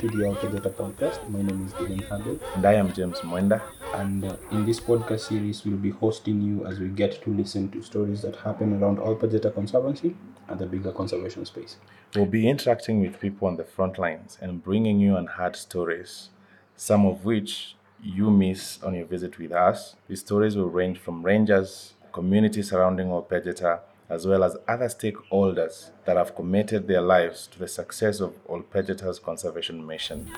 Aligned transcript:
To 0.00 0.08
the 0.08 0.26
Alpha 0.26 0.46
Podcast. 0.70 1.28
My 1.28 1.42
name 1.42 1.66
is 1.66 1.74
Dylan 1.74 2.02
Habib, 2.08 2.40
And 2.54 2.64
I 2.64 2.72
am 2.72 2.90
James 2.90 3.18
Mwenda. 3.18 3.60
and 3.92 4.24
uh, 4.24 4.36
in 4.50 4.64
this 4.64 4.80
podcast 4.80 5.20
series, 5.20 5.62
we'll 5.62 5.76
be 5.76 5.90
hosting 5.90 6.40
you 6.40 6.64
as 6.64 6.80
we 6.80 6.88
get 6.88 7.22
to 7.22 7.30
listen 7.30 7.70
to 7.72 7.82
stories 7.82 8.22
that 8.22 8.36
happen 8.36 8.82
around 8.82 8.98
Alpha 8.98 9.28
Conservancy 9.28 10.16
and 10.48 10.58
the 10.58 10.64
bigger 10.64 10.90
conservation 10.90 11.44
space. 11.44 11.76
We'll 12.14 12.24
be 12.24 12.48
interacting 12.48 13.02
with 13.02 13.20
people 13.20 13.46
on 13.46 13.56
the 13.56 13.64
front 13.64 13.98
lines 13.98 14.38
and 14.40 14.64
bringing 14.64 15.00
you 15.00 15.16
unheard 15.16 15.54
stories, 15.54 16.30
some 16.76 17.04
of 17.04 17.26
which 17.26 17.76
you 18.02 18.30
miss 18.30 18.82
on 18.82 18.94
your 18.94 19.04
visit 19.04 19.38
with 19.38 19.52
us. 19.52 19.96
These 20.08 20.20
stories 20.20 20.56
will 20.56 20.70
range 20.70 20.96
from 20.98 21.22
rangers, 21.22 21.92
communities 22.10 22.70
surrounding 22.70 23.12
Ol 23.12 23.26
Pejeta, 23.30 23.80
as 24.10 24.26
well 24.26 24.42
as 24.42 24.56
other 24.66 24.86
stakeholders 24.86 25.90
that 26.04 26.16
have 26.16 26.34
committed 26.34 26.88
their 26.88 27.00
lives 27.00 27.46
to 27.46 27.60
the 27.60 27.68
success 27.68 28.18
of 28.18 28.34
Ol 28.48 28.62
Pejeta's 28.62 29.20
conservation 29.20 29.86
mission. 29.86 30.28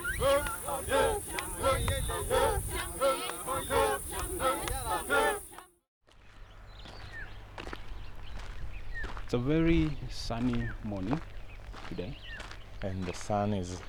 It's 9.23 9.33
a 9.33 9.37
very 9.39 9.97
sunny 10.11 10.69
morning 10.83 11.19
today. 11.89 12.15
And 12.83 13.03
the 13.05 13.13
sun 13.13 13.53
is 13.53 13.81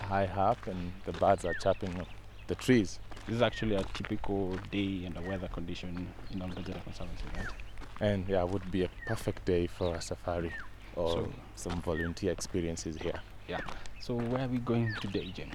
high 0.00 0.24
up, 0.24 0.66
and 0.66 0.92
the 1.04 1.12
birds 1.12 1.44
are 1.44 1.52
chirping 1.54 1.94
on 1.96 2.06
the 2.46 2.54
trees. 2.54 2.98
This 3.26 3.36
is 3.36 3.42
actually 3.42 3.74
a 3.74 3.82
typical 3.92 4.56
day 4.70 5.04
and 5.04 5.14
a 5.18 5.28
weather 5.28 5.48
condition 5.48 6.08
in 6.30 6.40
Albert 6.40 6.64
Conservancy, 6.84 7.24
right? 7.36 7.67
And 8.00 8.28
yeah, 8.28 8.42
it 8.42 8.48
would 8.50 8.70
be 8.70 8.84
a 8.84 8.90
perfect 9.06 9.44
day 9.44 9.66
for 9.66 9.94
a 9.94 10.00
safari 10.00 10.52
or 10.96 11.10
So- 11.12 11.32
some 11.56 11.82
volunteer 11.82 12.32
experiences 12.32 12.96
here. 12.96 13.20
Yeah. 13.48 13.60
So 14.00 14.14
where 14.14 14.42
are 14.44 14.48
we 14.48 14.58
going 14.58 14.94
today, 15.00 15.30
Jamie? 15.32 15.52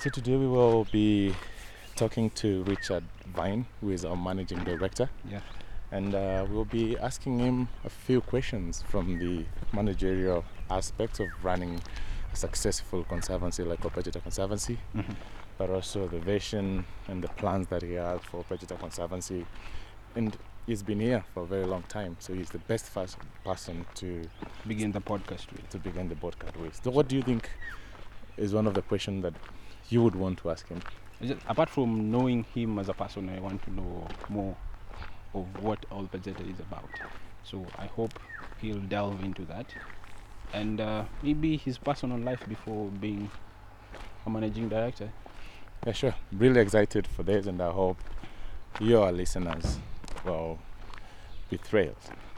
So 0.00 0.10
today 0.10 0.36
we 0.36 0.46
will 0.46 0.84
be 0.92 1.34
talking 1.96 2.30
to 2.30 2.62
Richard 2.64 3.04
Vigne, 3.34 3.64
who 3.80 3.90
is 3.90 4.04
our 4.04 4.16
managing 4.16 4.64
director, 4.64 5.08
Yeah. 5.30 5.40
and 5.92 6.14
uh, 6.14 6.44
we'll 6.50 6.64
be 6.64 6.98
asking 6.98 7.38
him 7.38 7.68
a 7.84 7.88
few 7.90 8.20
questions 8.20 8.82
from 8.82 9.18
the 9.18 9.44
managerial 9.72 10.44
aspects 10.70 11.20
of 11.20 11.28
running 11.42 11.80
a 12.32 12.36
successful 12.36 13.04
conservancy 13.04 13.62
like 13.62 13.84
Ol 13.84 13.90
Pejeta 13.92 14.20
Conservancy, 14.20 14.78
Mhm. 14.94 15.14
but 15.56 15.70
also 15.70 16.08
the 16.08 16.18
vision 16.18 16.84
and 17.06 17.22
the 17.22 17.28
plans 17.28 17.68
that 17.68 17.82
he 17.82 17.92
has 17.94 18.20
for 18.22 18.38
Ol 18.38 18.44
Pejeta 18.50 18.76
Conservancy. 18.78 19.46
And 20.16 20.36
he's 20.66 20.82
been 20.82 21.00
here 21.00 21.24
for 21.32 21.42
a 21.42 21.46
very 21.46 21.64
long 21.66 21.82
time, 21.84 22.16
so 22.18 22.32
he's 22.32 22.50
the 22.50 22.58
best 22.58 22.86
first 22.86 23.18
person 23.44 23.86
to 23.96 24.22
Begin 24.66 24.92
the 24.92 25.00
podcast 25.00 25.52
with. 25.52 25.68
to 25.70 25.78
begin 25.78 26.08
the 26.08 26.14
podcast 26.14 26.56
with. 26.56 26.80
So, 26.82 26.90
what 26.90 27.08
do 27.08 27.16
you 27.16 27.22
think 27.22 27.48
is 28.36 28.54
one 28.54 28.66
of 28.66 28.74
the 28.74 28.82
questions 28.82 29.22
that 29.22 29.34
you 29.90 30.02
would 30.02 30.16
want 30.16 30.38
to 30.38 30.50
ask 30.50 30.66
him? 30.68 30.80
It- 31.20 31.38
apart 31.46 31.68
from 31.70 32.10
knowing 32.10 32.44
him 32.54 32.78
as 32.78 32.88
a 32.88 32.94
person, 32.94 33.28
I 33.28 33.40
want 33.40 33.62
to 33.64 33.70
know 33.70 34.08
more 34.28 34.56
of 35.34 35.46
what 35.62 35.84
all 35.90 36.00
Albert 36.00 36.26
is 36.26 36.60
about. 36.60 37.00
So 37.42 37.66
I 37.78 37.86
hope 37.86 38.18
he'll 38.60 38.80
delve 38.80 39.22
into 39.22 39.44
that. 39.46 39.66
And 40.52 40.80
uh, 40.80 41.04
maybe 41.22 41.56
his 41.56 41.78
personal 41.78 42.18
life 42.18 42.40
before 42.48 42.88
being 42.90 43.30
a 44.24 44.30
managing 44.30 44.68
director. 44.68 45.10
Yeah, 45.86 45.92
sure. 45.92 46.14
Really 46.32 46.60
excited 46.60 47.06
for 47.06 47.22
this, 47.22 47.46
and 47.46 47.60
I 47.60 47.70
hope 47.70 47.98
you, 48.80 49.00
our 49.02 49.12
listeners, 49.12 49.78
will 50.24 50.58
be 51.50 51.56
thrilled. 51.56 51.96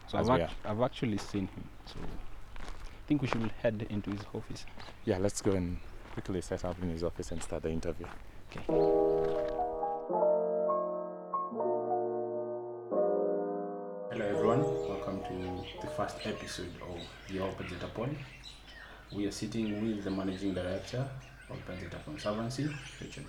So 0.09 0.19
I've, 0.19 0.29
we 0.29 0.41
act- 0.43 0.55
I've 0.65 0.81
actually 0.83 1.19
seen 1.19 1.49
him. 1.49 1.65
So 1.87 1.95
I 2.03 3.07
think 3.09 3.23
we 3.23 3.29
should 3.29 3.51
head 3.63 3.87
into 3.91 4.11
his 4.11 4.21
office. 4.35 4.67
Yeah, 5.05 5.19
let's 5.19 5.41
go 5.41 5.53
and 5.53 5.79
quickly 6.13 6.41
set 6.41 6.65
up 6.65 6.77
in 6.83 6.91
his 6.91 7.03
office 7.05 7.31
and 7.33 7.43
start 7.43 7.63
the 7.63 7.71
interview. 7.71 8.07
Okay. 8.51 8.65
Hello, 14.11 14.25
everyone. 14.25 14.63
Welcome 14.89 15.21
to 15.25 15.65
the 15.83 15.89
first 15.93 16.17
episode 16.25 16.73
of 16.89 16.99
the 17.29 17.41
Ol 17.41 17.53
Pejeta 17.59 17.93
Pod. 17.93 18.17
We 19.15 19.27
are 19.27 19.31
sitting 19.31 19.83
with 19.85 20.05
the 20.05 20.11
managing 20.11 20.55
director 20.55 21.07
of 21.51 21.57
Ol 21.57 21.59
Pejeta 21.69 22.03
Conservancy, 22.05 22.65
Richard 23.01 23.25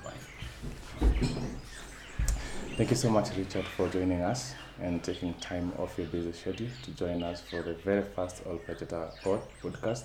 Vigne. 1.01 1.57
Thank 2.77 2.91
you 2.91 2.95
so 2.95 3.09
much, 3.09 3.35
Richard, 3.35 3.65
for 3.65 3.89
joining 3.89 4.21
us 4.21 4.53
and 4.79 5.03
taking 5.03 5.33
time 5.39 5.73
off 5.79 5.97
your 5.97 6.05
busy 6.05 6.31
schedule 6.31 6.67
to 6.83 6.91
join 6.91 7.23
us 7.23 7.41
for 7.41 7.63
the 7.63 7.73
very 7.73 8.03
first 8.03 8.43
Ol 8.45 8.59
Pejeta 8.59 9.19
pod 9.23 9.41
podcast. 9.63 10.03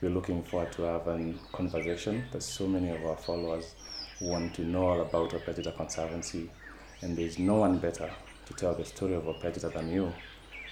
We're 0.00 0.12
looking 0.12 0.44
forward 0.44 0.70
to 0.74 0.82
have 0.82 1.08
a 1.08 1.34
conversation 1.50 2.22
that 2.30 2.44
so 2.44 2.68
many 2.68 2.90
of 2.90 3.04
our 3.04 3.16
followers 3.16 3.74
want 4.20 4.54
to 4.54 4.62
know 4.62 4.86
all 4.86 5.00
about 5.00 5.30
Pejeta 5.30 5.76
Conservancy, 5.76 6.48
and 7.02 7.16
there's 7.16 7.40
no 7.40 7.54
one 7.54 7.78
better 7.78 8.08
to 8.44 8.54
tell 8.54 8.72
the 8.72 8.84
story 8.84 9.16
of 9.16 9.24
Pejeta 9.24 9.72
than 9.72 9.90
you. 9.90 10.12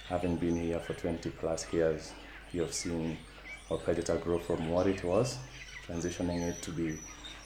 Having 0.09 0.37
been 0.37 0.55
here 0.55 0.79
for 0.79 0.95
20 0.95 1.31
plus 1.31 1.67
years, 1.73 2.13
you 2.53 2.61
have 2.61 2.73
seen 2.73 3.19
Pejeta 3.69 4.23
grow 4.23 4.39
from 4.39 4.69
what 4.69 4.87
it 4.87 5.03
was, 5.03 5.39
transitioning 5.89 6.49
it 6.49 6.63
to 6.63 6.71
be 6.71 6.97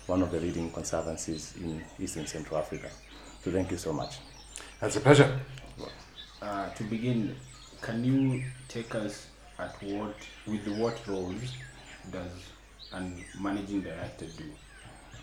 one 0.07 0.21
of 0.21 0.31
the 0.31 0.41
leading 0.41 0.71
conservancies 0.73 1.55
in 1.57 1.83
East 1.99 2.17
and 2.17 2.29
Central 2.29 2.59
Africa. 2.61 2.91
So 3.49 3.55
thank 3.55 3.71
you 3.71 3.79
so 3.79 3.95
much. 3.95 4.19
That's 4.79 4.97
a 4.97 5.01
pleasure. 5.01 5.41
Uh, 6.43 6.69
to 6.69 6.85
begin, 6.85 7.35
can 7.81 8.05
you 8.05 8.45
take 8.69 8.95
us 8.95 9.27
at 9.59 9.75
what 9.83 10.17
with 10.47 10.69
what 10.77 11.01
roles 11.09 11.55
does 12.13 12.31
a 12.93 13.11
managing 13.41 13.81
director 13.81 14.27
do 14.27 14.45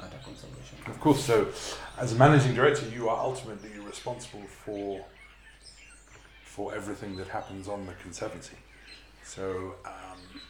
at 0.02 0.12
a 0.12 0.26
conservation? 0.26 0.80
Of 0.88 1.00
course, 1.00 1.24
so 1.24 1.50
as 2.00 2.14
a 2.14 2.16
managing 2.16 2.56
director, 2.56 2.88
you 2.90 3.10
are 3.10 3.20
ultimately 3.24 3.78
responsible 3.78 4.48
for 4.66 5.06
for 6.44 6.74
everything 6.74 7.16
that 7.18 7.28
happens 7.28 7.68
on 7.68 7.86
the 7.86 7.94
conservancy. 7.94 8.58
So 9.24 9.76
um, 9.86 10.42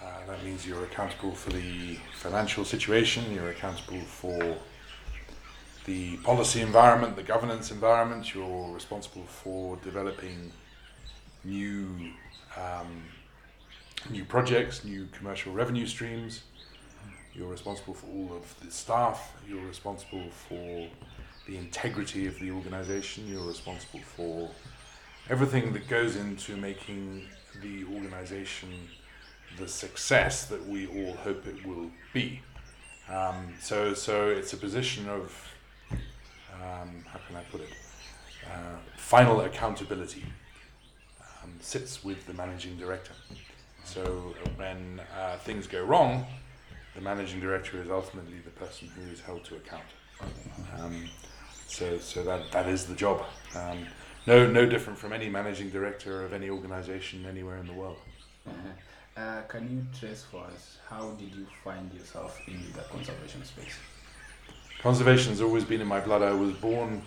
uh, 0.00 0.26
that 0.28 0.42
means 0.42 0.66
you're 0.66 0.84
accountable 0.84 1.32
for 1.32 1.50
the 1.50 1.98
financial 2.14 2.64
situation, 2.64 3.34
you're 3.34 3.50
accountable 3.50 4.00
for 4.00 4.56
the 5.86 6.16
policy 6.18 6.60
environment, 6.60 7.14
the 7.14 7.22
governance 7.22 7.70
environment, 7.70 8.34
you're 8.34 8.72
responsible 8.72 9.22
for 9.22 9.76
developing 9.76 10.52
new 11.44 11.88
um, 12.56 13.04
new 14.10 14.24
projects, 14.24 14.84
new 14.84 15.08
commercial 15.12 15.52
revenue 15.52 15.86
streams. 15.86 16.42
You're 17.34 17.48
responsible 17.48 17.94
for 17.94 18.06
all 18.06 18.36
of 18.36 18.54
the 18.64 18.70
staff. 18.70 19.32
You're 19.48 19.64
responsible 19.64 20.28
for 20.30 20.88
the 21.46 21.56
integrity 21.56 22.26
of 22.26 22.38
the 22.40 22.50
organization. 22.50 23.28
You're 23.28 23.46
responsible 23.46 24.00
for 24.00 24.50
everything 25.30 25.72
that 25.74 25.86
goes 25.86 26.16
into 26.16 26.56
making 26.56 27.26
the 27.62 27.84
organization 27.94 28.70
the 29.58 29.68
success 29.68 30.46
that 30.46 30.66
we 30.66 30.86
all 30.86 31.14
hope 31.14 31.46
it 31.46 31.64
will 31.64 31.90
be. 32.12 32.42
Um, 33.08 33.54
so, 33.60 33.94
so 33.94 34.28
it's 34.28 34.52
a 34.52 34.56
position 34.56 35.08
of 35.08 35.32
um, 36.62 37.04
how 37.06 37.20
can 37.26 37.36
I 37.36 37.42
put 37.44 37.60
it? 37.60 37.70
Uh, 38.46 38.76
final 38.96 39.40
accountability 39.40 40.24
um, 41.42 41.52
sits 41.60 42.04
with 42.04 42.26
the 42.26 42.34
managing 42.34 42.76
director. 42.76 43.12
So 43.84 44.34
when 44.56 45.00
uh, 45.16 45.36
things 45.38 45.66
go 45.66 45.84
wrong, 45.84 46.26
the 46.94 47.00
managing 47.00 47.40
director 47.40 47.80
is 47.80 47.90
ultimately 47.90 48.38
the 48.44 48.50
person 48.50 48.88
who 48.88 49.10
is 49.10 49.20
held 49.20 49.44
to 49.44 49.56
account. 49.56 49.84
Um, 50.78 51.08
so, 51.66 51.98
so 51.98 52.22
that, 52.24 52.50
that 52.52 52.68
is 52.68 52.86
the 52.86 52.94
job. 52.94 53.24
Um, 53.54 53.86
no, 54.26 54.50
no 54.50 54.66
different 54.66 54.98
from 54.98 55.12
any 55.12 55.28
managing 55.28 55.70
director 55.70 56.24
of 56.24 56.32
any 56.32 56.50
organization 56.50 57.26
anywhere 57.26 57.58
in 57.58 57.66
the 57.66 57.72
world. 57.72 57.98
Uh-huh. 58.46 59.20
Uh, 59.20 59.42
can 59.42 59.70
you 59.70 59.98
trace 59.98 60.24
for 60.30 60.44
us 60.44 60.78
how 60.88 61.10
did 61.12 61.34
you 61.34 61.46
find 61.64 61.92
yourself 61.94 62.38
in 62.46 62.60
the 62.74 62.82
conservation 62.82 63.44
space? 63.44 63.76
Conservation 64.86 65.32
has 65.32 65.42
always 65.42 65.64
been 65.64 65.80
in 65.80 65.86
my 65.88 65.98
blood. 65.98 66.22
I 66.22 66.30
was 66.30 66.52
born 66.52 67.02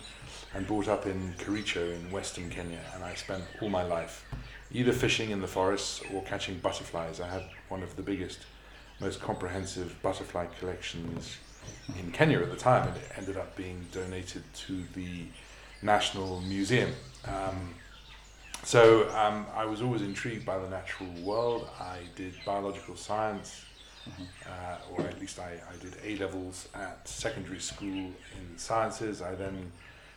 and 0.52 0.66
brought 0.66 0.86
up 0.86 1.06
in 1.06 1.32
Kericho 1.38 1.94
in 1.94 2.10
western 2.10 2.50
Kenya, 2.50 2.80
and 2.94 3.02
I 3.02 3.14
spent 3.14 3.42
all 3.62 3.70
my 3.70 3.82
life 3.82 4.26
either 4.70 4.92
fishing 4.92 5.30
in 5.30 5.40
the 5.40 5.46
forests 5.46 6.02
or 6.12 6.22
catching 6.24 6.58
butterflies. 6.58 7.22
I 7.22 7.28
had 7.28 7.44
one 7.70 7.82
of 7.82 7.96
the 7.96 8.02
biggest, 8.02 8.40
most 9.00 9.22
comprehensive 9.22 9.96
butterfly 10.02 10.44
collections 10.58 11.38
in 11.98 12.12
Kenya 12.12 12.40
at 12.40 12.50
the 12.50 12.56
time, 12.56 12.86
and 12.86 12.98
it 12.98 13.12
ended 13.16 13.38
up 13.38 13.56
being 13.56 13.86
donated 13.92 14.42
to 14.66 14.84
the 14.94 15.22
National 15.80 16.42
Museum. 16.42 16.92
Um, 17.24 17.74
so 18.62 19.08
um, 19.16 19.46
I 19.54 19.64
was 19.64 19.80
always 19.80 20.02
intrigued 20.02 20.44
by 20.44 20.58
the 20.58 20.68
natural 20.68 21.08
world. 21.22 21.66
I 21.80 22.00
did 22.14 22.34
biological 22.44 22.96
science, 22.96 23.64
uh, 24.46 24.76
or 24.92 25.06
at 25.06 25.20
least 25.20 25.38
I, 25.38 25.52
I 25.52 25.76
did 25.82 25.94
A 26.04 26.22
levels 26.22 26.68
at 26.74 27.06
secondary 27.06 27.60
school 27.60 27.88
in 27.88 28.56
sciences. 28.56 29.22
I 29.22 29.34
then 29.34 29.72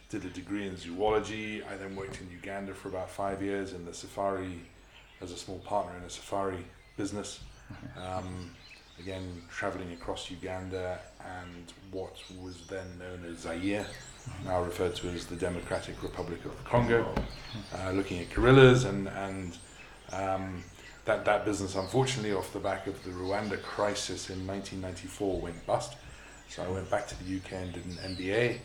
did 0.09 0.25
a 0.25 0.29
degree 0.29 0.67
in 0.67 0.77
zoology. 0.77 1.63
I 1.63 1.75
then 1.75 1.95
worked 1.95 2.21
in 2.21 2.29
Uganda 2.31 2.73
for 2.73 2.89
about 2.89 3.09
five 3.09 3.41
years 3.41 3.73
in 3.73 3.85
the 3.85 3.93
safari 3.93 4.61
as 5.21 5.31
a 5.31 5.37
small 5.37 5.59
partner 5.59 5.97
in 5.97 6.03
a 6.03 6.09
safari 6.09 6.65
business. 6.97 7.39
Um, 7.97 8.51
again, 8.99 9.41
traveling 9.49 9.91
across 9.93 10.29
Uganda 10.29 10.99
and 11.19 11.73
what 11.91 12.15
was 12.41 12.67
then 12.67 12.85
known 12.99 13.25
as 13.31 13.39
Zaire, 13.39 13.85
now 14.45 14.61
referred 14.61 14.95
to 14.97 15.09
as 15.09 15.25
the 15.25 15.35
Democratic 15.35 16.01
Republic 16.03 16.43
of 16.45 16.55
the 16.57 16.63
Congo, 16.63 17.13
uh, 17.75 17.91
looking 17.91 18.19
at 18.19 18.29
guerrillas 18.33 18.85
and 18.85 19.07
and 19.07 19.57
um, 20.11 20.63
that 21.05 21.25
that 21.25 21.45
business, 21.45 21.75
unfortunately, 21.75 22.33
off 22.33 22.53
the 22.53 22.59
back 22.59 22.87
of 22.87 23.03
the 23.03 23.11
Rwanda 23.11 23.61
crisis 23.61 24.29
in 24.29 24.47
1994, 24.47 25.41
went 25.41 25.65
bust. 25.65 25.95
So 26.49 26.63
I 26.63 26.67
went 26.67 26.89
back 26.89 27.07
to 27.07 27.23
the 27.23 27.37
UK 27.37 27.53
and 27.53 27.73
did 27.73 27.85
an 27.85 28.15
MBA, 28.15 28.59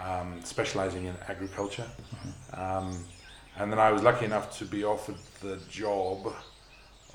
um, 0.00 0.40
specialising 0.44 1.06
in 1.06 1.14
agriculture. 1.28 1.86
Um, 2.52 3.04
and 3.56 3.72
then 3.72 3.78
I 3.78 3.90
was 3.92 4.02
lucky 4.02 4.24
enough 4.24 4.56
to 4.58 4.64
be 4.64 4.84
offered 4.84 5.16
the 5.40 5.58
job 5.70 6.32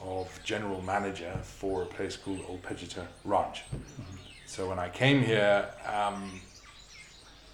of 0.02 0.40
general 0.44 0.82
manager 0.82 1.34
for 1.44 1.84
a 1.84 1.86
place 1.86 2.16
called 2.16 2.40
Old 2.48 2.62
Ranch. 3.24 3.64
So 4.46 4.68
when 4.68 4.80
I 4.80 4.90
came 4.90 5.22
here, 5.22 5.68
um, 5.86 6.42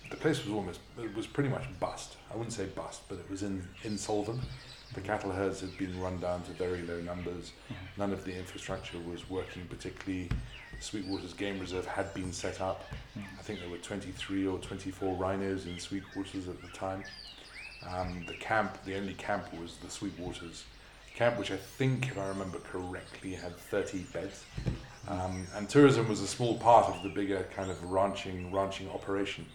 the 0.09 0.15
place 0.15 0.43
was 0.45 0.53
almost, 0.53 0.79
it 0.97 1.15
was 1.15 1.27
pretty 1.27 1.49
much 1.49 1.63
bust. 1.79 2.17
I 2.31 2.35
wouldn't 2.35 2.53
say 2.53 2.65
bust, 2.67 3.01
but 3.09 3.17
it 3.17 3.29
was 3.29 3.43
in, 3.43 3.67
insolvent. 3.83 4.41
The 4.93 5.01
cattle 5.01 5.31
herds 5.31 5.61
had 5.61 5.77
been 5.77 5.99
run 5.99 6.19
down 6.19 6.43
to 6.43 6.51
very 6.51 6.81
low 6.83 7.01
numbers. 7.01 7.51
None 7.97 8.13
of 8.13 8.23
the 8.23 8.37
infrastructure 8.37 8.97
was 8.99 9.29
working 9.29 9.65
particularly. 9.67 10.29
Sweetwater's 10.79 11.33
Game 11.33 11.59
Reserve 11.59 11.85
had 11.85 12.13
been 12.13 12.31
set 12.31 12.61
up. 12.61 12.83
I 13.15 13.41
think 13.41 13.59
there 13.59 13.69
were 13.69 13.77
23 13.77 14.47
or 14.47 14.59
24 14.59 15.15
rhinos 15.15 15.65
in 15.65 15.79
Sweetwater's 15.79 16.47
at 16.47 16.61
the 16.61 16.67
time. 16.69 17.03
Um, 17.87 18.25
the 18.27 18.33
camp, 18.35 18.77
the 18.85 18.95
only 18.97 19.13
camp 19.13 19.53
was 19.53 19.77
the 19.77 19.87
Sweetwaters 19.87 20.63
camp, 21.15 21.39
which 21.39 21.51
I 21.51 21.57
think, 21.57 22.09
if 22.09 22.17
I 22.17 22.27
remember 22.27 22.59
correctly, 22.59 23.33
had 23.33 23.55
30 23.57 23.99
beds. 24.13 24.43
Um, 25.07 25.45
and 25.55 25.69
tourism 25.69 26.09
was 26.09 26.21
a 26.21 26.27
small 26.27 26.57
part 26.57 26.93
of 26.93 27.03
the 27.03 27.09
bigger 27.09 27.45
kind 27.55 27.69
of 27.71 27.83
ranching 27.83 28.51
ranching 28.51 28.89
operation. 28.89 29.45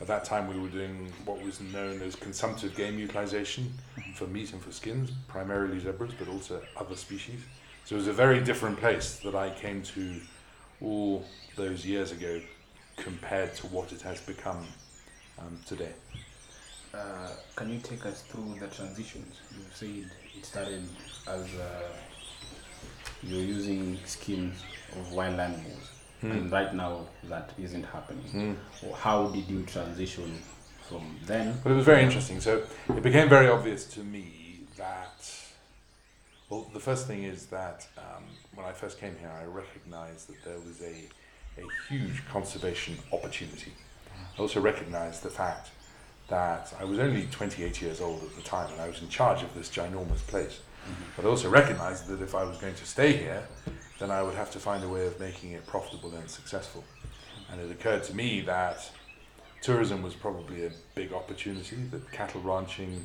At 0.00 0.06
that 0.06 0.24
time, 0.24 0.46
we 0.46 0.58
were 0.58 0.68
doing 0.68 1.12
what 1.24 1.42
was 1.42 1.60
known 1.60 2.00
as 2.02 2.14
consumptive 2.14 2.76
game 2.76 2.98
utilization 2.98 3.72
for 4.14 4.26
meat 4.26 4.52
and 4.52 4.62
for 4.62 4.70
skins, 4.70 5.10
primarily 5.26 5.80
zebras, 5.80 6.12
but 6.18 6.28
also 6.28 6.62
other 6.76 6.94
species. 6.94 7.40
So 7.84 7.96
it 7.96 7.98
was 7.98 8.08
a 8.08 8.12
very 8.12 8.40
different 8.40 8.78
place 8.78 9.16
that 9.24 9.34
I 9.34 9.50
came 9.50 9.82
to 9.82 10.20
all 10.80 11.24
those 11.56 11.84
years 11.84 12.12
ago 12.12 12.40
compared 12.96 13.54
to 13.56 13.66
what 13.68 13.92
it 13.92 14.02
has 14.02 14.20
become 14.20 14.66
um, 15.38 15.58
today. 15.66 15.92
Uh, 16.94 17.30
can 17.56 17.70
you 17.70 17.78
take 17.80 18.06
us 18.06 18.22
through 18.22 18.54
the 18.60 18.66
transitions? 18.68 19.40
You 19.50 19.64
said 19.74 20.10
it 20.36 20.44
started 20.44 20.84
as 21.26 21.42
uh, 21.54 21.88
you're 23.22 23.42
using 23.42 23.98
skins 24.04 24.62
of 24.92 25.12
wild 25.12 25.38
animals, 25.38 25.90
Hmm. 26.20 26.32
and 26.32 26.52
right 26.52 26.74
now 26.74 27.06
that 27.24 27.50
isn't 27.58 27.84
happening. 27.84 28.24
Hmm. 28.24 28.86
Or 28.86 28.96
how 28.96 29.28
did 29.28 29.48
you 29.48 29.62
transition 29.62 30.38
from 30.88 31.16
then? 31.26 31.58
But 31.62 31.72
it 31.72 31.76
was 31.76 31.84
very 31.84 32.02
interesting. 32.02 32.40
So 32.40 32.62
it 32.88 33.02
became 33.02 33.28
very 33.28 33.48
obvious 33.48 33.84
to 33.94 34.00
me 34.00 34.60
that, 34.76 35.32
well, 36.48 36.68
the 36.72 36.80
first 36.80 37.06
thing 37.06 37.22
is 37.22 37.46
that 37.46 37.86
um, 37.96 38.24
when 38.54 38.66
I 38.66 38.72
first 38.72 38.98
came 38.98 39.16
here, 39.20 39.30
I 39.30 39.44
recognized 39.44 40.28
that 40.28 40.42
there 40.44 40.58
was 40.58 40.80
a, 40.82 41.60
a 41.60 41.66
huge 41.88 42.26
conservation 42.26 42.96
opportunity. 43.12 43.72
I 44.36 44.40
also 44.40 44.60
recognized 44.60 45.22
the 45.22 45.30
fact 45.30 45.70
that 46.28 46.74
I 46.78 46.84
was 46.84 46.98
only 46.98 47.26
28 47.30 47.80
years 47.80 48.00
old 48.00 48.22
at 48.22 48.34
the 48.36 48.42
time 48.42 48.70
and 48.72 48.80
I 48.80 48.88
was 48.88 49.00
in 49.00 49.08
charge 49.08 49.42
of 49.42 49.54
this 49.54 49.68
ginormous 49.68 50.26
place. 50.26 50.60
Mm-hmm. 50.84 51.02
But 51.16 51.24
I 51.24 51.28
also 51.28 51.48
recognized 51.48 52.06
that 52.08 52.22
if 52.22 52.34
I 52.34 52.44
was 52.44 52.58
going 52.58 52.74
to 52.74 52.86
stay 52.86 53.16
here, 53.16 53.46
then 53.98 54.10
I 54.10 54.22
would 54.22 54.34
have 54.34 54.50
to 54.52 54.58
find 54.58 54.84
a 54.84 54.88
way 54.88 55.06
of 55.06 55.18
making 55.18 55.52
it 55.52 55.66
profitable 55.66 56.14
and 56.14 56.28
successful. 56.30 56.84
And 57.50 57.60
it 57.60 57.70
occurred 57.70 58.04
to 58.04 58.14
me 58.14 58.40
that 58.42 58.90
tourism 59.60 60.02
was 60.02 60.14
probably 60.14 60.66
a 60.66 60.70
big 60.94 61.12
opportunity, 61.12 61.76
that 61.90 62.10
cattle 62.12 62.40
ranching 62.40 63.04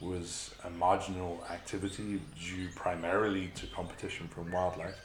was 0.00 0.54
a 0.64 0.70
marginal 0.70 1.44
activity 1.50 2.20
due 2.40 2.68
primarily 2.74 3.52
to 3.54 3.66
competition 3.68 4.26
from 4.28 4.50
wildlife, 4.50 4.98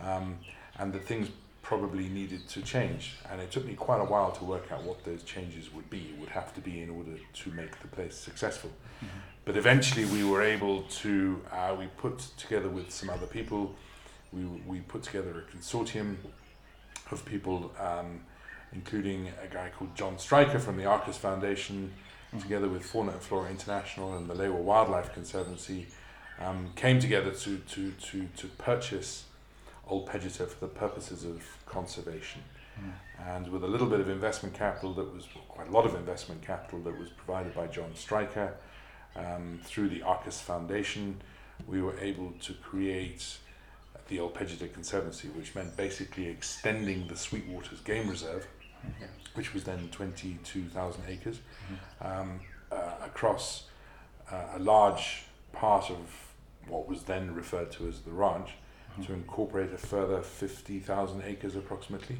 um, 0.00 0.38
and 0.78 0.92
that 0.92 1.04
things 1.04 1.28
probably 1.62 2.08
needed 2.08 2.46
to 2.48 2.60
change. 2.60 3.16
And 3.30 3.40
it 3.40 3.50
took 3.50 3.64
me 3.64 3.74
quite 3.74 4.00
a 4.00 4.04
while 4.04 4.32
to 4.32 4.44
work 4.44 4.70
out 4.72 4.82
what 4.82 5.04
those 5.04 5.22
changes 5.22 5.72
would 5.72 5.88
be, 5.88 6.14
would 6.18 6.28
have 6.28 6.52
to 6.54 6.60
be 6.60 6.82
in 6.82 6.90
order 6.90 7.12
to 7.32 7.50
make 7.52 7.80
the 7.80 7.88
place 7.88 8.16
successful. 8.16 8.70
But 9.44 9.56
eventually 9.56 10.04
we 10.06 10.24
were 10.24 10.42
able 10.42 10.82
to, 10.82 11.40
uh, 11.52 11.74
we 11.78 11.86
put 11.96 12.18
together 12.36 12.68
with 12.68 12.90
some 12.90 13.08
other 13.08 13.26
people, 13.26 13.74
we, 14.34 14.44
we 14.66 14.80
put 14.80 15.02
together 15.02 15.44
a 15.46 15.56
consortium 15.56 16.16
of 17.10 17.24
people, 17.24 17.72
um, 17.78 18.20
including 18.72 19.28
a 19.42 19.52
guy 19.52 19.70
called 19.76 19.94
Jon 19.94 20.18
Stryker 20.18 20.58
from 20.58 20.76
the 20.76 20.84
Arcus 20.84 21.16
Foundation, 21.16 21.92
together 22.40 22.68
with 22.68 22.84
Fauna 22.84 23.12
and 23.12 23.20
Flora 23.20 23.48
International 23.48 24.16
and 24.16 24.28
the 24.28 24.34
Lewa 24.34 24.60
Wildlife 24.60 25.12
Conservancy, 25.14 25.86
um, 26.40 26.70
came 26.74 26.98
together 26.98 27.30
to, 27.30 27.58
to, 27.58 27.92
to, 27.92 28.28
to 28.36 28.46
purchase 28.58 29.24
Ol 29.88 30.06
Pejeta 30.06 30.48
for 30.48 30.60
the 30.60 30.66
purposes 30.66 31.24
of 31.24 31.42
conservation. 31.66 32.42
And 33.24 33.46
with 33.52 33.62
a 33.62 33.68
little 33.68 33.86
bit 33.86 34.00
of 34.00 34.08
investment 34.08 34.52
capital 34.52 34.92
that 34.94 35.14
was 35.14 35.28
quite 35.48 35.68
a 35.68 35.70
lot 35.70 35.86
of 35.86 35.94
investment 35.94 36.42
capital 36.42 36.80
that 36.80 36.98
was 36.98 37.08
provided 37.10 37.54
by 37.54 37.68
Jon 37.68 37.94
Stryker 37.94 38.54
um, 39.14 39.60
through 39.62 39.90
the 39.90 40.02
Arcus 40.02 40.40
Foundation, 40.40 41.20
we 41.68 41.80
were 41.80 41.96
able 42.00 42.32
to 42.40 42.52
create 42.54 43.38
the 44.08 44.20
Ol 44.20 44.30
Pejeta 44.30 44.72
Conservancy, 44.72 45.28
which 45.28 45.54
meant 45.54 45.76
basically 45.76 46.26
extending 46.28 47.06
the 47.08 47.14
Sweetwaters 47.14 47.82
Game 47.84 48.08
Reserve, 48.08 48.46
Yeah. 49.00 49.06
which 49.34 49.54
was 49.54 49.64
then 49.64 49.88
22,000 49.90 51.04
acres, 51.08 51.40
um, 52.00 52.40
uh, 52.70 52.92
across 53.04 53.64
uh, 54.30 54.44
a 54.54 54.58
large 54.58 55.24
part 55.52 55.90
of 55.90 55.98
what 56.66 56.88
was 56.88 57.02
then 57.04 57.34
referred 57.34 57.70
to 57.72 57.88
as 57.88 58.00
the 58.00 58.10
ranch, 58.10 58.50
to 59.04 59.12
incorporate 59.12 59.72
a 59.72 59.76
further 59.78 60.22
50,000 60.22 61.22
acres 61.24 61.56
approximately 61.56 62.16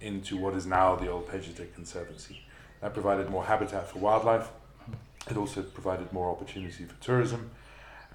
into 0.00 0.36
what 0.36 0.54
is 0.54 0.66
now 0.66 0.96
the 0.96 1.08
Ol 1.08 1.22
Pejeta 1.22 1.72
Conservancy. 1.74 2.40
That 2.80 2.94
provided 2.94 3.30
more 3.30 3.44
habitat 3.44 3.88
for 3.88 4.00
wildlife. 4.00 4.48
It 5.30 5.36
also 5.36 5.62
provided 5.62 6.12
more 6.12 6.28
opportunity 6.30 6.84
for 6.84 6.94
tourism. 7.00 7.50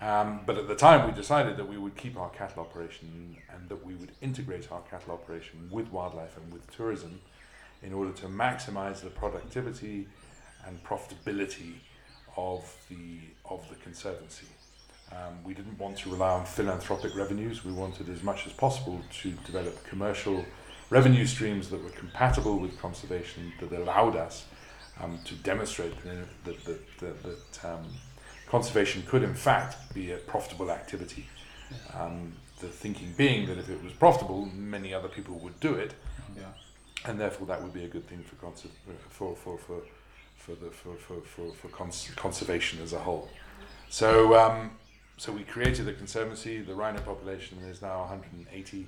Um, 0.01 0.41
but 0.45 0.57
at 0.57 0.67
the 0.67 0.75
time, 0.75 1.07
we 1.07 1.13
decided 1.13 1.57
that 1.57 1.67
we 1.67 1.77
would 1.77 1.95
keep 1.95 2.17
our 2.17 2.29
cattle 2.29 2.61
operation 2.61 3.37
and 3.53 3.69
that 3.69 3.85
we 3.85 3.95
would 3.95 4.11
integrate 4.21 4.71
our 4.71 4.81
cattle 4.81 5.13
operation 5.13 5.69
with 5.71 5.91
wildlife 5.91 6.35
and 6.37 6.51
with 6.51 6.69
tourism 6.75 7.21
in 7.81 7.93
order 7.93 8.11
to 8.11 8.27
maximize 8.27 9.01
the 9.01 9.09
productivity 9.09 10.07
and 10.65 10.83
profitability 10.83 11.75
of 12.35 12.75
the, 12.89 13.19
of 13.45 13.67
the 13.69 13.75
conservancy. 13.75 14.47
Um, 15.11 15.43
we 15.43 15.53
didn't 15.53 15.77
want 15.77 15.97
to 15.99 16.09
rely 16.09 16.31
on 16.31 16.45
philanthropic 16.45 17.15
revenues. 17.15 17.63
We 17.63 17.71
wanted 17.71 18.09
as 18.09 18.23
much 18.23 18.47
as 18.47 18.53
possible 18.53 18.99
to 19.21 19.31
develop 19.45 19.83
commercial 19.85 20.43
revenue 20.89 21.25
streams 21.25 21.69
that 21.69 21.83
were 21.83 21.91
compatible 21.91 22.59
with 22.59 22.79
conservation 22.79 23.53
that 23.59 23.71
allowed 23.71 24.15
us 24.15 24.45
um, 25.01 25.19
to 25.25 25.35
demonstrate 25.35 25.93
that, 26.03 26.65
that, 26.65 26.65
that, 26.99 27.23
that, 27.23 27.65
um, 27.65 27.85
conservation 28.59 29.03
could 29.05 29.21
in 29.21 29.33
fact 29.33 29.93
be 29.93 30.11
a 30.13 30.17
profitable 30.33 30.71
activity. 30.71 31.25
Um, 31.93 32.31
the 32.61 32.67
thinking 32.67 33.13
being 33.17 33.47
that 33.49 33.57
if 33.57 33.69
it 33.69 33.83
was 33.83 33.91
profitable, 33.91 34.45
many 34.75 34.93
other 34.93 35.09
people 35.09 35.35
would 35.43 35.59
do 35.59 35.73
it, 35.85 35.91
Yeah. 36.37 36.43
and 37.07 37.19
therefore 37.19 37.47
that 37.47 37.61
would 37.61 37.73
be 37.73 37.83
a 37.83 37.91
good 37.95 38.07
thing 38.07 38.23
for 38.29 38.35
conser- 38.45 38.77
for 39.09 39.35
for 39.43 39.57
for 39.65 39.79
for 40.43 40.53
the 40.61 40.69
for 40.81 40.93
for 41.05 41.17
for, 41.33 41.47
for 41.59 41.67
cons- 41.79 42.11
conservation 42.15 42.75
as 42.85 42.93
a 42.93 42.99
whole. 43.07 43.27
So 43.89 44.09
um, 44.43 44.59
so 45.17 45.27
we 45.33 45.43
created 45.55 45.83
the 45.89 45.93
conservancy. 46.03 46.55
The 46.71 46.75
rhino 46.83 47.01
population 47.11 47.57
is 47.71 47.81
now 47.81 47.97
180. 47.99 48.87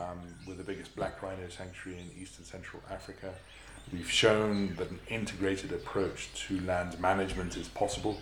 Um, 0.00 0.18
we're 0.46 0.54
the 0.62 0.68
biggest 0.72 0.94
black 0.94 1.14
rhino 1.24 1.48
sanctuary 1.48 1.98
in 2.02 2.08
East 2.22 2.38
and 2.38 2.46
Central 2.46 2.80
Africa. 2.96 3.30
We've 3.92 4.10
shown 4.24 4.74
that 4.78 4.88
an 4.90 5.00
integrated 5.08 5.70
approach 5.72 6.20
to 6.46 6.60
land 6.72 6.92
management 7.00 7.56
is 7.56 7.68
possible. 7.68 8.14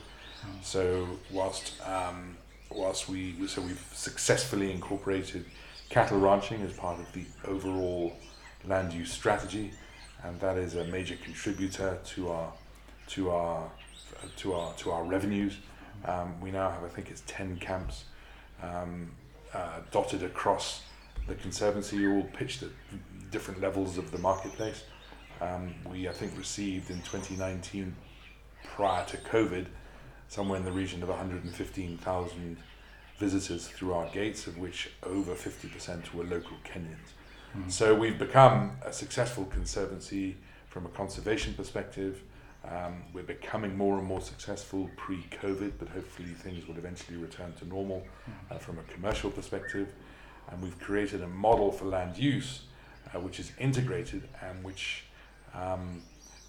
So 0.62 1.06
whilst 1.30 1.74
um, 1.86 2.36
whilst 2.70 3.08
we 3.08 3.46
so 3.46 3.60
we've 3.60 3.84
successfully 3.92 4.70
incorporated 4.70 5.44
cattle 5.90 6.18
ranching 6.18 6.62
as 6.62 6.72
part 6.72 6.98
of 6.98 7.12
the 7.12 7.24
overall 7.46 8.16
land 8.66 8.92
use 8.92 9.12
strategy, 9.12 9.72
and 10.22 10.40
that 10.40 10.56
is 10.56 10.74
a 10.74 10.84
major 10.84 11.16
contributor 11.16 11.98
to 12.04 12.30
our 12.30 12.52
to 13.08 13.30
our 13.30 13.70
to 14.36 14.54
our 14.54 14.72
to 14.74 14.90
our 14.90 15.04
revenues. 15.04 15.58
Um, 16.04 16.40
we 16.40 16.50
now 16.50 16.70
have 16.70 16.84
I 16.84 16.88
think 16.88 17.10
it's 17.10 17.22
ten 17.26 17.56
camps 17.58 18.04
um, 18.62 19.10
uh, 19.52 19.80
dotted 19.92 20.22
across 20.22 20.82
the 21.26 21.34
conservancy, 21.34 22.06
all 22.06 22.24
pitched 22.34 22.62
at 22.62 22.70
different 23.30 23.60
levels 23.60 23.98
of 23.98 24.10
the 24.10 24.18
marketplace. 24.18 24.84
Um, 25.40 25.74
we 25.90 26.08
I 26.08 26.12
think 26.12 26.36
received 26.38 26.90
in 26.90 26.98
2019 27.02 27.94
prior 28.64 29.04
to 29.06 29.16
COVID 29.18 29.66
somewhere 30.34 30.58
in 30.58 30.64
the 30.64 30.72
region 30.72 31.00
of 31.00 31.08
115,000 31.08 32.56
visitors 33.18 33.68
through 33.68 33.94
our 33.94 34.08
gates, 34.08 34.48
of 34.48 34.58
which 34.58 34.90
over 35.04 35.32
50% 35.32 36.12
were 36.12 36.24
local 36.24 36.56
Kenyans. 36.64 37.12
Mm. 37.56 37.70
So 37.70 37.94
we've 37.94 38.18
become 38.18 38.72
a 38.84 38.92
successful 38.92 39.44
conservancy 39.44 40.36
from 40.68 40.86
a 40.86 40.88
conservation 40.88 41.54
perspective. 41.54 42.20
Um, 42.68 43.04
we're 43.12 43.22
becoming 43.22 43.76
more 43.76 43.96
and 43.98 44.06
more 44.08 44.20
successful 44.20 44.90
pre-COVID, 44.96 45.74
but 45.78 45.88
hopefully 45.88 46.30
things 46.30 46.66
will 46.66 46.78
eventually 46.78 47.16
return 47.16 47.52
to 47.60 47.68
normal 47.68 48.04
uh, 48.50 48.58
from 48.58 48.80
a 48.80 48.82
commercial 48.92 49.30
perspective. 49.30 49.86
And 50.50 50.60
we've 50.60 50.78
created 50.80 51.22
a 51.22 51.28
model 51.28 51.70
for 51.70 51.84
land 51.84 52.18
use, 52.18 52.62
uh, 53.14 53.20
which 53.20 53.38
is 53.38 53.52
integrated 53.60 54.28
and 54.42 54.64
which, 54.64 55.04
um, 55.54 56.02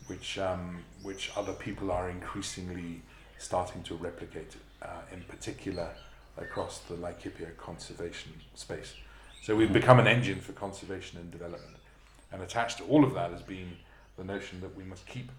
which, 0.07 0.39
um, 0.39 0.79
which 1.03 1.31
other 1.35 1.53
people 1.53 1.91
are 1.91 2.09
increasingly 2.09 3.03
starting 3.37 3.83
to 3.83 3.95
replicate, 3.95 4.55
uh, 4.81 4.87
in 5.11 5.21
particular 5.23 5.89
across 6.37 6.79
the 6.79 6.95
Laikipia 6.95 7.55
conservation 7.57 8.33
space. 8.55 8.93
So 9.41 9.55
we've 9.55 9.71
become 9.71 9.99
an 9.99 10.07
engine 10.07 10.39
for 10.41 10.53
conservation 10.53 11.19
and 11.19 11.31
development. 11.31 11.77
And 12.31 12.41
attached 12.41 12.79
to 12.79 12.83
all 12.85 13.03
of 13.03 13.13
that 13.13 13.31
has 13.31 13.41
been 13.41 13.77
the 14.17 14.23
notion 14.23 14.59
that 14.61 14.75
we 14.75 14.83
must 14.83 15.05
keep, 15.05 15.31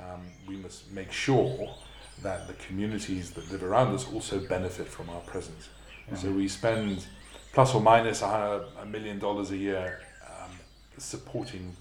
um, 0.00 0.22
we 0.48 0.56
must 0.56 0.90
make 0.92 1.12
sure 1.12 1.74
that 2.22 2.46
the 2.46 2.54
communities 2.54 3.30
that 3.32 3.50
live 3.52 3.62
around 3.62 3.94
us 3.94 4.10
also 4.12 4.40
benefit 4.40 4.88
from 4.88 5.08
our 5.10 5.20
presence. 5.20 5.68
So 6.16 6.30
we 6.32 6.48
spend 6.48 7.06
plus 7.52 7.74
or 7.74 7.80
minus 7.80 8.22
a, 8.22 8.64
a 8.80 8.86
million 8.86 9.18
dollars 9.18 9.52
a 9.52 9.56
year 9.56 10.00
um, 10.26 10.50
supporting 10.98 11.76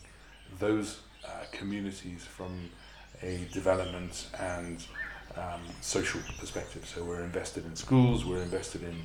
those 0.60 1.00
uh, 1.26 1.30
communities 1.52 2.26
from 2.26 2.70
a 3.24 3.48
development 3.52 4.28
and 4.40 4.86
um, 5.36 5.62
social 5.82 6.22
perspective. 6.40 6.86
So 6.86 7.04
we're 7.04 7.24
invested 7.24 7.66
in 7.66 7.76
schools, 7.76 8.26
we're 8.26 8.42
invested 8.42 8.84
in 8.84 8.96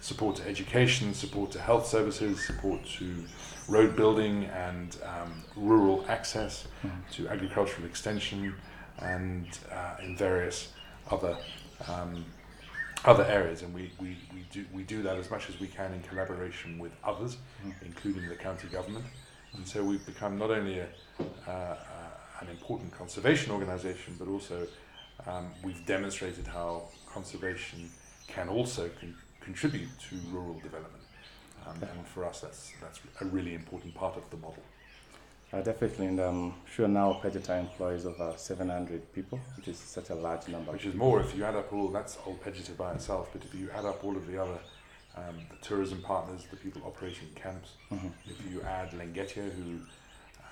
support 0.00 0.36
to 0.36 0.48
education, 0.48 1.14
support 1.14 1.50
to 1.52 1.60
health 1.60 1.86
services, 1.86 2.44
support 2.44 2.84
to 2.98 3.24
road 3.68 3.96
building 3.96 4.44
and 4.46 4.96
um, 5.04 5.32
rural 5.56 6.04
access, 6.08 6.66
to 7.12 7.28
agricultural 7.28 7.86
extension, 7.86 8.54
and 8.98 9.58
uh, 9.70 9.96
in 10.02 10.16
various 10.16 10.72
other 11.10 11.36
um, 11.88 12.24
other 13.04 13.24
areas. 13.24 13.62
And 13.62 13.74
we, 13.74 13.90
we, 14.00 14.16
we 14.32 14.46
do 14.50 14.64
we 14.72 14.82
do 14.82 15.02
that 15.02 15.16
as 15.16 15.30
much 15.30 15.48
as 15.48 15.58
we 15.60 15.66
can 15.66 15.92
in 15.92 16.02
collaboration 16.02 16.78
with 16.78 16.92
others, 17.04 17.36
including 17.84 18.28
the 18.28 18.36
county 18.36 18.68
government. 18.68 19.04
And 19.54 19.66
so 19.66 19.84
we've 19.84 20.04
become 20.06 20.38
not 20.38 20.50
only 20.50 20.78
a, 20.78 20.86
uh, 21.46 21.50
uh, 21.50 21.76
an 22.40 22.48
important 22.48 22.90
conservation 22.92 23.52
organisation, 23.52 24.16
but 24.18 24.28
also 24.28 24.66
um, 25.26 25.50
we've 25.62 25.84
demonstrated 25.86 26.46
how 26.46 26.88
conservation 27.06 27.90
can 28.28 28.48
also 28.48 28.88
con- 29.00 29.14
contribute 29.40 29.88
to 30.08 30.16
rural 30.30 30.54
development. 30.60 31.02
Um, 31.66 31.76
and 31.82 32.06
for 32.06 32.24
us, 32.24 32.40
that's, 32.40 32.72
that's 32.80 33.00
a 33.20 33.24
really 33.26 33.54
important 33.54 33.94
part 33.94 34.16
of 34.16 34.28
the 34.30 34.36
model. 34.36 34.62
Uh, 35.52 35.60
definitely, 35.60 36.06
and 36.06 36.18
I'm 36.18 36.54
sure 36.74 36.88
now 36.88 37.20
Pejeta 37.22 37.60
employs 37.60 38.06
over 38.06 38.32
700 38.36 39.12
people, 39.12 39.38
which 39.56 39.68
is 39.68 39.78
such 39.78 40.08
a 40.10 40.14
large 40.14 40.48
number. 40.48 40.72
Which 40.72 40.86
is 40.86 40.94
more 40.94 41.20
if 41.20 41.36
you 41.36 41.44
add 41.44 41.54
up 41.54 41.72
all, 41.72 41.88
that's 41.88 42.16
Ol 42.26 42.38
Pejeta 42.42 42.74
by 42.76 42.92
itself, 42.94 43.28
but 43.34 43.44
if 43.44 43.54
you 43.54 43.68
add 43.70 43.84
up 43.84 44.02
all 44.02 44.16
of 44.16 44.26
the 44.26 44.40
other 44.42 44.58
um, 45.14 45.36
the 45.50 45.56
tourism 45.66 46.00
partners, 46.00 46.46
the 46.50 46.56
people 46.56 46.80
operating 46.86 47.28
camps, 47.34 47.72
Mhm. 47.90 48.12
if 48.24 48.50
you 48.50 48.62
add 48.62 48.92
Lengetia, 48.92 49.50
who 49.52 49.80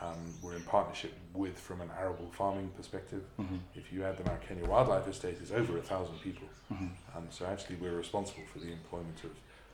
um, 0.01 0.17
we're 0.43 0.57
in 0.57 0.63
partnership 0.63 1.13
with 1.35 1.59
from 1.59 1.81
an 1.81 1.91
arable 1.99 2.31
farming 2.33 2.71
perspective, 2.77 3.23
Mhm. 3.39 3.61
if 3.75 3.93
you 3.93 4.05
add 4.05 4.17
the 4.17 4.25
Mount 4.25 4.41
Kenya 4.43 4.65
Wildlife 4.67 5.07
Estate, 5.09 5.37
it's 5.41 5.51
over 5.51 5.79
a 5.79 5.83
thousand 5.83 6.19
people. 6.21 6.49
Mhm. 6.73 6.91
Um, 7.15 7.27
so 7.31 7.47
actually, 7.47 7.77
we're 7.77 7.97
responsible 7.97 8.45
for 8.53 8.59
the 8.61 8.73
employment 8.73 9.23
of, 9.25 9.33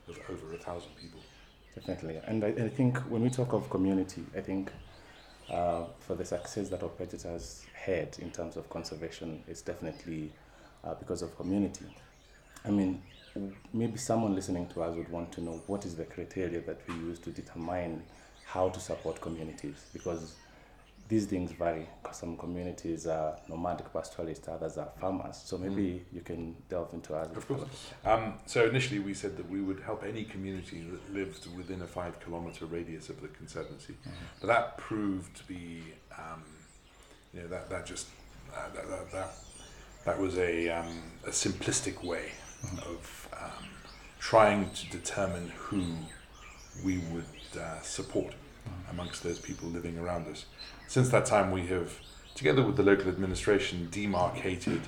of 0.09 0.19
over 0.29 0.53
a 0.53 0.57
thousand 0.57 0.95
people. 0.95 1.19
Definitely, 1.75 2.17
and 2.25 2.43
I, 2.43 2.47
I 2.47 2.69
think 2.69 2.97
when 3.09 3.21
we 3.21 3.29
talk 3.29 3.53
of 3.53 3.69
community, 3.69 4.25
I 4.35 4.41
think 4.41 4.71
uh, 5.49 5.85
for 5.99 6.15
the 6.15 6.25
success 6.25 6.67
that 6.69 6.83
Ol 6.83 6.89
Pejeta 6.89 7.23
has 7.31 7.65
had 7.73 8.17
in 8.19 8.31
terms 8.31 8.57
of 8.57 8.69
conservation, 8.69 9.43
it's 9.47 9.61
definitely 9.61 10.33
uh, 10.83 10.93
because 10.95 11.21
of 11.21 11.35
community. 11.37 11.85
I 12.65 12.69
mean, 12.71 13.01
maybe 13.73 13.97
someone 13.97 14.35
listening 14.35 14.67
to 14.69 14.81
us 14.83 14.95
would 14.95 15.09
want 15.09 15.31
to 15.33 15.41
know 15.41 15.61
what 15.67 15.85
is 15.85 15.95
the 15.95 16.03
criteria 16.05 16.59
that 16.61 16.81
we 16.87 16.95
use 16.95 17.19
to 17.19 17.29
determine 17.31 18.03
how 18.47 18.69
to 18.69 18.79
support 18.79 19.19
communities 19.21 19.75
because 19.93 20.35
these 21.09 21.25
things 21.25 21.51
vary. 21.51 21.87
'cause 22.03 22.17
Some 22.17 22.35
communities 22.37 23.07
are 23.07 23.37
nomadic 23.47 23.91
pastoralists, 23.93 24.47
others 24.47 24.77
are 24.77 24.89
farmers. 24.99 25.37
So 25.45 25.57
maybe 25.57 26.05
you 26.11 26.21
can 26.21 26.55
delve 26.69 26.93
into 26.93 27.15
us. 27.15 27.29
Of 27.35 27.47
course. 27.47 27.63
Um, 28.05 28.39
so 28.45 28.65
initially, 28.65 28.99
we 28.99 29.13
said 29.13 29.37
that 29.37 29.49
we 29.49 29.61
would 29.61 29.79
help 29.81 30.03
any 30.03 30.23
community 30.25 30.81
that 30.91 31.13
lived 31.13 31.43
within 31.55 31.81
a 31.81 31.87
five 31.87 32.19
kilometre 32.19 32.65
radius 32.65 33.09
of 33.09 33.21
the 33.21 33.29
conservancy, 33.29 33.95
but 34.41 34.47
that 34.47 34.77
proved 34.77 35.35
to 35.37 35.43
be, 35.45 35.81
um, 36.17 36.43
you 37.33 37.41
know, 37.41 37.47
that 37.47 37.69
that 37.69 37.85
just 37.85 38.07
uh, 38.53 38.69
that, 38.75 38.87
that 38.89 39.11
that 39.11 39.29
that 40.05 40.19
was 40.19 40.37
a 40.37 40.69
um, 40.69 41.01
a 41.25 41.29
simplistic 41.31 42.03
way 42.03 42.31
of 42.93 43.29
um, 43.33 43.65
trying 44.19 44.69
to 44.71 44.89
determine 44.89 45.49
who 45.55 45.83
we 46.83 46.99
would 47.11 47.25
uh, 47.59 47.81
support 47.81 48.33
amongst 48.89 49.23
those 49.23 49.39
people 49.39 49.69
living 49.69 49.97
around 49.97 50.27
us. 50.27 50.45
Since 50.87 51.09
that 51.09 51.25
time, 51.25 51.51
we 51.51 51.67
have, 51.67 51.99
together 52.35 52.63
with 52.63 52.77
the 52.77 52.83
local 52.83 53.09
administration, 53.09 53.87
demarcated 53.91 54.81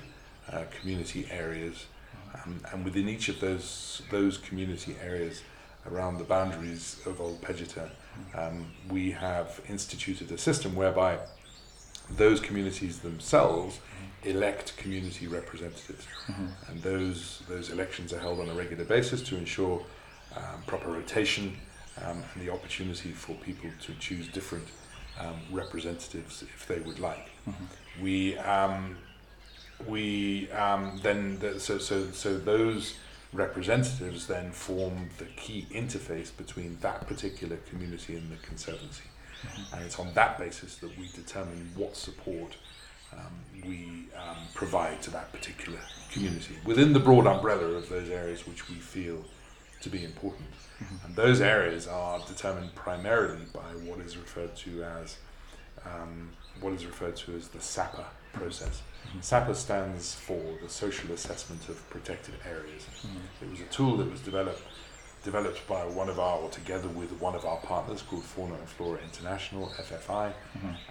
uh, 0.50 0.64
community 0.80 1.26
areas, 1.30 1.86
um, 2.34 2.60
and 2.72 2.84
within 2.84 3.08
each 3.08 3.28
of 3.28 3.40
those 3.40 4.02
those 4.10 4.38
community 4.38 4.96
areas, 5.02 5.42
around 5.90 6.18
the 6.18 6.24
boundaries 6.24 7.00
of 7.06 7.20
Ol 7.20 7.38
Pejeta, 7.42 7.90
um, 8.34 8.66
we 8.88 9.10
have 9.10 9.60
instituted 9.68 10.30
a 10.30 10.38
system 10.38 10.74
whereby 10.74 11.18
those 12.16 12.40
communities 12.40 13.00
themselves 13.00 13.78
elect 14.24 14.76
community 14.76 15.26
representatives, 15.26 16.06
and 16.68 16.82
those 16.82 17.42
those 17.48 17.70
elections 17.70 18.12
are 18.12 18.18
held 18.20 18.40
on 18.40 18.48
a 18.48 18.54
regular 18.54 18.84
basis 18.84 19.22
to 19.22 19.36
ensure 19.36 19.84
um, 20.36 20.62
proper 20.66 20.90
rotation 20.90 21.56
um, 22.04 22.22
and 22.34 22.46
the 22.46 22.52
opportunity 22.52 23.10
for 23.10 23.34
people 23.36 23.70
to 23.82 23.94
choose 23.94 24.28
different 24.28 24.66
um, 25.18 25.36
representatives 25.50 26.42
if 26.42 26.66
they 26.66 26.80
would 26.80 26.98
like. 26.98 27.30
We 28.02 28.38
um, 28.38 28.96
we 29.86 30.50
um, 30.52 31.00
then 31.02 31.38
the, 31.38 31.60
so 31.60 31.78
so 31.78 32.10
so 32.12 32.38
those 32.38 32.94
representatives 33.32 34.26
then 34.26 34.50
form 34.50 35.08
the 35.18 35.24
key 35.36 35.66
interface 35.70 36.36
between 36.36 36.78
that 36.80 37.06
particular 37.06 37.56
community 37.68 38.16
and 38.16 38.30
the 38.30 38.36
conservancy, 38.36 39.04
and 39.72 39.84
it's 39.84 39.98
on 39.98 40.12
that 40.14 40.38
basis 40.38 40.76
that 40.76 40.96
we 40.98 41.08
determine 41.14 41.70
what 41.76 41.96
support 41.96 42.56
um, 43.12 43.64
we 43.66 44.06
um, 44.16 44.36
provide 44.54 45.02
to 45.02 45.10
that 45.10 45.32
particular 45.32 45.78
community 46.12 46.54
within 46.64 46.92
the 46.92 47.00
broad 47.00 47.26
umbrella 47.26 47.64
of 47.64 47.88
those 47.88 48.08
areas 48.08 48.46
which 48.46 48.68
we 48.68 48.76
feel 48.76 49.24
to 49.80 49.88
be 49.88 50.04
important. 50.04 50.48
And 51.04 51.14
those 51.14 51.40
areas 51.40 51.86
are 51.86 52.20
determined 52.26 52.74
primarily 52.74 53.44
by 53.52 53.60
what 53.84 54.00
is 54.00 54.16
referred 54.16 54.56
to 54.56 54.82
as 54.82 55.16
um, 55.84 56.30
what 56.60 56.72
is 56.72 56.86
referred 56.86 57.16
to 57.16 57.34
as 57.36 57.48
the 57.48 57.60
SAPA 57.60 58.04
process. 58.32 58.82
SAPA 59.20 59.54
stands 59.54 60.14
for 60.14 60.40
the 60.62 60.68
Social 60.68 61.12
Assessment 61.12 61.68
of 61.68 61.88
Protected 61.90 62.34
Areas. 62.48 62.86
It 63.42 63.50
was 63.50 63.60
a 63.60 63.64
tool 63.64 63.96
that 63.98 64.10
was 64.10 64.20
developed 64.20 64.62
developed 65.22 65.66
by 65.68 65.84
one 65.84 66.08
of 66.08 66.18
our, 66.18 66.38
or 66.38 66.48
together 66.48 66.88
with 66.88 67.12
one 67.20 67.34
of 67.34 67.44
our 67.44 67.58
partners 67.58 68.00
called 68.00 68.24
Fauna 68.24 68.54
and 68.54 68.66
Flora 68.66 69.00
International, 69.04 69.66
FFI, 69.78 70.32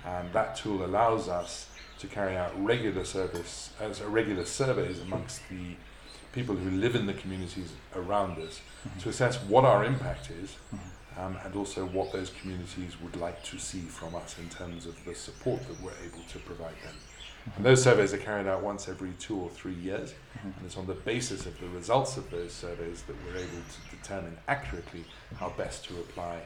and 0.06 0.32
that 0.34 0.56
tool 0.56 0.86
allows 0.86 1.28
us 1.28 1.68
to 1.98 2.06
carry 2.06 2.38
out 2.38 2.52
regular 2.64 3.04
service, 3.04 3.72
as 3.80 4.02
regular 4.02 4.46
surveys 4.46 5.00
amongst 5.02 5.42
the 5.50 5.76
people 6.34 6.56
who 6.56 6.70
live 6.78 6.96
in 6.96 7.06
the 7.06 7.14
communities 7.14 7.74
around 7.96 8.38
us 8.40 8.62
mm-hmm. 8.88 9.00
to 9.00 9.10
assess 9.10 9.38
what 9.44 9.66
our 9.66 9.84
impact 9.84 10.30
is 10.32 10.56
mm-hmm. 10.74 11.20
um, 11.20 11.38
and 11.44 11.56
also 11.56 11.86
what 11.86 12.12
those 12.12 12.32
communities 12.42 13.00
would 13.02 13.16
like 13.16 13.44
to 13.44 13.58
see 13.58 13.82
from 13.82 14.16
us 14.16 14.38
in 14.38 14.50
terms 14.50 14.86
of 14.86 14.96
the 15.06 15.16
support 15.16 15.60
that 15.68 15.82
we're 15.82 15.92
able 16.06 16.24
to 16.30 16.40
provide 16.40 16.76
them. 16.84 16.94
Mm-hmm. 16.94 17.58
And 17.58 17.66
those 17.66 17.82
surveys 17.82 18.14
are 18.14 18.18
carried 18.18 18.48
out 18.48 18.62
once 18.62 18.88
every 18.88 19.14
two 19.20 19.40
or 19.40 19.50
three 19.50 19.74
years, 19.74 20.14
and 20.44 20.54
it's 20.66 20.78
on 20.78 20.86
the 20.86 20.94
basis 20.94 21.46
of 21.46 21.60
the 21.60 21.68
results 21.70 22.18
of 22.18 22.30
those 22.30 22.52
surveys 22.52 23.04
that 23.04 23.16
we're 23.26 23.38
able 23.38 23.48
to 23.48 23.98
determine 23.98 24.38
accurately 24.48 25.06
how 25.38 25.50
best 25.50 25.86
to 25.86 25.96
apply 25.96 26.42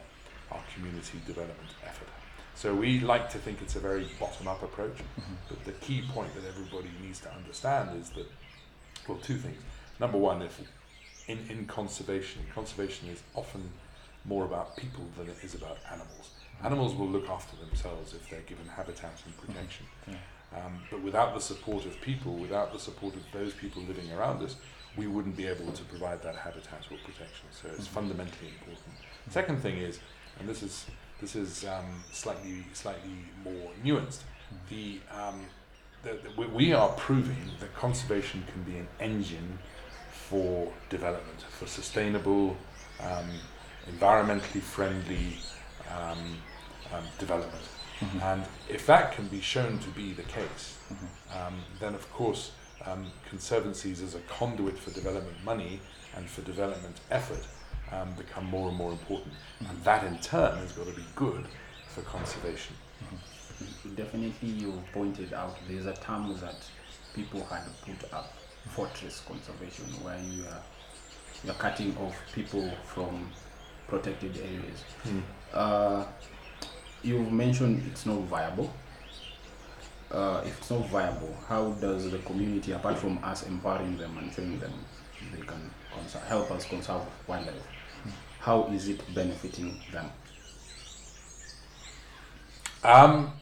our 0.50 0.60
community 0.74 1.20
development 1.26 1.70
effort. 1.84 2.08
So 2.54 2.72
we 2.72 3.00
like 3.00 3.28
to 3.30 3.38
think 3.38 3.60
it's 3.60 3.74
a 3.74 3.80
very 3.80 4.06
bottom-up 4.20 4.62
approach, 4.62 4.98
but 5.48 5.64
the 5.64 5.72
key 5.72 6.04
point 6.12 6.32
that 6.36 6.46
everybody 6.46 6.88
needs 7.02 7.18
to 7.20 7.32
understand 7.32 8.00
is 8.00 8.10
that, 8.10 8.26
well, 9.08 9.18
two 9.18 9.36
things. 9.36 9.58
Number 10.00 10.18
one, 10.18 10.42
if 10.42 10.60
in, 11.28 11.38
in 11.48 11.66
conservation, 11.66 12.42
conservation 12.54 13.08
is 13.08 13.22
often 13.34 13.62
more 14.24 14.44
about 14.44 14.76
people 14.76 15.04
than 15.16 15.28
it 15.28 15.36
is 15.42 15.54
about 15.54 15.78
animals. 15.90 16.30
Animals 16.62 16.94
will 16.94 17.08
look 17.08 17.28
after 17.28 17.56
themselves 17.64 18.14
if 18.14 18.28
they're 18.30 18.40
given 18.42 18.66
habitat 18.66 19.12
and 19.26 19.36
protection. 19.38 19.86
Yeah. 20.08 20.14
Um, 20.56 20.80
but 20.90 21.02
without 21.02 21.34
the 21.34 21.40
support 21.40 21.84
of 21.84 22.00
people, 22.00 22.34
without 22.34 22.72
the 22.72 22.78
support 22.78 23.14
of 23.14 23.22
those 23.32 23.52
people 23.52 23.82
living 23.82 24.10
around 24.12 24.42
us, 24.42 24.56
we 24.96 25.06
wouldn't 25.08 25.36
be 25.36 25.46
able 25.46 25.72
to 25.72 25.82
provide 25.84 26.22
that 26.22 26.36
habitat 26.36 26.82
or 26.90 26.96
protection. 26.98 27.46
So 27.50 27.68
it's 27.76 27.88
fundamentally 27.88 28.50
important. 28.60 28.94
Second 29.30 29.60
thing 29.60 29.78
is, 29.78 29.98
and 30.38 30.48
this 30.48 30.62
is 30.62 30.86
this 31.20 31.34
is 31.36 31.64
um, 31.64 32.02
slightly 32.12 32.64
slightly 32.72 33.10
more 33.42 33.70
nuanced. 33.84 34.20
The, 34.70 35.00
um, 35.10 35.40
the, 36.02 36.10
the 36.22 36.30
we- 36.36 36.46
we 36.46 36.72
are 36.72 36.90
proving 36.90 37.50
that 37.60 37.74
conservation 37.74 38.44
can 38.52 38.62
be 38.62 38.78
an 38.78 38.86
engine 39.00 39.58
for 40.28 40.72
development, 40.88 41.40
for 41.58 41.66
sustainable, 41.66 42.56
um, 43.00 43.28
environmentally 43.90 44.60
friendly 44.60 45.38
um, 45.90 46.36
um, 46.92 47.04
development. 47.18 47.64
And 48.22 48.44
if 48.68 48.86
that 48.86 49.12
can 49.12 49.28
be 49.28 49.40
shown 49.40 49.78
to 49.78 49.88
be 49.90 50.12
the 50.12 50.24
case, 50.24 50.78
um, 51.34 51.54
then 51.80 51.94
of 51.94 52.10
course 52.12 52.52
um, 52.84 53.06
conservancies 53.28 54.02
as 54.02 54.14
a 54.14 54.20
conduit 54.20 54.78
for 54.78 54.90
development 54.90 55.36
money 55.44 55.80
and 56.16 56.28
for 56.28 56.42
development 56.42 57.00
effort 57.10 57.46
um, 57.92 58.12
become 58.14 58.44
more 58.44 58.68
and 58.68 58.76
more 58.76 58.92
important. 58.92 59.32
And 59.68 59.82
that 59.84 60.04
in 60.04 60.18
turn 60.18 60.58
has 60.58 60.72
got 60.72 60.86
to 60.86 60.92
be 60.92 61.04
good 61.14 61.46
for 61.88 62.02
conservation. 62.02 62.74
Definitely, 63.94 64.48
you 64.48 64.82
pointed 64.92 65.32
out 65.32 65.56
there's 65.68 65.86
a 65.86 65.94
term 65.94 66.34
that 66.40 66.56
people 67.14 67.44
had 67.44 67.62
put 67.86 68.12
up 68.12 68.34
fortress 68.68 69.22
conservation, 69.26 69.84
where 70.02 70.18
you 70.18 70.44
are 70.44 70.62
you're 71.44 71.54
cutting 71.54 71.96
off 71.98 72.16
people 72.34 72.70
from 72.86 73.30
protected 73.86 74.36
areas. 74.38 74.84
Uh, 75.52 76.04
you've 77.02 77.30
mentioned 77.30 77.82
it's 77.90 78.06
not 78.06 78.18
viable. 78.20 78.72
Uh, 80.10 80.42
if 80.46 80.58
it's 80.58 80.70
not 80.70 80.86
viable, 80.88 81.36
how 81.48 81.70
does 81.72 82.10
the 82.10 82.18
community, 82.18 82.72
apart 82.72 82.96
from 82.96 83.18
us 83.22 83.42
empowering 83.46 83.98
them 83.98 84.16
and 84.18 84.32
showing 84.32 84.58
them 84.58 84.72
they 85.32 85.40
can 85.40 85.70
conser- 85.92 86.24
help 86.26 86.50
us 86.50 86.64
conserve 86.66 87.02
wildlife, 87.26 87.54
how 88.38 88.64
is 88.66 88.88
it 88.88 89.00
benefiting 89.14 89.76
them? 89.92 90.10
Um, 92.84 93.32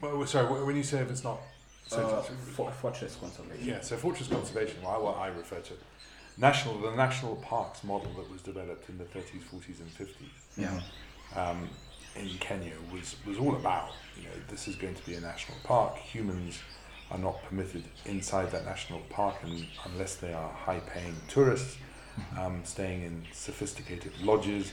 well, 0.00 0.18
well, 0.18 0.26
sorry, 0.26 0.64
when 0.64 0.76
you 0.76 0.82
say 0.82 1.00
if 1.00 1.10
it's 1.10 1.24
not. 1.24 1.40
So, 1.86 1.98
Uh, 2.06 2.22
for, 2.22 2.70
fortress 2.72 3.16
conservation. 3.16 3.66
yeah, 3.66 3.80
so 3.80 3.96
fortress 3.96 4.28
conservation, 4.28 4.82
well, 4.82 5.02
what 5.02 5.18
I 5.18 5.28
refer 5.28 5.60
to, 5.60 5.74
national 6.38 6.78
the 6.80 6.96
national 6.96 7.36
parks 7.36 7.84
model 7.84 8.12
that 8.14 8.28
was 8.30 8.40
developed 8.42 8.88
in 8.88 8.98
the 8.98 9.04
30s, 9.04 9.42
40s, 9.42 9.80
and 9.80 9.90
50s 9.94 10.30
Yeah. 10.56 10.80
um, 11.36 11.68
in 12.16 12.28
Kenya 12.38 12.72
was, 12.92 13.16
was 13.26 13.38
all 13.38 13.54
about, 13.56 13.90
you 14.16 14.22
know, 14.24 14.34
this 14.48 14.66
is 14.68 14.76
going 14.76 14.94
to 14.94 15.04
be 15.04 15.14
a 15.14 15.20
national 15.20 15.58
park. 15.64 15.96
Humans 15.98 16.60
are 17.10 17.18
not 17.18 17.42
permitted 17.44 17.84
inside 18.06 18.50
that 18.52 18.64
national 18.64 19.00
park 19.10 19.36
and, 19.42 19.66
unless 19.84 20.16
they 20.16 20.32
are 20.32 20.50
high 20.50 20.80
paying 20.80 21.16
tourists 21.28 21.76
um, 22.38 22.64
staying 22.64 23.02
in 23.02 23.24
sophisticated 23.32 24.12
lodges. 24.22 24.72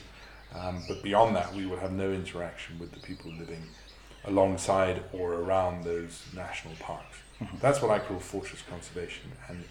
Um, 0.54 0.82
but 0.88 1.02
beyond 1.02 1.34
that, 1.36 1.52
we 1.54 1.66
will 1.66 1.78
have 1.78 1.92
no 1.92 2.10
interaction 2.12 2.78
with 2.78 2.92
the 2.92 3.00
people 3.00 3.32
living 3.32 3.68
alongside 4.24 5.02
or 5.12 5.34
around 5.34 5.84
those 5.84 6.22
national 6.34 6.74
parks. 6.76 7.16
Mm-hmm. 7.40 7.56
That's 7.60 7.82
what 7.82 7.90
I 7.90 7.98
call 7.98 8.18
fortress 8.18 8.62
conservation. 8.68 9.32
And 9.48 9.64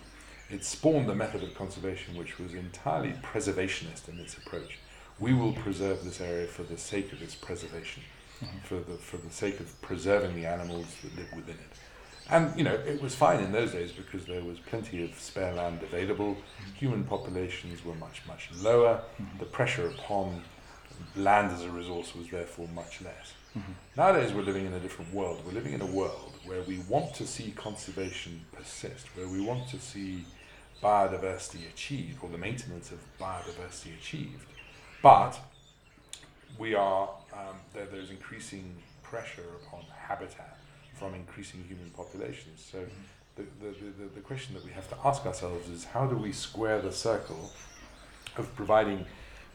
it 0.50 0.65
spawned 0.65 1.10
a 1.10 1.15
method 1.15 1.43
of 1.43 1.55
conservation 1.55 2.17
which 2.17 2.38
was 2.38 2.53
entirely 2.53 3.13
preservationist 3.24 4.10
in 4.10 4.20
its 4.20 4.38
approach. 4.38 4.79
We 5.20 5.34
will 5.34 5.53
preserve 5.53 6.03
this 6.03 6.20
area 6.20 6.48
for 6.48 6.63
the 6.63 6.77
sake 6.77 7.13
of 7.13 7.22
its 7.22 7.36
preservation, 7.36 8.03
mm-hmm. 8.43 8.58
for 8.63 8.75
the 8.75 8.98
for 8.98 9.17
the 9.17 9.29
sake 9.29 9.59
of 9.59 9.81
preserving 9.81 10.35
the 10.35 10.46
animals 10.46 10.87
that 11.03 11.16
live 11.16 11.31
within 11.35 11.55
it. 11.55 11.77
And 12.29 12.57
you 12.57 12.64
know, 12.64 12.74
it 12.74 13.01
was 13.01 13.16
fine 13.16 13.40
in 13.40 13.51
those 13.51 13.72
days 13.72 13.92
because 13.92 14.25
there 14.25 14.44
was 14.44 14.59
plenty 14.59 15.03
of 15.03 15.18
spare 15.18 15.53
land 15.53 15.81
available. 15.83 16.35
Mm-hmm. 16.35 16.74
Human 16.75 17.03
populations 17.03 17.85
were 17.85 17.96
much 17.96 18.22
much 18.27 18.50
lower. 18.61 19.01
The 19.40 19.46
pressure 19.46 19.87
upon 19.87 20.42
land 21.16 21.51
as 21.51 21.64
a 21.64 21.70
resource 21.70 22.16
was 22.16 22.27
therefore 22.27 22.68
much 22.74 23.01
less. 23.01 23.33
Nowadays, 23.98 24.31
we're 24.31 24.44
living 24.44 24.66
in 24.66 24.74
a 24.74 24.79
different 24.79 25.14
world. 25.14 25.42
We're 25.46 25.51
living 25.51 25.74
in 25.74 25.81
a 25.81 25.85
world 25.85 26.31
where 26.46 26.61
we 26.64 26.79
want 26.87 27.14
to 27.16 27.27
see 27.27 27.51
conservation 27.51 28.46
persist, 28.53 29.07
where 29.16 29.27
we 29.27 29.42
want 29.42 29.68
to 29.70 29.79
see 29.79 30.25
biodiversity 30.81 31.68
achieved, 31.68 32.20
or 32.24 32.29
the 32.29 32.37
maintenance 32.37 32.92
of 32.92 33.00
biodiversity 33.20 33.98
achieved. 34.00 34.46
But 35.03 35.37
we 36.57 36.75
are 36.75 37.09
um, 37.33 37.55
there, 37.74 37.85
there's 37.85 38.09
increasing 38.09 38.75
pressure 39.03 39.46
upon 39.64 39.81
habitat 39.98 40.57
from 40.94 41.14
increasing 41.14 41.64
human 41.68 41.90
populations. 41.90 42.66
So 42.72 42.79
the, 43.35 43.44
the, 43.59 43.72
the, 44.03 44.09
the 44.16 44.22
question 44.22 44.53
that 44.53 44.64
we 44.64 44.72
have 44.72 44.87
to 44.90 44.96
ask 45.03 45.25
ourselves 45.25 45.68
is 45.70 45.83
how 45.83 46.05
do 46.05 46.16
we 46.16 46.31
square 46.31 46.81
the 46.81 46.92
circle 46.92 47.51
of 48.37 48.53
providing 48.55 49.05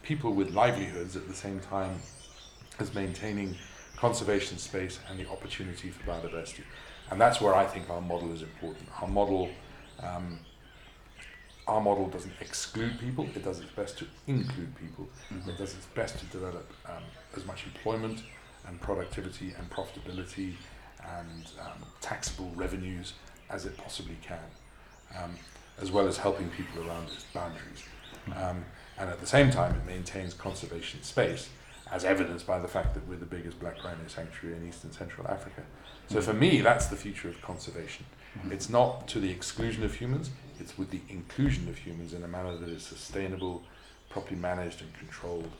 people 0.02 0.32
with 0.32 0.50
livelihoods 0.52 1.16
at 1.16 1.26
the 1.26 1.34
same 1.34 1.60
time 1.60 1.98
as 2.78 2.94
maintaining 2.94 3.56
conservation 3.96 4.58
space 4.58 4.98
and 5.08 5.18
the 5.18 5.28
opportunity 5.30 5.90
for 5.90 6.02
biodiversity. 6.04 6.62
And 7.10 7.20
that's 7.20 7.40
where 7.40 7.54
I 7.54 7.64
think 7.64 7.88
our 7.88 8.00
model 8.00 8.32
is 8.32 8.42
important. 8.42 8.88
Our 9.00 9.08
model, 9.08 9.48
um, 10.02 10.40
our 11.66 11.80
model 11.80 12.08
doesn't 12.08 12.34
exclude 12.40 12.98
people; 12.98 13.26
it 13.34 13.44
does 13.44 13.60
its 13.60 13.70
best 13.72 13.98
to 13.98 14.06
include 14.26 14.74
people. 14.76 15.08
It 15.46 15.56
does 15.58 15.74
its 15.74 15.86
best 15.86 16.18
to 16.18 16.26
develop 16.26 16.70
um, 16.86 17.02
as 17.36 17.44
much 17.46 17.64
employment 17.64 18.22
and 18.66 18.80
productivity 18.80 19.54
and 19.56 19.70
profitability 19.70 20.54
and 21.20 21.48
um, 21.60 21.86
taxable 22.00 22.50
revenues 22.56 23.12
as 23.50 23.64
it 23.64 23.76
possibly 23.76 24.16
can, 24.22 24.38
um, 25.22 25.36
as 25.80 25.92
well 25.92 26.08
as 26.08 26.16
helping 26.16 26.48
people 26.50 26.88
around 26.88 27.04
its 27.04 27.24
boundaries. 27.32 27.84
Um, 28.34 28.64
and 28.98 29.10
at 29.10 29.20
the 29.20 29.26
same 29.26 29.50
time, 29.50 29.74
it 29.76 29.86
maintains 29.86 30.34
conservation 30.34 31.02
space, 31.02 31.48
as 31.90 32.04
evidenced 32.04 32.46
by 32.46 32.58
the 32.58 32.68
fact 32.68 32.94
that 32.94 33.06
we're 33.08 33.16
the 33.16 33.26
biggest 33.26 33.60
black 33.60 33.82
rhino 33.84 34.06
sanctuary 34.06 34.56
in 34.56 34.68
Eastern 34.68 34.92
Central 34.92 35.26
Africa. 35.28 35.62
So 36.08 36.20
for 36.20 36.32
me, 36.32 36.60
that's 36.60 36.86
the 36.86 36.96
future 36.96 37.28
of 37.28 37.40
conservation. 37.42 38.04
It's 38.50 38.68
not 38.68 39.08
to 39.08 39.20
the 39.20 39.30
exclusion 39.30 39.82
of 39.82 39.94
humans, 39.94 40.30
it's 40.60 40.76
with 40.76 40.90
the 40.90 41.00
inclusion 41.08 41.68
of 41.68 41.78
humans 41.78 42.12
in 42.12 42.22
a 42.22 42.28
manner 42.28 42.56
that 42.56 42.68
is 42.68 42.82
sustainable, 42.82 43.62
properly 44.10 44.36
managed 44.36 44.82
and 44.82 44.92
controlled. 44.94 45.50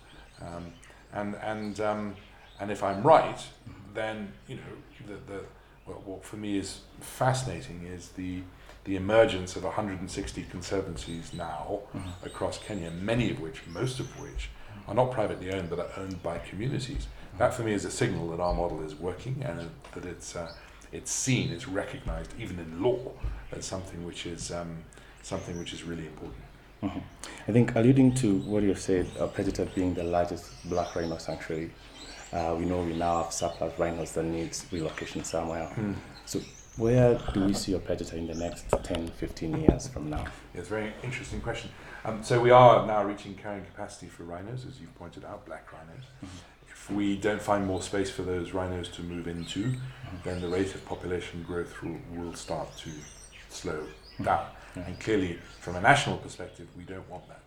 Um, 0.43 0.73
and 1.13 1.35
and 1.37 1.81
um, 1.81 2.17
and 2.61 2.71
if 2.71 2.83
I'm 2.83 3.03
right, 3.03 3.41
then 3.95 4.33
you 4.47 4.57
know 4.57 5.07
the, 5.07 5.33
the 5.33 5.41
what, 5.85 6.07
what 6.07 6.25
for 6.25 6.37
me 6.37 6.59
is 6.59 6.81
fascinating 7.01 7.87
is 7.87 8.11
the 8.11 8.43
the 8.85 8.97
emergence 8.97 9.57
of 9.57 9.65
160 9.65 10.45
conservancies 10.45 11.33
now 11.33 11.81
across 12.25 12.57
Kenya, 12.59 12.89
many 12.91 13.33
of 13.33 13.41
which, 13.41 13.67
most 13.67 13.99
of 13.99 14.21
which, 14.21 14.49
are 14.89 14.95
not 14.95 15.11
privately 15.13 15.53
owned 15.53 15.69
but 15.71 15.79
are 15.79 15.91
owned 15.99 16.23
by 16.23 16.39
communities. 16.39 17.07
That 17.39 17.53
for 17.55 17.63
me 17.63 17.73
is 17.73 17.85
a 17.85 17.91
signal 17.91 18.29
that 18.31 18.41
our 18.41 18.55
model 18.55 18.83
is 18.83 18.95
working 18.95 19.43
and 19.45 19.69
that 19.95 20.05
it's 20.05 20.35
uh, 20.37 20.53
it's 20.93 21.11
seen, 21.11 21.51
it's 21.53 21.69
recognised, 21.69 22.33
even 22.39 22.59
in 22.59 22.83
law, 22.83 22.99
as 23.53 23.65
something 23.67 24.07
which 24.07 24.25
is 24.27 24.51
um, 24.53 24.79
something 25.23 25.59
which 25.59 25.73
is 25.73 25.83
really 25.83 26.07
important. 26.07 26.43
Mhm. 26.83 27.03
I 27.49 27.53
think 27.53 27.75
alluding 27.75 28.15
to 28.17 28.39
what 28.41 28.63
you 28.63 28.75
said, 28.75 29.07
uh, 29.19 29.27
Pejeta 29.27 29.67
being 29.75 29.95
the 29.95 30.05
largest 30.05 30.45
black 30.69 30.95
rhino 30.95 31.19
sanctuary, 31.19 31.71
uh, 32.33 32.55
we 32.59 32.65
know 32.67 32.83
we 32.83 32.95
now 32.95 33.23
have 33.25 33.33
surplus 33.33 33.79
rhinos 33.79 34.13
that 34.13 34.25
needs 34.25 34.65
relocation 34.73 35.25
somewhere. 35.25 35.69
So 36.27 36.41
where 36.77 37.19
do 37.33 37.45
we 37.45 37.55
see 37.55 37.73
your 37.73 37.81
Pejeta 37.81 38.15
in 38.15 38.27
the 38.27 38.35
next 38.35 38.67
10, 38.83 39.09
15 39.09 39.61
years 39.61 39.89
from 39.89 40.11
now? 40.11 40.25
Yeah, 40.55 40.61
it's 40.61 40.69
a 40.69 40.71
very 40.71 40.93
interesting 41.03 41.41
question. 41.41 41.71
Um, 42.05 42.23
so 42.23 42.41
we 42.41 42.51
are 42.51 42.87
now 42.87 43.03
reaching 43.05 43.35
carrying 43.35 43.65
capacity 43.65 44.07
for 44.07 44.25
rhinos, 44.25 44.67
as 44.69 44.81
you've 44.81 44.95
pointed 44.97 45.25
out, 45.25 45.47
black 45.47 45.73
rhinos. 45.73 46.05
Mm-hmm. 46.25 46.27
If 46.69 46.91
we 46.91 47.17
don't 47.17 47.43
find 47.43 47.67
more 47.67 47.83
space 47.83 48.11
for 48.11 48.23
those 48.23 48.53
rhinos 48.53 48.89
to 48.91 49.03
move 49.03 49.27
into, 49.27 49.65
mm-hmm. 49.65 50.17
then 50.23 50.41
the 50.41 50.49
rate 50.49 50.75
of 50.75 50.85
population 50.85 51.43
growth 51.43 51.83
will, 51.83 51.99
will 52.15 52.35
start 52.35 52.77
to 52.79 52.91
slow 53.49 53.81
mm-hmm. 53.81 54.25
down. 54.25 54.47
And 54.75 55.01
clearly, 55.01 55.39
from 55.61 55.77
a 55.77 55.81
national 55.81 56.19
perspective, 56.19 56.69
we 56.77 56.85
don't 56.85 57.09
want 57.09 57.27
that, 57.29 57.41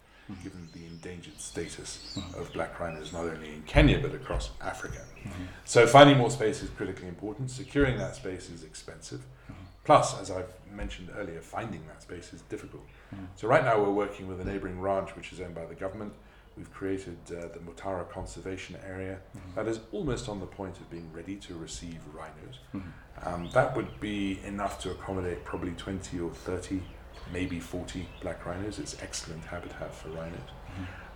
given 0.43 0.67
the 0.73 0.85
endangered 0.85 1.39
status 1.39 2.17
of 2.37 2.51
black 2.53 2.79
rhinos, 2.79 3.11
not 3.13 3.25
only 3.25 3.53
in 3.53 3.63
Kenya 3.63 3.99
but 3.99 4.13
across 4.13 4.51
Africa. 4.61 5.01
So 5.65 5.85
finding 5.87 6.17
more 6.17 6.29
space 6.31 6.61
is 6.61 6.69
critically 6.69 7.07
important. 7.07 7.49
Securing 7.51 7.97
that 7.97 8.15
space 8.15 8.49
is 8.49 8.63
expensive. 8.63 9.21
Plus, 9.85 10.19
as 10.21 10.29
I've 10.29 10.53
mentioned 10.71 11.09
earlier, 11.17 11.41
finding 11.41 11.81
that 11.87 12.01
space 12.03 12.31
is 12.33 12.41
difficult. 12.43 12.83
So 13.35 13.47
right 13.47 13.63
now 13.63 13.81
we're 13.81 13.89
working 13.91 14.27
with 14.27 14.39
a 14.39 14.45
neighbouring 14.45 14.79
ranch 14.79 15.15
which 15.15 15.33
is 15.33 15.41
owned 15.41 15.55
by 15.55 15.65
the 15.65 15.75
government. 15.75 16.13
We've 16.57 16.71
created 16.71 17.17
uh, 17.29 17.47
the 17.53 17.59
Mutara 17.59 18.07
Conservation 18.09 18.75
Area 18.85 19.19
that 19.55 19.67
is 19.67 19.79
almost 19.91 20.27
on 20.29 20.39
the 20.41 20.45
point 20.45 20.77
of 20.77 20.89
being 20.91 21.09
ready 21.13 21.37
to 21.37 21.55
receive 21.55 21.99
rhinos. 22.13 22.59
Um, 23.25 23.49
that 23.53 23.75
would 23.75 23.99
be 23.99 24.39
enough 24.45 24.79
to 24.81 24.91
accommodate 24.91 25.43
probably 25.45 25.71
20 25.71 26.19
or 26.19 26.31
30, 26.31 26.81
maybe 27.31 27.59
40 27.59 28.07
black 28.21 28.45
rhinos. 28.45 28.79
It's 28.79 28.95
excellent 29.01 29.45
habitat 29.45 29.93
for 29.93 30.09
rhinos. 30.09 30.39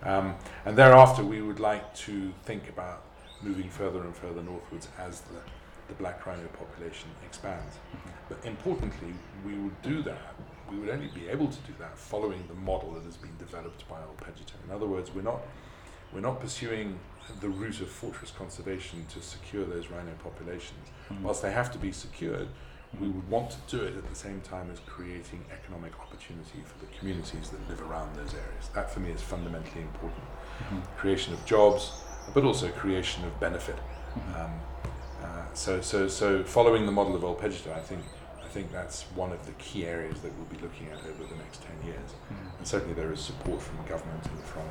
Um, 0.02 0.34
and 0.64 0.76
thereafter, 0.76 1.24
we 1.24 1.40
would 1.40 1.60
like 1.60 1.94
to 2.06 2.32
think 2.44 2.68
about 2.68 3.04
moving 3.42 3.70
further 3.70 4.02
and 4.02 4.14
further 4.14 4.42
northwards 4.42 4.88
as 4.98 5.20
the, 5.22 5.38
the 5.88 5.94
black 5.94 6.26
rhino 6.26 6.46
population 6.58 7.08
expands. 7.24 7.76
But 8.28 8.38
importantly, 8.44 9.14
we 9.46 9.54
would 9.54 9.80
do 9.82 10.02
that 10.02 10.34
we 10.70 10.78
would 10.78 10.88
only 10.88 11.08
be 11.08 11.28
able 11.28 11.48
to 11.48 11.58
do 11.62 11.74
that 11.78 11.98
following 11.98 12.44
the 12.48 12.54
model 12.54 12.92
that 12.92 13.04
has 13.04 13.16
been 13.16 13.36
developed 13.38 13.88
by 13.88 13.96
Ol 13.96 14.14
Pejeta. 14.18 14.54
In 14.66 14.74
other 14.74 14.86
words, 14.86 15.14
we're 15.14 15.22
not 15.22 15.42
we're 16.12 16.20
not 16.20 16.40
pursuing 16.40 16.98
the 17.40 17.48
route 17.48 17.80
of 17.80 17.88
fortress 17.88 18.30
conservation 18.30 19.04
to 19.06 19.20
secure 19.20 19.64
those 19.64 19.88
rhino 19.88 20.12
populations. 20.22 20.88
Mm. 21.10 21.22
Whilst 21.22 21.42
they 21.42 21.50
have 21.50 21.72
to 21.72 21.78
be 21.78 21.90
secured, 21.90 22.48
we 23.00 23.08
would 23.08 23.28
want 23.28 23.50
to 23.50 23.56
do 23.76 23.82
it 23.82 23.96
at 23.96 24.08
the 24.08 24.14
same 24.14 24.40
time 24.40 24.70
as 24.70 24.78
creating 24.86 25.44
economic 25.52 25.92
opportunity 26.00 26.62
for 26.64 26.78
the 26.84 26.90
communities 26.98 27.50
that 27.50 27.68
live 27.68 27.80
around 27.82 28.14
those 28.16 28.34
areas. 28.34 28.68
That 28.74 28.90
for 28.90 29.00
me 29.00 29.10
is 29.10 29.20
fundamentally 29.22 29.82
important. 29.82 30.22
Mhm. 30.70 30.82
Creation 30.96 31.34
of 31.34 31.44
jobs, 31.44 31.92
but 32.32 32.44
also 32.44 32.68
creation 32.70 33.24
of 33.24 33.38
benefit. 33.40 33.76
Mhm. 34.16 34.44
Um, 34.44 34.60
uh, 35.22 35.26
so, 35.54 35.80
so, 35.80 36.08
so 36.08 36.44
following 36.44 36.86
the 36.86 36.92
model 36.92 37.14
of 37.16 37.24
Ol 37.24 37.38
I 37.42 37.48
think, 37.80 38.02
I 38.42 38.48
think 38.48 38.70
that's 38.70 39.02
one 39.14 39.32
of 39.32 39.44
the 39.46 39.52
key 39.52 39.86
areas 39.86 40.20
that 40.22 40.32
we'll 40.36 40.46
be 40.46 40.58
looking 40.58 40.86
at 40.88 40.98
over 41.00 41.24
the 41.24 41.36
next 41.36 41.62
10 41.62 41.86
years. 41.86 42.10
Mhm. 42.30 42.58
And 42.58 42.66
certainly 42.68 42.94
there 42.94 43.12
is 43.12 43.20
support 43.20 43.60
from 43.60 43.76
government 43.86 44.24
and 44.26 44.44
from 44.44 44.62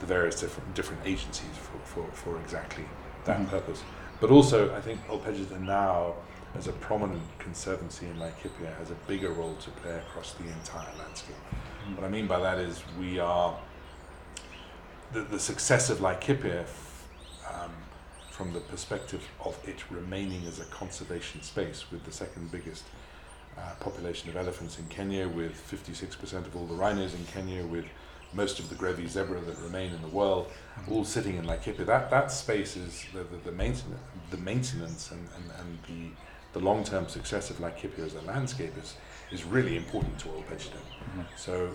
the 0.00 0.06
various 0.06 0.40
different, 0.40 0.74
different 0.74 1.02
agencies 1.04 1.56
for, 1.56 1.78
for, 1.84 2.12
for 2.12 2.40
exactly 2.40 2.84
that 3.24 3.38
Mhm. 3.40 3.50
purpose. 3.50 3.82
But 4.20 4.30
also, 4.30 4.74
I 4.74 4.80
think 4.80 5.00
Ol 5.08 5.20
Pejeta 5.20 5.60
now, 5.60 6.14
as 6.54 6.66
a 6.66 6.72
prominent 6.72 7.22
conservancy 7.38 8.06
in 8.06 8.16
Laikipia, 8.16 8.76
has 8.78 8.90
a 8.90 8.96
bigger 9.06 9.30
role 9.30 9.56
to 9.56 9.70
play 9.70 9.96
across 9.96 10.34
the 10.34 10.44
entire 10.44 10.88
landscape. 10.98 11.36
What 11.94 12.04
I 12.04 12.08
mean 12.08 12.26
by 12.26 12.40
that 12.40 12.58
is 12.58 12.82
we 12.98 13.18
are 13.18 13.56
the, 15.12 15.22
the 15.22 15.38
success 15.38 15.90
of 15.90 15.98
Laikipia 15.98 16.62
f- 16.62 17.06
um, 17.50 17.70
from 18.30 18.52
the 18.52 18.60
perspective 18.60 19.26
of 19.44 19.58
it 19.66 19.90
remaining 19.90 20.46
as 20.46 20.60
a 20.60 20.64
conservation 20.66 21.42
space 21.42 21.90
with 21.90 22.04
the 22.04 22.12
second 22.12 22.50
biggest 22.52 22.84
uh, 23.56 23.60
population 23.80 24.28
of 24.30 24.36
elephants 24.36 24.78
in 24.78 24.86
Kenya, 24.86 25.26
with 25.26 25.52
56% 25.70 26.46
of 26.46 26.56
all 26.56 26.66
the 26.66 26.74
rhinos 26.74 27.14
in 27.14 27.24
Kenya, 27.26 27.64
with 27.66 27.86
most 28.32 28.58
of 28.58 28.68
the 28.68 28.74
Grevy's 28.74 29.12
zebra 29.12 29.40
that 29.40 29.58
remain 29.58 29.92
in 29.92 30.02
the 30.02 30.08
world, 30.08 30.50
all 30.90 31.04
sitting 31.04 31.36
in 31.36 31.46
Laikipia. 31.46 31.86
That, 31.86 32.10
that 32.10 32.30
space 32.30 32.76
is 32.76 33.04
the, 33.12 33.24
the, 33.24 33.36
the, 33.44 33.52
maintenance, 33.52 34.00
the 34.30 34.36
maintenance 34.36 35.10
and, 35.10 35.26
and, 35.36 35.50
and 35.58 35.78
the, 35.88 36.10
the 36.58 36.64
long-term 36.64 37.06
success 37.08 37.50
of 37.50 37.58
Laikipia 37.58 38.04
as 38.04 38.14
a 38.14 38.20
landscape 38.22 38.76
is, 38.82 38.94
is 39.30 39.44
really 39.44 39.76
important 39.76 40.18
to 40.18 40.28
Ol 40.30 40.44
Pejeta. 40.50 40.80
Mhm. 41.14 41.24
So 41.36 41.74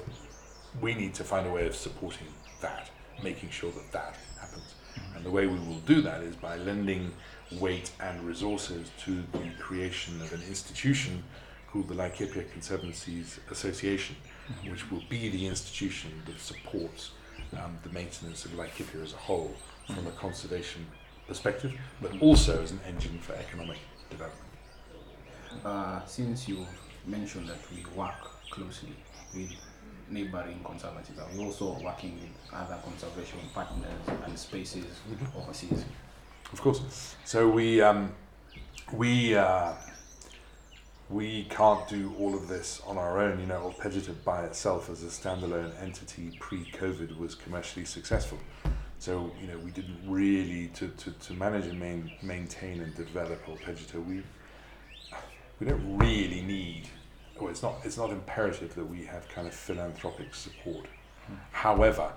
we 0.81 0.93
need 0.93 1.13
to 1.15 1.23
find 1.23 1.47
a 1.47 1.51
way 1.51 1.65
of 1.67 1.75
supporting 1.75 2.27
that, 2.59 2.89
making 3.21 3.49
sure 3.49 3.71
that 3.71 3.91
that 3.93 4.17
happens. 4.41 4.75
And 5.15 5.23
the 5.23 5.31
way 5.31 5.47
we 5.47 5.57
will 5.67 5.79
do 5.93 6.01
that 6.01 6.21
is 6.21 6.35
by 6.35 6.57
lending 6.57 7.13
weight 7.51 7.91
and 8.01 8.27
resources 8.27 8.91
to 9.05 9.23
the 9.31 9.45
creation 9.59 10.21
of 10.21 10.33
an 10.33 10.43
institution 10.43 11.23
called 11.69 11.87
the 11.87 11.95
Laikipia 11.95 12.43
Conservancies 12.51 13.39
Association, 13.49 14.15
which 14.69 14.91
will 14.91 15.03
be 15.09 15.29
the 15.29 15.47
institution 15.47 16.11
that 16.25 16.39
supports 16.39 17.11
um, 17.53 17.77
the 17.83 17.89
maintenance 17.89 18.43
of 18.45 18.51
Laikipia 18.51 19.01
as 19.01 19.13
a 19.13 19.17
whole 19.27 19.55
from 19.87 20.05
a 20.07 20.11
conservation 20.11 20.85
perspective, 21.27 21.71
but 22.01 22.11
also 22.21 22.61
as 22.61 22.71
an 22.71 22.81
engine 22.85 23.17
for 23.19 23.33
economic 23.35 23.79
development. 24.09 24.42
Uh, 25.65 26.05
since 26.05 26.47
you 26.47 26.65
mentioned 27.05 27.47
that 27.47 27.59
we 27.71 27.85
work 27.95 28.13
closely 28.49 28.95
with 29.33 29.51
neighboring 30.09 30.59
conservancies, 30.63 31.17
are 31.19 31.27
we 31.35 31.43
also 31.43 31.77
working 31.83 32.13
with 32.15 32.53
other 32.53 32.77
conservation 32.83 33.39
partners 33.53 33.89
and 34.25 34.37
spaces 34.37 34.85
overseas? 35.35 35.85
Of 36.51 36.61
course. 36.61 37.15
So 37.25 37.49
we 37.49 37.81
um, 37.81 38.13
we 38.91 39.35
uh, 39.35 39.73
we 41.09 41.45
can't 41.45 41.87
do 41.87 42.13
all 42.19 42.35
of 42.35 42.47
this 42.47 42.81
on 42.85 42.97
our 42.97 43.19
own. 43.19 43.39
You 43.39 43.45
know, 43.45 43.63
Ol 43.63 43.73
Pejeta 43.73 44.13
by 44.23 44.45
itself 44.45 44.89
as 44.89 45.03
a 45.03 45.07
standalone 45.07 45.71
entity 45.81 46.37
pre-COVID 46.39 47.17
was 47.17 47.35
commercially 47.35 47.85
successful. 47.85 48.39
So 48.99 49.31
you 49.41 49.47
know, 49.47 49.57
we 49.57 49.71
didn't 49.71 49.99
really 50.07 50.67
to, 50.75 50.87
to, 50.87 51.11
to 51.11 51.33
manage 51.33 51.65
and 51.65 51.79
main, 51.79 52.11
maintain 52.21 52.81
and 52.81 52.95
develop 52.95 53.47
Ol 53.49 53.57
Pejeta. 53.57 54.03
We 54.05 54.23
we 55.63 55.69
don't 55.69 55.97
really 55.97 56.41
need. 56.41 56.83
Well, 57.39 57.49
it's 57.49 57.63
not 57.63 57.75
it's 57.83 57.97
not 57.97 58.11
imperative 58.11 58.75
that 58.75 58.85
we 58.85 59.05
have 59.05 59.27
kind 59.29 59.47
of 59.47 59.53
philanthropic 59.53 60.35
support. 60.35 60.85
However, 61.51 62.11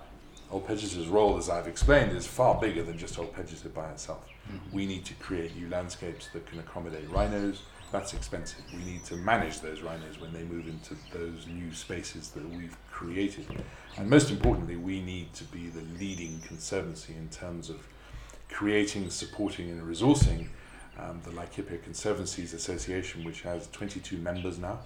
Ol 0.51 0.61
Pejeta's 0.61 1.07
role, 1.07 1.37
as 1.37 1.49
I've 1.49 1.67
explained, 1.67 2.15
is 2.15 2.27
far 2.27 2.59
bigger 2.59 2.83
than 2.83 2.97
just 2.97 3.17
Ol 3.17 3.25
Pejeta 3.25 3.73
by 3.73 3.89
itself. 3.91 4.27
Mm-hmm. 4.51 4.75
We 4.75 4.85
need 4.85 5.05
to 5.05 5.13
create 5.15 5.55
new 5.55 5.69
landscapes 5.69 6.27
that 6.33 6.45
can 6.45 6.59
accommodate 6.59 7.09
rhinos. 7.09 7.61
That's 7.91 8.13
expensive. 8.13 8.63
We 8.73 8.83
need 8.83 9.05
to 9.05 9.15
manage 9.15 9.61
those 9.61 9.81
rhinos 9.81 10.19
when 10.19 10.33
they 10.33 10.43
move 10.43 10.67
into 10.67 10.95
those 11.13 11.47
new 11.47 11.73
spaces 11.73 12.29
that 12.31 12.47
we've 12.49 12.75
created. 12.91 13.45
And 13.97 14.09
most 14.09 14.29
importantly, 14.29 14.75
we 14.75 14.99
need 15.01 15.33
to 15.35 15.45
be 15.45 15.67
the 15.67 15.83
leading 15.97 16.41
conservancy 16.41 17.13
in 17.15 17.29
terms 17.29 17.69
of 17.69 17.87
creating, 18.49 19.09
supporting, 19.09 19.69
and 19.69 19.81
resourcing 19.81 20.49
um, 20.99 21.21
the 21.23 21.31
Laikipia 21.31 21.81
Conservancies 21.83 22.53
Association, 22.53 23.23
which 23.23 23.41
has 23.41 23.67
22 23.67 24.17
members 24.17 24.57
now 24.57 24.79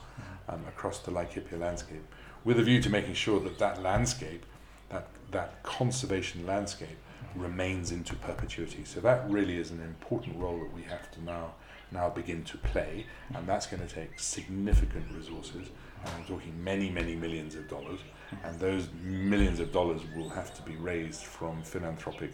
um, 0.49 0.63
across 0.67 0.99
the 0.99 1.11
Laikipia 1.11 1.59
landscape, 1.59 2.03
with 2.43 2.59
a 2.59 2.63
view 2.63 2.81
to 2.81 2.89
making 2.89 3.13
sure 3.13 3.39
that 3.39 3.57
that 3.59 3.81
landscape, 3.81 4.45
that, 4.89 5.07
that 5.31 5.63
conservation 5.63 6.45
landscape, 6.45 6.97
remains 7.35 7.91
into 7.91 8.15
perpetuity. 8.15 8.83
So 8.83 8.99
that 9.01 9.29
really 9.29 9.57
is 9.57 9.71
an 9.71 9.81
important 9.81 10.37
role 10.37 10.59
that 10.59 10.73
we 10.73 10.81
have 10.83 11.09
to 11.11 11.23
now 11.23 11.53
now 11.91 12.09
begin 12.09 12.43
to 12.45 12.57
play, 12.57 13.05
and 13.35 13.47
that's 13.47 13.67
going 13.67 13.85
to 13.85 13.93
take 13.93 14.17
significant 14.19 15.05
resources. 15.15 15.67
And 16.03 16.13
I'm 16.17 16.23
talking 16.23 16.63
many, 16.63 16.89
many 16.89 17.15
millions 17.15 17.55
of 17.55 17.67
dollars, 17.69 17.99
and 18.43 18.59
those 18.59 18.87
millions 19.03 19.59
of 19.59 19.71
dollars 19.71 20.01
will 20.15 20.29
have 20.29 20.53
to 20.55 20.61
be 20.61 20.75
raised 20.77 21.21
from 21.21 21.61
philanthropic 21.63 22.31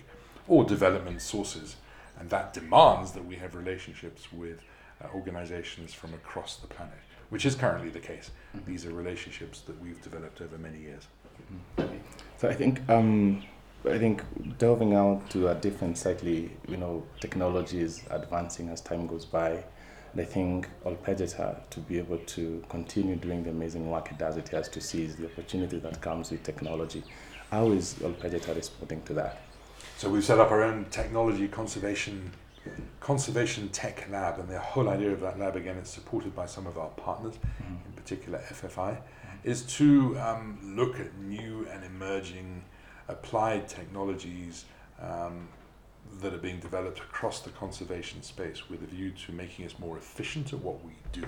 or 0.47 0.63
development 0.63 1.21
sources, 1.21 1.75
and 2.19 2.29
that 2.29 2.53
demands 2.53 3.11
that 3.11 3.25
we 3.25 3.35
have 3.35 3.55
relationships 3.55 4.31
with 4.31 4.59
uh, 5.03 5.07
organizations 5.13 5.93
from 5.93 6.13
across 6.13 6.57
the 6.57 6.67
planet, 6.67 6.97
which 7.29 7.45
is 7.45 7.55
currently 7.55 7.89
the 7.89 7.99
case. 7.99 8.31
These 8.65 8.85
are 8.85 8.93
relationships 8.93 9.61
that 9.61 9.79
we've 9.81 10.01
developed 10.01 10.41
over 10.41 10.57
many 10.57 10.79
years. 10.79 11.07
So 12.37 12.49
I 12.49 12.53
think 12.53 12.87
um, 12.89 13.43
I 13.85 13.97
think 13.97 14.23
delving 14.57 14.95
out 14.95 15.29
to 15.29 15.49
a 15.49 15.55
different 15.55 15.97
slightly, 15.97 16.51
you 16.67 16.77
know, 16.77 17.03
technology 17.19 17.79
is 17.79 18.03
advancing 18.09 18.69
as 18.69 18.81
time 18.81 19.07
goes 19.07 19.25
by. 19.25 19.63
And 20.11 20.21
I 20.21 20.25
think 20.25 20.67
Ol 20.85 20.95
Pejeta 20.95 21.69
to 21.69 21.79
be 21.79 21.99
able 21.99 22.17
to 22.17 22.63
continue 22.69 23.15
doing 23.15 23.43
the 23.43 23.51
amazing 23.51 23.89
work 23.89 24.09
it 24.11 24.17
does, 24.17 24.37
it 24.37 24.49
has 24.49 24.67
to 24.69 24.81
seize 24.81 25.15
the 25.15 25.25
opportunity 25.25 25.79
that 25.79 26.01
comes 26.01 26.31
with 26.31 26.43
technology. 26.43 27.03
How 27.51 27.71
is 27.71 27.95
Ol 28.03 28.13
Pejeta 28.13 28.55
responding 28.55 29.03
to 29.03 29.13
that? 29.13 29.41
So 29.97 30.11
we've 30.11 30.23
set 30.23 30.39
up 30.39 30.51
our 30.51 30.61
own 30.61 30.85
technology 30.91 31.47
conservation 31.47 32.31
conservation 32.99 33.69
tech 33.69 34.07
lab, 34.11 34.37
and 34.37 34.47
the 34.47 34.59
whole 34.59 34.89
idea 34.89 35.11
of 35.11 35.21
that 35.21 35.39
lab 35.39 35.55
again 35.55 35.75
is 35.77 35.89
supported 35.89 36.35
by 36.35 36.45
some 36.45 36.67
of 36.67 36.77
our 36.77 36.89
partners, 36.89 37.33
in 37.67 37.93
particular 37.93 38.37
FFI, 38.51 38.99
is 39.43 39.63
to 39.77 40.15
um, 40.19 40.59
look 40.61 40.99
at 40.99 41.17
new 41.17 41.67
and 41.71 41.83
emerging 41.83 42.63
applied 43.07 43.67
technologies 43.67 44.65
um, 45.01 45.47
that 46.21 46.31
are 46.31 46.37
being 46.37 46.59
developed 46.59 46.99
across 46.99 47.39
the 47.39 47.49
conservation 47.49 48.21
space 48.21 48.69
with 48.69 48.83
a 48.83 48.85
view 48.85 49.09
to 49.25 49.31
making 49.31 49.65
us 49.65 49.79
more 49.79 49.97
efficient 49.97 50.53
at 50.53 50.59
what 50.59 50.85
we 50.85 50.91
do, 51.11 51.25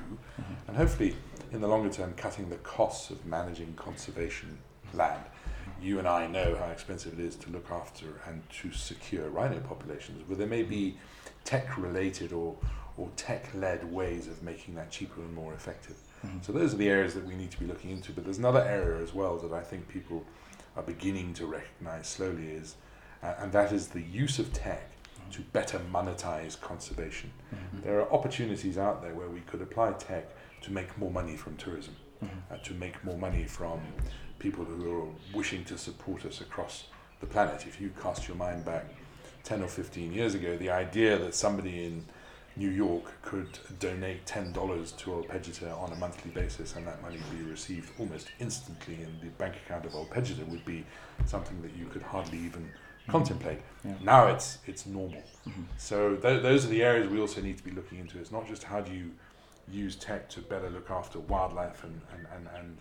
and 0.68 0.78
hopefully 0.78 1.16
in 1.52 1.60
the 1.60 1.68
longer 1.68 1.90
term 1.90 2.14
cutting 2.16 2.48
the 2.50 2.58
costs 2.58 3.10
of 3.10 3.26
managing 3.26 3.74
conservation 3.74 4.60
land. 4.94 5.24
You 5.82 6.00
and 6.00 6.08
I 6.08 6.28
know 6.28 6.56
how 6.56 6.66
expensive 6.66 7.20
it 7.20 7.24
is 7.24 7.36
to 7.38 7.50
look 7.52 7.72
after 7.72 8.06
and 8.28 8.42
to 8.62 8.72
secure 8.72 9.30
rhino 9.30 9.60
populations, 9.60 10.24
but 10.28 10.38
there 10.38 10.48
may 10.48 10.64
be 10.64 10.92
mm-hmm. 10.92 11.30
tech 11.46 11.78
related 11.78 12.34
or, 12.34 12.58
or 12.98 13.10
tech 13.16 13.50
led 13.54 13.92
ways 13.92 14.28
of 14.28 14.44
making 14.44 14.76
that 14.76 14.92
cheaper 14.92 15.22
and 15.22 15.34
more 15.34 15.54
effective. 15.54 15.96
Mm-hmm. 16.26 16.40
So 16.42 16.52
those 16.52 16.74
are 16.74 16.78
the 16.78 16.90
areas 16.90 17.14
that 17.14 17.26
we 17.26 17.36
need 17.36 17.52
to 17.52 17.60
be 17.60 17.66
looking 17.66 17.92
into. 17.92 18.12
But 18.12 18.26
there's 18.26 18.40
another 18.40 18.64
area 18.64 19.02
as 19.02 19.14
well 19.14 19.38
that 19.38 19.54
I 19.54 19.62
think 19.62 19.88
people 19.88 20.26
are 20.76 20.84
beginning 20.84 21.34
to 21.36 21.46
recognize 21.46 22.08
slowly 22.08 22.48
is, 22.48 22.76
uh, 23.24 23.36
and 23.40 23.52
that 23.54 23.72
is 23.72 23.88
the 23.88 24.02
use 24.02 24.38
of 24.40 24.52
tech 24.52 24.92
mm-hmm. 24.92 25.32
to 25.32 25.42
better 25.42 25.80
monetize 25.92 26.60
conservation. 26.60 27.32
There 27.84 28.00
are 28.02 28.12
opportunities 28.12 28.78
out 28.78 29.02
there 29.02 29.14
where 29.14 29.30
we 29.30 29.42
could 29.42 29.62
apply 29.62 29.94
tech 29.94 30.26
to 30.62 30.72
make 30.72 30.98
more 30.98 31.12
money 31.12 31.38
from 31.38 31.56
tourism, 31.56 31.96
uh, 32.52 32.58
to 32.58 32.74
make 32.74 33.02
more 33.04 33.18
money 33.18 33.46
from 33.46 33.80
people 34.40 34.66
who 34.66 35.02
are 35.02 35.08
wishing 35.34 35.64
to 35.66 35.78
support 35.78 36.26
us 36.26 36.42
across 36.42 36.86
the 37.20 37.28
planet. 37.28 37.66
If 37.68 37.80
you 37.80 37.92
cast 38.02 38.28
your 38.28 38.38
mind 38.38 38.66
back 38.66 38.86
10 39.44 39.62
or 39.62 39.68
15 39.68 40.14
years 40.14 40.36
ago, 40.36 40.58
the 40.58 40.70
idea 40.70 41.18
that 41.18 41.36
somebody 41.36 41.86
in 41.86 42.06
New 42.56 42.70
York 42.70 43.12
could 43.22 43.60
donate 43.80 44.26
$10 44.26 44.98
to 44.98 45.14
Ol 45.14 45.24
Pejeta 45.24 45.78
on 45.80 45.92
a 45.94 45.96
monthly 45.96 46.32
basis 46.32 46.76
and 46.76 46.86
that 46.88 47.02
money 47.02 47.18
be 47.32 47.44
received 47.44 47.92
almost 48.00 48.28
instantly 48.40 48.96
in 48.96 49.18
the 49.22 49.30
bank 49.38 49.56
account 49.66 49.86
of 49.86 49.96
Ol 49.96 50.08
Pejeta 50.12 50.48
would 50.48 50.66
be 50.66 50.86
something 51.26 51.62
that 51.62 51.76
you 51.78 51.86
could 51.86 52.02
hardly 52.02 52.38
even 52.40 52.70
contemplate. 53.08 53.60
Yeah. 53.84 53.94
Now 54.04 54.28
it's 54.28 54.60
it's 54.68 54.86
normal. 54.86 55.24
Mm-hmm. 55.48 55.64
So 55.78 56.16
th- 56.16 56.42
those 56.44 56.66
are 56.66 56.70
the 56.70 56.84
areas 56.84 57.10
we 57.10 57.20
also 57.20 57.42
need 57.42 57.58
to 57.58 57.64
be 57.64 57.72
looking 57.72 58.00
into. 58.00 58.20
It's 58.20 58.32
not 58.32 58.48
just 58.48 58.64
how 58.64 58.82
do 58.82 58.94
you 58.94 59.12
use 59.72 59.96
tech 59.96 60.30
to 60.30 60.42
better 60.42 60.70
look 60.70 60.90
after 60.90 61.20
wildlife 61.20 61.84
and, 61.84 62.02
and, 62.14 62.28
and, 62.36 62.48
and 62.58 62.78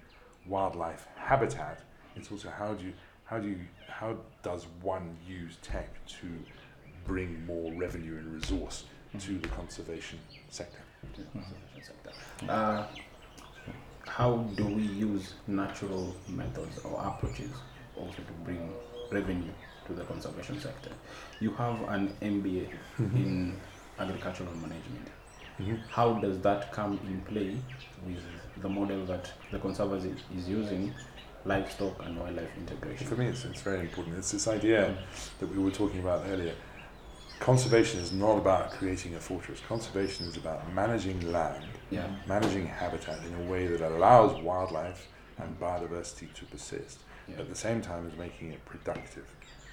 wildlife 0.48 1.06
habitat, 1.16 1.80
it's 2.16 2.30
also 2.32 2.50
how 2.50 2.74
do 2.74 2.86
you 2.86 2.92
how 3.24 3.38
do 3.38 3.48
you 3.48 3.60
how 3.88 4.16
does 4.42 4.66
one 4.80 5.16
use 5.26 5.56
tech 5.62 5.88
to 6.06 6.26
bring 7.04 7.44
more 7.46 7.72
revenue 7.74 8.16
and 8.16 8.32
resource 8.32 8.84
to 9.18 9.38
the 9.38 9.48
conservation 9.48 10.18
sector? 10.48 10.78
to 11.14 11.20
the 11.20 11.26
conservation 11.28 11.82
sector. 11.82 12.10
Uh, 12.48 12.86
how 14.06 14.36
do 14.56 14.66
we 14.66 14.82
use 14.82 15.34
natural 15.46 16.14
methods 16.28 16.78
or 16.80 17.00
approaches 17.06 17.50
also 17.96 18.16
to 18.16 18.32
bring 18.44 18.72
revenue 19.10 19.52
to 19.86 19.92
the 19.92 20.04
conservation 20.04 20.60
sector? 20.60 20.90
You 21.40 21.52
have 21.52 21.80
an 21.88 22.08
MBA 22.22 22.68
in 22.98 23.56
agricultural 23.98 24.52
management. 24.54 25.08
How 25.90 26.14
does 26.14 26.40
that 26.40 26.72
come 26.72 26.98
in 27.04 27.20
play 27.22 27.56
with 28.06 28.22
the 28.60 28.68
model 28.68 29.04
that 29.06 29.30
the 29.50 29.58
conservancy 29.58 30.14
is 30.36 30.48
using, 30.48 30.92
livestock 31.44 32.04
and 32.04 32.18
wildlife 32.18 32.50
integration. 32.56 33.06
For 33.06 33.16
me, 33.16 33.26
it's, 33.26 33.44
it's 33.44 33.60
very 33.62 33.80
important. 33.80 34.16
It's 34.18 34.32
this 34.32 34.48
idea 34.48 34.96
that 35.38 35.46
we 35.46 35.62
were 35.62 35.70
talking 35.70 36.00
about 36.00 36.26
earlier. 36.28 36.54
Conservation 37.40 38.00
is 38.00 38.12
not 38.12 38.36
about 38.36 38.72
creating 38.72 39.14
a 39.14 39.20
fortress. 39.20 39.60
Conservation 39.68 40.26
is 40.26 40.36
about 40.36 40.72
managing 40.74 41.20
land, 41.32 41.64
Yeah. 41.90 42.08
managing 42.26 42.66
habitat 42.66 43.18
in 43.24 43.46
a 43.46 43.50
way 43.50 43.66
that 43.68 43.80
allows 43.80 44.40
wildlife 44.42 45.06
and 45.38 45.58
biodiversity 45.60 46.32
to 46.34 46.44
persist, 46.46 46.98
Yeah. 47.28 47.36
at 47.38 47.48
the 47.48 47.54
same 47.54 47.80
time 47.80 48.06
as 48.10 48.18
making 48.18 48.52
it 48.52 48.64
productive. 48.64 49.26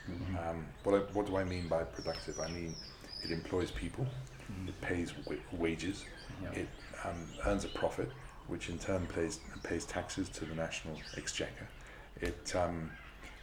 Mhm. 0.08 0.50
Um, 0.50 0.66
what, 0.84 0.94
I, 0.96 1.00
what 1.14 1.26
do 1.26 1.38
I 1.38 1.44
mean 1.44 1.68
by 1.68 1.84
productive? 1.84 2.40
I 2.40 2.50
mean 2.52 2.76
it 3.24 3.32
employs 3.32 3.72
people, 3.72 4.06
it 4.68 4.80
pays 4.82 5.12
wa- 5.26 5.36
wages, 5.54 6.06
Yeah. 6.44 6.52
it 6.62 6.68
um, 7.04 7.28
earns 7.48 7.66
a 7.66 7.70
profit, 7.70 8.12
which 8.48 8.70
in 8.70 8.78
turn 8.78 9.06
pays, 9.08 9.40
pays 9.64 9.86
taxes 9.86 10.30
to 10.30 10.46
the 10.46 10.56
national 10.56 10.96
exchequer. 11.18 11.68
It, 12.22 12.56
um, 12.56 12.92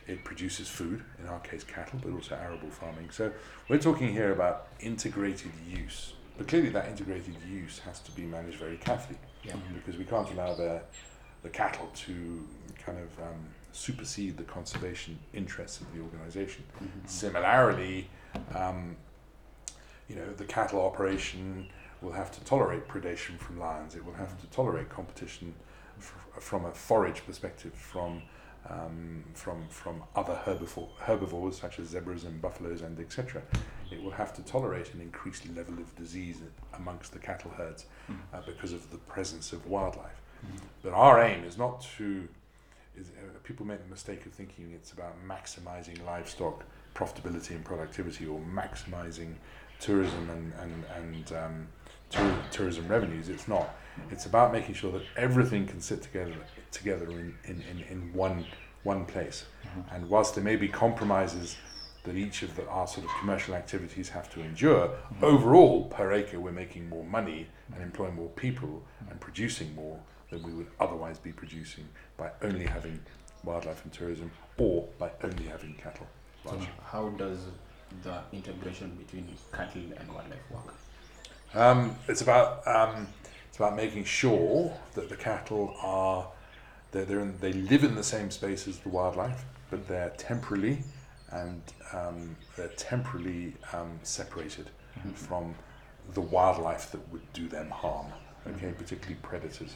it 0.07 0.25
produces 0.25 0.69
food, 0.69 1.03
in 1.21 1.27
our 1.29 1.41
case 1.41 1.65
cattle, 1.65 2.01
but 2.03 2.13
also 2.13 2.35
arable 2.37 2.71
farming. 2.71 3.11
So 3.11 3.33
we're 3.69 3.79
talking 3.79 4.13
here 4.13 4.33
about 4.33 4.69
integrated 4.81 5.53
use. 5.69 6.15
But 6.39 6.49
clearly 6.49 6.71
that 6.71 6.89
integrated 6.89 7.37
use 7.49 7.79
has 7.81 8.01
to 8.01 8.11
be 8.13 8.23
managed 8.23 8.59
very 8.59 8.77
carefully 8.79 9.19
Yeah. 9.45 9.55
because 9.75 9.99
we 9.99 10.05
can't 10.05 10.31
allow 10.33 10.55
the, 10.55 10.81
the 11.43 11.51
cattle 11.51 11.91
to 11.95 12.49
kind 12.85 12.99
of 12.99 13.23
um, 13.23 13.47
supersede 13.73 14.37
the 14.37 14.45
conservation 14.45 15.19
interests 15.35 15.81
of 15.81 15.93
the 15.95 16.01
organization. 16.01 16.65
Mhm. 16.83 17.09
Similarly, 17.09 18.09
um, 18.55 18.97
you 20.09 20.17
know, 20.17 20.33
the 20.33 20.45
cattle 20.45 20.81
operation 20.81 21.69
will 22.03 22.13
have 22.13 22.31
to 22.33 22.45
tolerate 22.45 22.89
predation 22.89 23.39
from 23.39 23.59
lions. 23.59 23.95
It 23.95 24.05
will 24.05 24.15
have 24.15 24.41
to 24.41 24.47
tolerate 24.49 24.89
competition 24.89 25.55
f- 25.99 26.15
from 26.41 26.65
a 26.65 26.73
forage 26.73 27.25
perspective 27.27 27.73
from 27.75 28.23
um, 28.71 29.25
from 29.35 29.67
from 29.69 30.03
other 30.15 30.41
herbivore, 30.47 30.89
herbivores 31.01 31.59
such 31.59 31.79
as 31.81 31.89
zebras 31.89 32.25
and 32.25 32.41
buffaloes 32.41 32.83
and 32.83 32.99
etc. 33.01 33.43
It 33.91 34.03
will 34.03 34.13
have 34.13 34.33
to 34.35 34.43
tolerate 34.43 34.95
an 34.95 35.01
increased 35.01 35.45
level 35.55 35.75
of 35.79 35.95
disease 35.97 36.39
amongst 36.75 37.13
the 37.13 37.19
cattle 37.19 37.51
herds 37.51 37.87
uh, 38.33 38.41
because 38.47 38.73
of 38.73 38.91
the 38.91 38.99
presence 38.99 39.53
of 39.53 39.67
wildlife. 39.67 40.21
But 40.83 40.93
our 40.93 41.23
aim 41.23 41.45
is 41.45 41.59
not 41.59 41.87
to. 41.99 42.29
Is, 42.95 43.09
uh, 43.09 43.39
people 43.43 43.65
make 43.65 43.83
the 43.83 43.89
mistake 43.89 44.27
of 44.27 44.33
thinking 44.33 44.71
it's 44.75 44.93
about 44.93 45.15
maximizing 45.27 46.05
livestock 46.05 46.63
profitability 46.95 47.51
and 47.51 47.65
productivity 47.65 48.27
or 48.27 48.39
maximizing 48.41 49.35
tourism 49.81 50.29
and 50.31 50.53
and 50.61 50.85
and 50.97 51.33
um, 51.33 51.69
tour, 52.13 52.37
tourism 52.51 52.89
revenues. 52.89 53.29
It's 53.29 53.49
not. 53.49 53.75
It's 54.11 54.27
about 54.27 54.53
making 54.53 54.75
sure 54.75 54.93
that 54.93 55.03
everything 55.17 55.67
can 55.67 55.81
sit 55.81 56.03
together 56.03 56.35
together 56.71 57.11
in, 57.11 57.35
in, 57.45 57.63
in, 57.71 57.85
in 57.91 58.13
one 58.15 58.47
one 58.83 59.05
place. 59.05 59.45
Mm-hmm. 59.67 59.95
And 59.95 60.09
whilst 60.09 60.35
there 60.35 60.45
may 60.45 60.57
be 60.57 60.69
compromises 60.69 61.57
that 62.05 62.17
each 62.17 62.43
of 62.43 62.57
the, 62.57 62.67
our 62.67 62.87
sort 62.87 63.07
of 63.07 63.13
commercial 63.21 63.55
activities 63.55 64.09
have 64.09 64.29
to 64.35 64.41
endure, 64.41 64.89
mm-hmm. 64.89 65.25
overall 65.25 65.85
per 65.85 66.13
acre 66.13 66.41
we're 66.41 66.53
making 66.53 66.89
more 66.89 67.05
money 67.05 67.47
and 67.75 67.83
employing 67.83 68.15
more 68.15 68.31
people 68.31 68.83
and 69.01 69.11
mm-hmm. 69.11 69.19
producing 69.19 69.75
more 69.75 69.99
than 70.31 70.43
we 70.43 70.53
would 70.53 70.69
otherwise 70.81 71.19
be 71.19 71.33
producing 71.33 71.87
by 72.17 72.31
only 72.43 72.67
having 72.67 72.99
wildlife 73.45 73.85
and 73.85 73.93
tourism 73.93 74.31
or 74.59 74.89
by 74.99 75.11
only 75.23 75.45
having 75.45 75.75
cattle. 75.75 76.07
So 76.45 76.59
how 76.85 77.09
does 77.11 77.39
the 78.03 78.21
integration 78.33 78.97
between 78.97 79.27
cattle 79.53 79.83
and 79.97 80.09
wildlife 80.09 80.51
work? 80.51 80.75
Um, 81.55 81.97
it's 82.09 82.23
about 82.23 82.67
um, 82.67 83.09
it's 83.49 83.59
about 83.59 83.77
making 83.77 84.05
sure 84.05 84.75
that 84.95 85.09
the 85.09 85.17
cattle 85.17 85.75
are 85.83 86.29
they're, 86.91 87.05
they're 87.05 87.21
in, 87.21 87.39
they 87.41 87.53
live 87.53 87.85
in 87.85 87.95
the 87.95 88.03
same 88.03 88.31
space 88.31 88.67
as 88.67 88.79
the 88.79 88.89
wildlife, 88.89 89.45
but 89.71 89.87
they're 89.89 90.11
temporarily 90.17 90.79
and 91.31 91.63
um, 91.93 92.37
they're 92.57 92.69
temporarily 92.69 93.55
um, 93.73 93.99
separated 94.03 94.71
from 95.15 95.55
the 96.13 96.21
wildlife 96.21 96.91
that 96.93 97.07
would 97.11 97.33
do 97.33 97.49
them 97.49 97.71
harm. 97.71 98.07
Okay, 98.47 98.73
particularly 98.77 99.17
predators. 99.23 99.75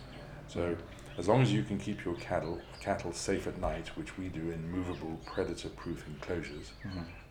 So 0.49 0.77
as 1.19 1.29
long 1.29 1.41
as 1.41 1.53
you 1.53 1.63
can 1.63 1.79
keep 1.79 2.05
your 2.05 2.15
cattle 2.17 2.61
cattle 2.81 3.13
safe 3.13 3.47
at 3.47 3.59
night, 3.61 3.89
which 3.97 4.19
we 4.19 4.29
do 4.29 4.51
in 4.51 4.71
movable 4.71 5.19
predator-proof 5.27 6.07
enclosures 6.09 6.73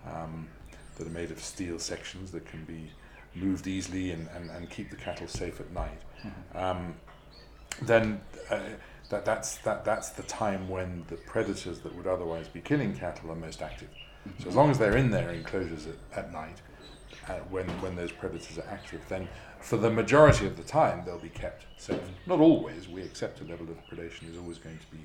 um, 0.08 0.48
that 0.98 1.08
are 1.08 1.12
made 1.12 1.32
of 1.32 1.40
steel 1.40 1.78
sections 1.80 2.32
that 2.32 2.46
can 2.46 2.64
be 2.66 2.92
moved 3.36 3.68
easily 3.68 4.12
and, 4.12 4.28
and, 4.36 4.50
and 4.50 4.70
keep 4.70 4.90
the 4.90 4.96
cattle 4.96 5.28
safe 5.28 5.60
at 5.60 5.72
night, 5.72 6.02
um, 6.54 6.96
then 7.82 8.22
uh, 8.50 8.60
that, 9.10 9.26
that's, 9.26 9.58
that, 9.58 9.86
that's 9.86 10.10
the 10.10 10.24
time 10.24 10.70
when 10.70 11.04
the 11.10 11.16
predators 11.16 11.80
that 11.80 11.96
would 11.96 12.08
otherwise 12.08 12.48
be 12.48 12.62
killing 12.62 12.96
cattle 12.96 13.32
are 13.32 13.36
most 13.36 13.62
active. 13.62 13.90
So 14.40 14.50
as 14.50 14.56
long 14.56 14.72
as 14.72 14.80
they're 14.80 14.98
in 14.98 15.12
their 15.12 15.30
enclosures 15.30 15.88
at, 15.88 16.26
at 16.26 16.34
night, 16.34 16.62
uh, 17.28 17.34
when, 17.50 17.68
when 17.82 17.96
those 17.96 18.12
predators 18.12 18.58
are 18.58 18.68
active, 18.70 19.02
then 19.10 19.28
for 19.62 19.78
the 19.78 19.90
majority 19.90 20.46
of 20.46 20.58
the 20.58 20.64
time 20.64 21.04
they'll 21.06 21.20
be 21.20 21.30
kept 21.30 21.66
safe. 21.78 22.00
Not 22.26 22.40
always. 22.40 22.88
We 22.88 23.02
accept 23.02 23.42
a 23.42 23.44
level 23.44 23.68
of 23.70 23.78
predation 23.88 24.30
is 24.30 24.38
always 24.38 24.58
going 24.58 24.78
to 24.78 24.96
be 24.96 25.04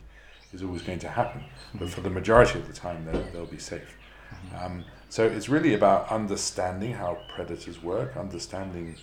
is 0.52 0.64
always 0.64 0.82
going 0.82 0.98
to 0.98 1.08
happen, 1.08 1.44
but 1.76 1.88
for 1.88 2.00
the 2.00 2.10
majority 2.10 2.58
of 2.58 2.66
the 2.66 2.72
time 2.72 3.04
they'll, 3.04 3.22
they'll 3.32 3.46
be 3.46 3.58
safe. 3.58 3.96
Um, 4.58 4.84
so 5.08 5.24
it's 5.26 5.48
really 5.48 5.74
about 5.74 6.08
understanding 6.08 6.92
how 6.92 7.18
predators 7.34 7.82
work, 7.82 8.16
understanding 8.16 8.96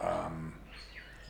um, 0.00 0.54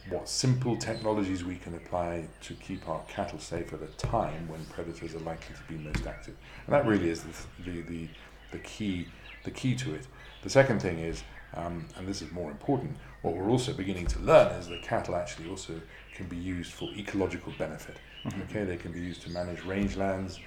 what 0.09 0.28
simple 0.28 0.76
technologies 0.76 1.44
we 1.44 1.57
can 1.57 1.74
apply 1.74 2.28
to 2.42 2.54
keep 2.54 2.88
our 2.88 3.02
cattle 3.09 3.38
safe 3.38 3.72
at 3.72 3.83
a 3.83 3.87
time 3.96 4.48
when 4.48 4.64
predators 4.66 5.14
are 5.14 5.20
likely 5.20 5.54
to 5.54 5.72
be 5.72 5.78
most 5.78 6.07
active. 6.07 6.37
And 6.66 6.74
that 6.74 6.87
really 6.87 7.11
is 7.11 7.22
the, 7.22 7.70
the, 7.70 7.81
the, 7.83 8.09
the 8.52 8.59
key 8.59 9.09
the 9.44 9.50
key 9.50 9.74
to 9.76 9.94
it. 9.94 10.07
The 10.42 10.50
second 10.50 10.81
thing 10.81 10.98
is, 10.98 11.22
um, 11.54 11.87
and 11.96 12.07
this 12.07 12.22
is 12.22 12.31
more 12.33 12.50
important, 12.50 12.96
what 13.22 13.35
we're 13.35 13.50
also 13.50 13.72
beginning 13.72 14.07
to 14.09 14.18
learn 14.20 14.52
is 14.52 14.68
that 14.68 14.83
cattle 14.83 15.16
actually 15.16 15.48
also 15.48 15.81
can 16.14 16.26
be 16.26 16.37
used 16.37 16.72
for 16.72 16.88
ecological 16.96 17.52
benefit. 17.59 17.96
Okay, 18.44 18.64
they 18.64 18.76
can 18.76 18.92
be 18.92 19.00
used 19.00 19.22
to 19.22 19.31
manage 19.31 19.61
rangelands. 19.61 20.38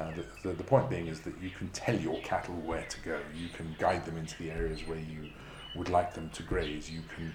Uh, 0.00 0.10
the, 0.16 0.48
the, 0.48 0.54
the 0.54 0.64
point 0.64 0.88
being 0.88 1.08
is 1.08 1.20
that 1.20 1.34
you 1.42 1.50
can 1.50 1.68
tell 1.68 1.94
your 1.94 2.18
cattle 2.22 2.54
where 2.54 2.84
to 2.88 3.00
go. 3.02 3.18
You 3.36 3.48
can 3.50 3.76
guide 3.78 4.06
them 4.06 4.16
into 4.16 4.36
the 4.38 4.50
areas 4.50 4.86
where 4.86 4.98
you 4.98 5.28
would 5.76 5.90
like 5.90 6.14
them 6.14 6.30
to 6.30 6.42
graze. 6.42 6.90
You 6.90 7.02
can 7.14 7.34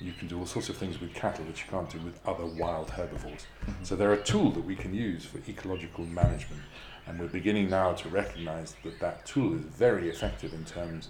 you 0.00 0.12
can 0.12 0.28
do 0.28 0.38
all 0.38 0.46
sorts 0.46 0.70
of 0.70 0.78
things 0.78 0.98
with 0.98 1.12
cattle 1.12 1.44
that 1.44 1.60
you 1.60 1.70
can't 1.70 1.90
do 1.90 2.00
with 2.00 2.18
other 2.26 2.46
wild 2.46 2.88
herbivores. 2.88 3.46
So 3.82 3.96
they're 3.96 4.14
a 4.14 4.22
tool 4.22 4.50
that 4.52 4.64
we 4.64 4.74
can 4.74 4.94
use 4.94 5.26
for 5.26 5.38
ecological 5.46 6.06
management, 6.06 6.62
and 7.06 7.20
we're 7.20 7.28
beginning 7.28 7.68
now 7.68 7.92
to 7.92 8.08
recognise 8.08 8.74
that 8.82 8.98
that 9.00 9.26
tool 9.26 9.54
is 9.54 9.60
very 9.60 10.08
effective 10.08 10.54
in 10.54 10.64
terms 10.64 11.08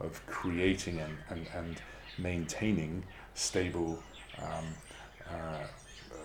of 0.00 0.20
creating 0.26 0.98
and, 0.98 1.16
and, 1.30 1.46
and 1.54 1.80
maintaining 2.18 3.04
stable 3.34 4.02
um, 4.38 4.74
uh, 5.30 5.66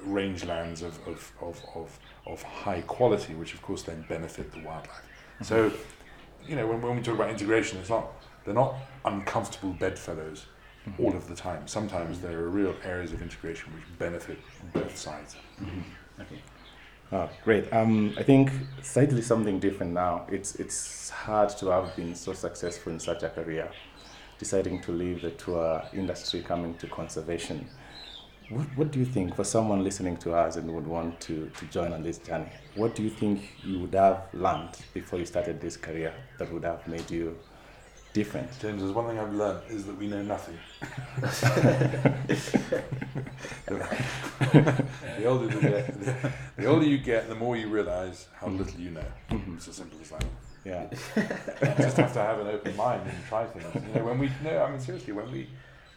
rangelands 0.06 0.84
of, 0.84 1.00
of, 1.08 1.32
of, 1.42 1.64
of, 1.76 2.00
of 2.26 2.44
high 2.44 2.82
quality, 2.82 3.34
which 3.34 3.54
of 3.54 3.62
course 3.62 3.84
then 3.84 4.06
benefit 4.08 4.52
the 4.52 4.60
wildlife. 4.60 5.02
So, 5.42 5.72
you 6.48 6.56
know, 6.56 6.68
when, 6.68 6.82
when 6.82 6.96
we 6.96 7.02
talk 7.02 7.16
about 7.16 7.30
integration, 7.30 7.80
it's 7.80 7.90
not 7.90 8.08
they're 8.46 8.54
not 8.54 8.76
uncomfortable 9.04 9.74
bedfellows 9.74 10.46
mm-hmm. 10.88 11.04
all 11.04 11.16
of 11.16 11.28
the 11.28 11.36
time. 11.36 11.68
Sometimes 11.68 12.22
there 12.22 12.40
are 12.40 12.50
real 12.50 12.74
areas 12.84 13.12
of 13.12 13.22
integration 13.22 13.74
which 13.74 13.84
benefit 14.00 14.40
both 14.74 14.98
sides. 14.98 15.36
Mm-hmm. 15.62 16.22
Okay. 16.22 16.42
Oh, 17.12 17.30
great. 17.44 17.72
Um, 17.72 18.14
I 18.18 18.24
think 18.24 18.52
slightly 18.82 19.22
something 19.22 19.60
different 19.60 19.94
now. 19.94 20.26
It's 20.30 20.56
it's 20.56 21.10
hard 21.10 21.50
to 21.60 21.68
have 21.68 21.96
been 21.96 22.16
so 22.16 22.34
successful 22.34 22.92
in 22.92 23.00
such 23.00 23.24
a 23.24 23.30
career, 23.30 23.70
deciding 24.40 24.82
to 24.82 24.92
leave 24.92 25.22
the 25.22 25.32
tour 25.32 25.84
industry, 25.94 26.42
coming 26.42 26.74
to 26.76 26.88
conservation. 26.88 27.68
What, 28.50 28.68
what 28.78 28.92
do 28.92 29.00
you 29.00 29.06
think 29.06 29.36
for 29.36 29.44
someone 29.44 29.84
listening 29.84 30.18
to 30.18 30.34
us 30.34 30.56
and 30.56 30.74
would 30.74 30.88
want 30.88 31.20
to, 31.22 31.52
to 31.58 31.66
join 31.66 31.92
on 31.92 32.02
this 32.02 32.18
journey? 32.18 32.50
What 32.76 32.96
do 32.96 33.04
you 33.04 33.10
think 33.10 33.42
you 33.64 33.80
would 33.80 33.94
have 33.94 34.28
learned 34.34 34.72
before 34.94 35.20
you 35.20 35.26
started 35.26 35.60
this 35.60 35.76
career 35.76 36.14
that 36.40 36.52
would 36.54 36.64
have 36.64 36.88
made 36.88 37.12
you 37.12 37.38
different. 38.18 38.50
James, 38.60 38.82
there's 38.82 38.94
one 38.94 39.08
thing 39.08 39.20
I've 39.20 39.34
learned 39.34 39.62
is 39.70 39.86
that 39.86 39.96
we 39.96 40.08
know 40.08 40.24
nothing. 40.24 40.58
the 45.22 45.26
older 45.26 45.54
you 45.54 45.62
get, 45.62 46.00
the, 46.02 46.32
the 46.58 46.66
older 46.66 46.86
you 46.86 46.98
get, 46.98 47.30
the 47.30 47.36
more 47.36 47.56
you 47.56 47.68
realise 47.68 48.28
how 48.40 48.48
mm-hmm. 48.48 48.58
little 48.58 48.80
you 48.80 48.90
know. 48.90 49.06
Mm-hmm. 49.30 49.58
It's 49.58 49.68
as 49.68 49.76
simple 49.76 50.00
as 50.02 50.10
that. 50.10 50.26
Yeah. 50.66 50.88
You 50.92 51.84
just 51.84 51.98
have 51.98 52.14
to 52.14 52.20
have 52.20 52.40
an 52.40 52.48
open 52.48 52.76
mind 52.76 53.04
and 53.08 53.18
try 53.30 53.46
things. 53.46 53.86
You 53.88 53.94
know, 53.94 54.06
when 54.06 54.18
we 54.18 54.32
no, 54.44 54.64
I 54.64 54.72
mean 54.72 54.80
seriously, 54.80 55.14
when 55.14 55.32
we 55.32 55.48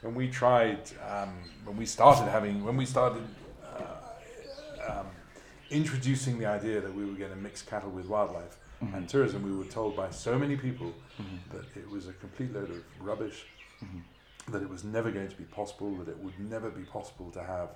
when 0.02 0.14
we 0.14 0.28
tried, 0.28 0.78
um, 1.08 1.34
when 1.64 1.76
we 1.76 1.86
started 1.86 2.28
having, 2.30 2.64
when 2.64 2.76
we 2.76 2.86
started 2.86 3.22
uh, 3.76 4.90
um, 5.00 5.06
introducing 5.70 6.38
the 6.38 6.46
idea 6.46 6.80
that 6.80 6.94
we 6.94 7.04
were 7.04 7.12
going 7.12 7.30
to 7.30 7.36
mix 7.36 7.62
cattle 7.62 7.90
with 7.90 8.06
wildlife 8.06 8.56
Mm-hmm. 8.82 8.94
and 8.94 9.08
tourism, 9.10 9.42
we 9.42 9.54
were 9.54 9.70
told 9.70 9.94
by 9.94 10.08
so 10.08 10.38
many 10.38 10.56
people 10.56 10.94
that 11.52 11.66
it 11.76 11.86
was 11.90 12.08
a 12.08 12.14
complete 12.14 12.50
load 12.54 12.70
of 12.70 12.82
rubbish, 12.98 13.44
Mm-hmm. 13.84 14.52
that 14.52 14.62
it 14.62 14.70
was 14.70 14.84
never 14.84 15.10
going 15.10 15.28
to 15.28 15.36
be 15.36 15.44
possible, 15.44 15.94
that 15.96 16.08
it 16.08 16.18
would 16.18 16.38
never 16.40 16.70
be 16.70 16.84
possible 16.84 17.30
to 17.32 17.42
have 17.42 17.68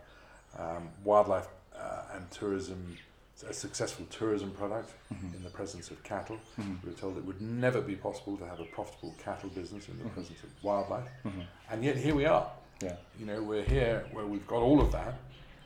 um, 0.59 0.89
wildlife 1.05 1.47
uh, 1.79 2.05
and 2.15 2.31
tourism, 2.31 2.97
a 3.43 3.53
successful 3.53 4.07
tourism 4.11 4.51
product 4.53 4.93
Mm-hmm. 5.15 5.37
in 5.37 5.43
the 5.45 5.51
presence 5.51 5.91
of 5.91 6.03
cattle. 6.03 6.39
Mm-hmm. 6.59 6.75
We 6.83 6.91
were 6.91 6.97
told 6.97 7.17
it 7.19 7.25
would 7.25 7.41
never 7.41 7.81
be 7.81 7.95
possible 7.95 8.37
to 8.39 8.47
have 8.47 8.59
a 8.59 8.65
profitable 8.65 9.15
cattle 9.23 9.49
business 9.51 9.89
in 9.89 9.99
the 9.99 10.05
mm-hmm. 10.05 10.15
presence 10.15 10.43
of 10.43 10.51
wildlife. 10.63 11.09
Mm-hmm. 11.25 11.41
And 11.71 11.85
yet 11.85 11.97
here 11.97 12.15
we 12.15 12.27
are. 12.27 12.51
Yeah. 12.83 12.97
You 13.19 13.27
know, 13.27 13.43
we're 13.43 13.63
here 13.63 14.07
where 14.13 14.27
we've 14.27 14.47
got 14.47 14.61
all 14.63 14.81
of 14.81 14.91
that. 14.93 15.15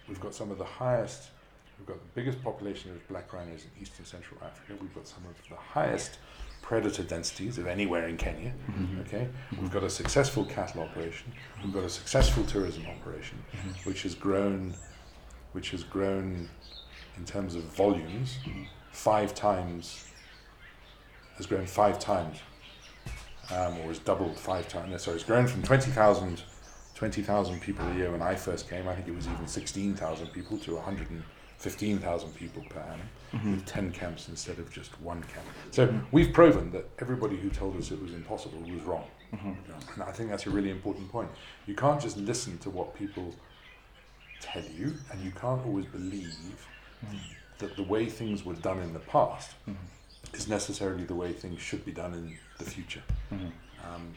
We've 0.09 0.21
got 0.21 0.35
some 0.35 0.51
of 0.51 0.59
the 0.59 0.65
highest, 0.65 1.31
we've 1.79 1.87
got 1.87 1.99
the 1.99 2.09
biggest 2.15 2.43
population 2.43 2.91
of 2.91 3.07
black 3.09 3.33
rhinos 3.33 3.65
in 3.65 3.83
eastern 3.83 4.05
central 4.05 4.39
Africa. 4.45 4.75
We've 4.81 4.95
got 4.95 5.07
some 5.07 5.25
of 5.25 5.49
the 5.49 5.57
highest 5.57 6.19
predator 6.61 7.03
densities 7.03 7.57
of 7.57 7.67
anywhere 7.67 8.09
in 8.09 8.17
Kenya. 8.17 8.53
Okay, 9.01 9.29
we've 9.59 9.73
got 9.73 9.85
a 9.85 9.91
successful 9.91 10.45
cattle 10.45 10.83
operation. 10.83 11.33
We've 11.65 11.73
got 11.73 11.85
a 11.85 11.91
successful 11.91 12.45
tourism 12.45 12.85
operation, 12.87 13.39
which 13.85 14.03
has 14.03 14.15
grown, 14.15 14.75
which 15.53 15.71
has 15.71 15.85
grown 15.85 16.49
in 17.19 17.25
terms 17.25 17.55
of 17.55 17.63
volumes, 17.65 18.39
five 18.93 19.35
times, 19.35 20.07
has 21.37 21.47
grown 21.47 21.67
five 21.67 21.99
times, 21.99 22.39
um, 23.53 23.79
or 23.81 23.89
has 23.89 23.99
doubled 23.99 24.39
five 24.39 24.69
times. 24.69 24.91
No, 24.91 24.97
sorry, 24.97 25.17
it's 25.17 25.25
grown 25.25 25.47
from 25.47 25.63
20,000 25.63 26.43
20,000 26.95 27.61
people 27.61 27.87
a 27.87 27.95
year 27.95 28.11
when 28.11 28.23
I 28.23 28.35
first 28.35 28.69
came. 28.69 28.89
I 28.89 28.95
think 28.97 29.07
it 29.07 29.15
was 29.15 29.29
even 29.29 29.47
16,000 29.47 30.27
people 30.33 30.59
to 30.59 30.75
115,000 30.75 32.35
people 32.35 32.65
per 32.69 32.81
annum 32.81 33.09
with 33.53 33.65
10 33.67 33.93
camps 33.93 34.29
instead 34.29 34.59
of 34.59 34.69
just 34.73 35.01
one 35.01 35.23
camp. 35.23 35.47
So 35.71 35.95
we've 36.11 36.33
proven 36.33 36.73
that 36.73 36.91
everybody 36.99 37.37
who 37.37 37.51
told 37.51 37.77
us 37.77 37.93
it 37.93 38.03
was 38.03 38.13
impossible 38.15 38.59
was 38.63 38.83
wrong. 38.83 39.05
And 39.95 40.03
I 40.03 40.11
think 40.11 40.29
that's 40.29 40.47
a 40.49 40.51
really 40.51 40.71
important 40.71 41.09
point. 41.09 41.31
You 41.67 41.77
can't 41.77 42.01
just 42.01 42.17
listen 42.17 42.59
to 42.59 42.71
what 42.71 42.97
people 42.97 43.33
tell 44.41 44.65
you, 44.65 44.95
and 45.13 45.23
you 45.23 45.31
can't 45.31 45.65
always 45.67 45.87
believe 45.87 46.67
that 47.59 47.77
the 47.77 47.83
way 47.83 48.07
things 48.07 48.45
were 48.45 48.55
done 48.55 48.81
in 48.81 48.93
the 48.93 49.01
past 49.01 49.51
is 50.35 50.49
necessarily 50.49 51.05
the 51.05 51.15
way 51.15 51.33
things 51.33 51.61
should 51.61 51.85
be 51.85 51.93
done 51.93 52.13
in 52.15 52.39
the 52.59 52.65
future. 52.65 53.03
Um, 53.33 54.15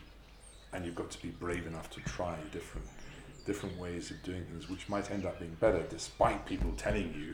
and 0.74 0.86
you've 0.86 0.96
got 0.96 1.12
to 1.12 1.22
be 1.22 1.30
brave 1.30 1.68
enough 1.68 1.90
to 1.92 2.00
try 2.02 2.36
different 2.52 2.88
different 3.44 3.76
ways 3.80 4.12
of 4.12 4.22
doing 4.22 4.44
things, 4.46 4.70
which 4.70 4.88
might 4.88 5.10
end 5.10 5.26
up 5.26 5.40
being 5.40 5.56
better, 5.60 5.82
despite 5.90 6.46
people 6.46 6.72
telling 6.78 7.12
you 7.16 7.34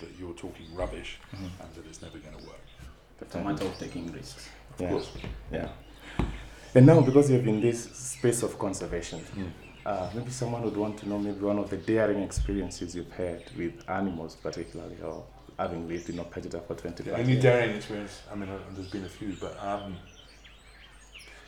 that 0.00 0.08
you're 0.18 0.34
talking 0.34 0.66
rubbish 0.74 1.18
and 1.32 1.50
that 1.76 1.86
it's 1.88 2.02
never 2.02 2.18
going 2.18 2.36
to 2.36 2.44
work. 2.44 2.60
It's 3.20 3.34
a 3.36 3.40
matter 3.40 3.64
of 3.64 3.78
taking 3.78 4.12
risks. 4.12 4.48
Of 4.74 4.80
Yeah. 4.80 4.88
course. 4.90 5.08
Yeah. 5.52 5.68
And 6.74 6.84
now, 6.84 7.00
because 7.00 7.30
you're 7.30 7.46
in 7.46 7.60
this 7.60 7.84
space 7.96 8.42
of 8.42 8.58
conservation, 8.58 9.20
Mm. 9.20 9.52
Uh, 9.86 10.10
maybe 10.14 10.30
someone 10.30 10.62
would 10.62 10.76
want 10.76 10.98
to 10.98 11.08
know 11.08 11.16
maybe 11.16 11.38
one 11.38 11.60
of 11.60 11.70
the 11.70 11.76
daring 11.76 12.20
experiences 12.20 12.96
you've 12.96 13.12
had 13.12 13.40
with 13.56 13.72
animals, 13.88 14.34
particularly, 14.34 14.96
or 15.00 15.24
having 15.60 15.86
lived 15.86 16.10
in 16.10 16.18
Ol 16.18 16.24
Pejeta 16.24 16.60
for 16.66 16.74
25 16.74 17.04
The 17.04 17.12
only 17.16 17.32
years. 17.34 17.42
daring 17.42 17.76
experience, 17.76 18.22
I 18.32 18.34
mean, 18.34 18.48
uh, 18.48 18.58
there's 18.74 18.90
been 18.90 19.04
a 19.04 19.08
few, 19.08 19.36
but 19.40 19.56
um, 19.64 19.96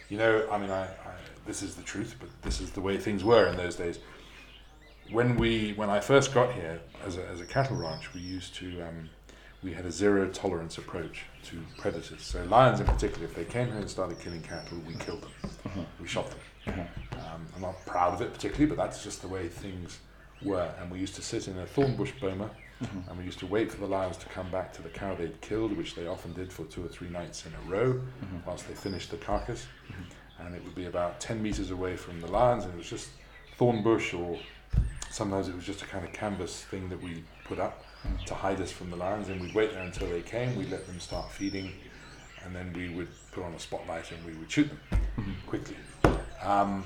you 0.09 0.19
know, 0.19 0.47
I 0.53 0.57
mean, 0.57 0.71
I, 0.71 0.85
I, 0.85 1.15
this 1.47 1.63
is 1.65 1.75
the 1.75 1.83
truth, 1.83 2.15
but 2.21 2.29
this 2.43 2.61
is 2.61 2.71
the 2.71 2.81
way 2.81 2.97
things 2.97 3.25
were 3.25 3.49
in 3.49 3.57
those 3.57 3.75
days. 3.75 3.99
When 5.11 5.37
we, 5.37 5.73
when 5.73 5.91
I 5.91 5.99
first 5.99 6.33
got 6.33 6.53
here 6.53 6.81
as 7.05 7.17
a, 7.17 7.27
as 7.27 7.41
a 7.41 7.45
cattle 7.45 7.77
ranch, 7.77 8.15
we 8.15 8.21
used 8.21 8.55
to, 8.57 8.83
um, 8.83 9.11
we 9.63 9.73
had 9.73 9.85
a 9.85 9.91
zero 9.91 10.29
tolerance 10.29 10.79
approach 10.79 11.25
to 11.45 11.59
predators. 11.79 12.23
So 12.23 12.45
lions 12.45 12.81
in 12.81 12.87
particular, 12.87 13.25
if 13.25 13.35
they 13.35 13.45
came 13.45 13.67
here 13.67 13.77
and 13.77 13.91
started 13.91 14.21
killing 14.21 14.43
cattle, 14.43 14.79
we 14.87 14.95
killed 14.95 15.23
them, 15.23 15.31
mm-hmm. 15.43 15.83
we 16.01 16.07
shot 16.07 16.31
them. 16.31 16.39
Mm-hmm. 16.67 17.19
Um, 17.19 17.47
I'm 17.57 17.63
not 17.63 17.85
proud 17.85 18.15
of 18.15 18.23
it 18.23 18.33
particularly, 18.33 18.67
but 18.67 18.77
that's 18.77 19.03
just 19.03 19.21
the 19.21 19.29
way 19.29 19.49
things 19.49 19.99
were. 20.43 20.73
And 20.81 20.91
we 20.91 20.99
used 20.99 21.17
to 21.17 21.23
sit 21.23 21.49
in 21.49 21.59
a 21.59 21.67
thorn 21.67 21.97
bush 21.97 22.13
boma, 22.21 22.51
mm-hmm. 22.81 23.09
and 23.09 23.19
we 23.19 23.25
used 23.25 23.41
to 23.41 23.47
wait 23.47 23.73
for 23.73 23.79
the 23.79 23.87
lions 23.87 24.17
to 24.19 24.27
come 24.27 24.49
back 24.51 24.73
to 24.75 24.83
the 24.83 24.91
cow 24.91 25.17
they'd 25.17 25.41
killed, 25.41 25.77
which 25.77 25.97
they 25.97 26.07
often 26.07 26.33
did 26.35 26.53
for 26.53 26.65
two 26.67 26.85
or 26.85 26.89
three 26.89 27.09
nights 27.09 27.45
in 27.45 27.53
a 27.53 27.71
row, 27.71 28.01
whilst 28.47 28.69
they 28.69 28.75
finished 28.75 29.11
the 29.11 29.17
carcass. 29.17 29.67
And 30.39 30.55
it 30.55 30.63
would 30.63 30.77
be 30.77 30.87
about 30.87 31.21
10 31.21 31.43
meters 31.43 31.73
away 31.73 31.97
from 31.97 32.21
the 32.21 32.29
lions, 32.29 32.65
and 32.65 32.73
it 32.75 32.77
was 32.77 32.89
just 32.89 33.09
thorn 33.57 33.83
bush, 33.83 34.15
or 34.15 34.39
sometimes 35.11 35.49
it 35.49 35.57
was 35.57 35.65
just 35.65 35.83
a 35.83 35.87
kind 35.87 36.05
of 36.05 36.13
canvas 36.13 36.63
thing 36.63 36.89
that 36.91 37.03
we 37.03 37.25
put 37.45 37.59
up 37.59 37.83
to 38.27 38.35
hide 38.35 38.61
us 38.61 38.71
from 38.71 38.91
the 38.91 38.97
lions. 38.97 39.29
And 39.29 39.41
we'd 39.41 39.55
wait 39.55 39.73
there 39.73 39.83
until 39.83 40.09
they 40.09 40.23
came, 40.23 40.57
we'd 40.57 40.71
let 40.71 40.87
them 40.87 41.01
start 41.01 41.31
feeding, 41.31 41.73
and 42.45 42.55
then 42.55 42.73
we 42.73 42.89
would 42.91 43.09
put 43.33 43.45
on 43.45 43.53
a 43.55 43.59
spotlight 43.59 44.11
and 44.13 44.25
we 44.25 44.33
would 44.39 44.51
shoot 44.51 44.69
them 44.69 45.37
quickly. 45.47 45.77
Um, 46.43 46.85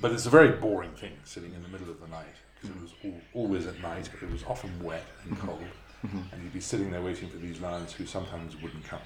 but 0.00 0.12
it's 0.12 0.26
a 0.26 0.30
very 0.30 0.50
boring 0.50 0.92
thing 0.92 1.12
sitting 1.24 1.54
in 1.54 1.62
the 1.62 1.68
middle 1.68 1.90
of 1.90 2.00
the 2.00 2.06
night 2.08 2.36
because 2.60 2.76
it 2.76 2.82
was 2.82 2.92
all, 3.04 3.20
always 3.42 3.66
at 3.66 3.80
night. 3.80 4.08
It 4.22 4.30
was 4.30 4.44
often 4.44 4.70
wet 4.82 5.04
and 5.24 5.38
cold, 5.38 5.64
and 6.02 6.42
you'd 6.42 6.52
be 6.52 6.60
sitting 6.60 6.90
there 6.90 7.02
waiting 7.02 7.28
for 7.28 7.38
these 7.38 7.60
lions 7.60 7.92
who 7.92 8.06
sometimes 8.06 8.60
wouldn't 8.60 8.84
come. 8.84 9.00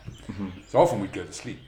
So 0.69 0.81
often 0.81 1.01
we'd 1.01 1.13
go 1.13 1.25
to 1.25 1.33
sleep. 1.33 1.61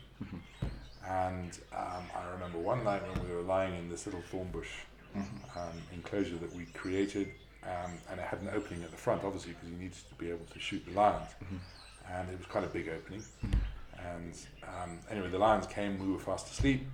And 1.09 1.57
um, 1.73 2.05
I 2.17 2.29
remember 2.33 2.59
one 2.59 2.83
night 2.83 3.01
when 3.09 3.29
we 3.29 3.35
were 3.35 3.43
lying 3.43 3.75
in 3.77 3.89
this 3.89 4.07
little 4.07 4.23
thorn 4.23 4.49
bush 4.49 4.69
um, 5.15 5.81
enclosure 5.95 6.37
that 6.37 6.55
we 6.55 6.65
created, 6.75 7.31
um, 7.67 7.93
and 8.11 8.21
it 8.21 8.27
had 8.27 8.41
an 8.41 8.51
opening 8.55 8.83
at 8.83 8.91
the 8.91 8.97
front, 8.97 9.25
obviously, 9.25 9.53
because 9.53 9.69
you 9.69 9.77
needed 9.77 9.99
to 10.09 10.15
be 10.17 10.31
able 10.31 10.47
to 10.53 10.59
shoot 10.59 10.85
the 10.87 10.93
lions. 10.93 11.31
And 12.13 12.29
it 12.31 12.39
was 12.39 12.47
quite 12.47 12.65
a 12.65 12.69
big 12.69 12.89
opening. 12.89 13.23
And 13.99 14.35
um, 14.63 14.99
anyway, 15.11 15.29
the 15.29 15.39
lions 15.39 15.67
came, 15.67 15.99
we 15.99 16.13
were 16.13 16.19
fast 16.19 16.51
asleep, 16.51 16.87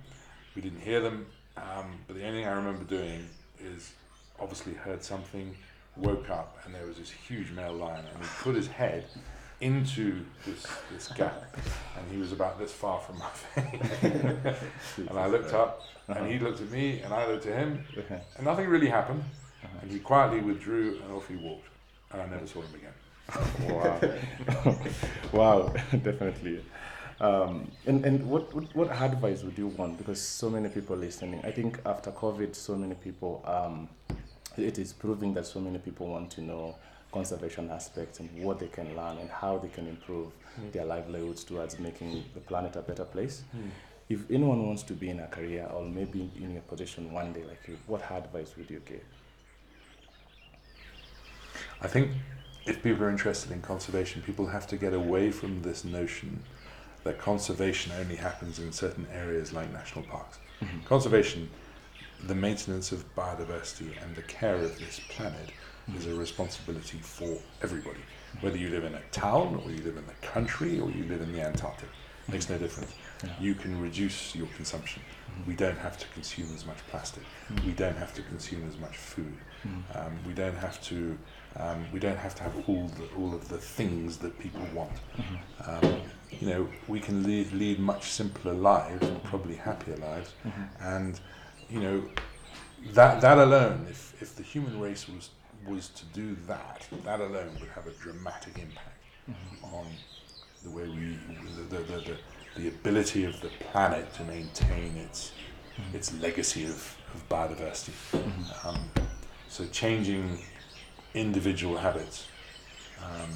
we 0.55 0.61
didn't 0.61 0.81
hear 0.81 0.99
them, 1.01 1.27
um, 1.57 1.99
but 2.07 2.15
the 2.15 2.25
only 2.25 2.39
thing 2.39 2.47
I 2.47 2.53
remember 2.53 2.83
doing 2.83 3.27
is 3.63 3.93
obviously 4.39 4.73
heard 4.73 5.03
something, 5.03 5.55
woke 5.95 6.29
up, 6.29 6.57
and 6.65 6.73
there 6.73 6.85
was 6.85 6.97
this 6.97 7.11
huge 7.11 7.51
male 7.51 7.73
lion, 7.73 8.03
and 8.13 8.23
he 8.23 8.29
put 8.41 8.55
his 8.55 8.67
head 8.67 9.05
into 9.61 10.25
this, 10.45 10.65
this 10.91 11.07
gap, 11.09 11.55
and 11.97 12.11
he 12.11 12.17
was 12.17 12.31
about 12.31 12.59
this 12.59 12.71
far 12.71 12.99
from 12.99 13.19
my 13.19 13.29
face. 13.55 14.55
and 14.97 15.17
I 15.17 15.27
looked 15.27 15.53
up, 15.53 15.81
and 16.07 16.31
he 16.31 16.39
looked 16.39 16.61
at 16.61 16.69
me, 16.71 17.01
and 17.01 17.13
I 17.13 17.27
looked 17.27 17.45
at 17.45 17.57
him, 17.57 17.85
and 18.37 18.45
nothing 18.45 18.67
really 18.67 18.89
happened. 18.89 19.23
And 19.81 19.91
he 19.91 19.99
quietly 19.99 20.41
withdrew, 20.41 20.99
and 21.03 21.13
off 21.13 21.27
he 21.27 21.35
walked, 21.35 21.67
and 22.11 22.21
I 22.21 22.27
never 22.27 22.47
saw 22.47 22.61
him 22.61 22.75
again. 22.75 22.93
Wow. 23.69 24.77
wow, 25.31 25.73
definitely. 25.91 26.63
Um, 27.21 27.71
and 27.85 28.05
and 28.05 28.29
what, 28.29 28.53
what, 28.53 28.75
what 28.75 28.91
advice 28.91 29.43
would 29.43 29.57
you 29.57 29.67
want? 29.67 29.97
Because 29.97 30.21
so 30.21 30.49
many 30.49 30.69
people 30.69 30.95
listening. 30.97 31.41
I 31.45 31.51
think 31.51 31.79
after 31.85 32.11
COVID, 32.11 32.53
so 32.53 32.75
many 32.75 32.95
people, 32.95 33.41
um, 33.45 33.87
it 34.57 34.77
is 34.77 34.91
proving 34.93 35.33
that 35.35 35.45
so 35.45 35.59
many 35.59 35.77
people 35.79 36.07
want 36.07 36.31
to 36.31 36.41
know 36.41 36.75
conservation 37.11 37.69
aspects 37.69 38.19
and 38.19 38.29
what 38.43 38.59
they 38.59 38.67
can 38.67 38.95
learn 38.95 39.17
and 39.19 39.29
how 39.29 39.57
they 39.57 39.69
can 39.69 39.87
improve 39.87 40.31
their 40.71 40.83
livelihoods 40.85 41.43
towards 41.43 41.79
making 41.79 42.23
the 42.33 42.41
planet 42.41 42.75
a 42.75 42.81
better 42.81 43.05
place. 43.05 43.43
If 44.09 44.29
anyone 44.29 44.65
wants 44.67 44.83
to 44.83 44.93
be 44.93 45.09
in 45.09 45.19
a 45.19 45.27
career 45.27 45.67
or 45.73 45.85
maybe 45.85 46.29
in 46.35 46.51
your 46.53 46.61
position 46.63 47.11
one 47.13 47.31
day 47.31 47.43
like 47.43 47.67
you, 47.67 47.77
what 47.87 48.01
advice 48.11 48.55
would 48.57 48.69
you 48.69 48.81
give? 48.85 49.03
I 51.81 51.87
think 51.87 52.11
if 52.65 52.81
people 52.81 53.03
are 53.03 53.09
interested 53.09 53.51
in 53.51 53.61
conservation, 53.61 54.21
people 54.21 54.47
have 54.47 54.67
to 54.67 54.77
get 54.77 54.93
away 54.93 55.31
from 55.31 55.61
this 55.61 55.83
notion 55.83 56.41
that 57.03 57.19
conservation 57.19 57.91
only 57.99 58.15
happens 58.15 58.59
in 58.59 58.71
certain 58.71 59.05
areas 59.11 59.51
like 59.51 59.71
national 59.73 60.05
parks. 60.05 60.39
Mm-hmm. 60.61 60.85
Conservation, 60.85 61.49
the 62.25 62.35
maintenance 62.35 62.93
of 62.93 63.03
biodiversity 63.15 63.91
and 64.01 64.15
the 64.15 64.21
care 64.21 64.55
of 64.55 64.79
this 64.79 65.01
planet 65.09 65.51
mm-hmm. 65.89 65.97
is 65.97 66.07
a 66.07 66.15
responsibility 66.15 66.99
for 66.99 67.37
everybody. 67.61 67.99
Whether 68.39 68.57
you 68.57 68.69
live 68.69 68.85
in 68.85 68.95
a 68.95 69.01
town 69.11 69.61
or 69.63 69.69
you 69.69 69.83
live 69.83 69.97
in 69.97 70.05
the 70.05 70.27
country 70.27 70.79
or 70.79 70.89
you 70.89 71.03
live 71.03 71.21
in 71.21 71.33
the 71.33 71.41
Antarctic, 71.41 71.89
makes 72.29 72.49
no 72.49 72.55
mm-hmm. 72.55 72.63
difference. 72.63 72.93
You 73.39 73.55
can 73.55 73.79
reduce 73.81 74.35
your 74.35 74.47
consumption 74.55 75.01
we 75.47 75.55
don't 75.55 75.77
have 75.77 75.97
to 75.97 76.07
consume 76.07 76.53
as 76.53 76.65
much 76.65 76.77
plastic. 76.89 77.23
We 77.65 77.71
don't 77.71 77.97
have 77.97 78.13
to 78.15 78.21
consume 78.23 78.67
as 78.67 78.77
much 78.77 78.97
food. 78.97 79.37
Um, 79.95 80.17
we 80.25 80.33
don't 80.33 80.55
have 80.55 80.81
to. 80.83 81.17
Um, 81.57 81.85
we 81.93 81.99
don't 81.99 82.17
have 82.17 82.35
to 82.35 82.43
have 82.43 82.55
all 82.67 82.87
the, 82.97 83.07
all 83.17 83.33
of 83.33 83.47
the 83.47 83.57
things 83.57 84.17
that 84.17 84.37
people 84.39 84.65
want. 84.73 84.91
Um, 85.65 86.01
you 86.31 86.49
know, 86.49 86.67
we 86.87 86.99
can 86.99 87.23
lead, 87.23 87.51
lead 87.51 87.79
much 87.79 88.09
simpler 88.11 88.53
lives 88.53 89.07
and 89.07 89.23
probably 89.23 89.55
happier 89.55 89.95
lives. 89.97 90.33
And 90.79 91.19
you 91.69 91.79
know, 91.79 92.03
that 92.93 93.21
that 93.21 93.37
alone, 93.37 93.85
if 93.89 94.21
if 94.21 94.35
the 94.35 94.43
human 94.43 94.79
race 94.79 95.07
was 95.07 95.29
was 95.67 95.89
to 95.89 96.05
do 96.07 96.35
that, 96.47 96.87
that 97.05 97.19
alone 97.19 97.51
would 97.59 97.69
have 97.69 97.87
a 97.87 97.91
dramatic 97.91 98.57
impact 98.57 98.99
on 99.63 99.85
the 100.63 100.69
way 100.69 100.87
we 100.87 101.17
the 101.55 101.77
the, 101.77 101.83
the, 101.83 101.97
the 101.99 102.17
the 102.55 102.67
ability 102.67 103.25
of 103.25 103.39
the 103.41 103.49
planet 103.71 104.11
to 104.13 104.23
maintain 104.23 104.95
its 104.97 105.31
its 105.93 106.13
legacy 106.21 106.65
of, 106.65 106.97
of 107.13 107.29
biodiversity. 107.29 107.93
Um, 108.63 108.79
so 109.49 109.65
changing 109.67 110.39
individual 111.13 111.77
habits 111.77 112.27
um, 113.03 113.29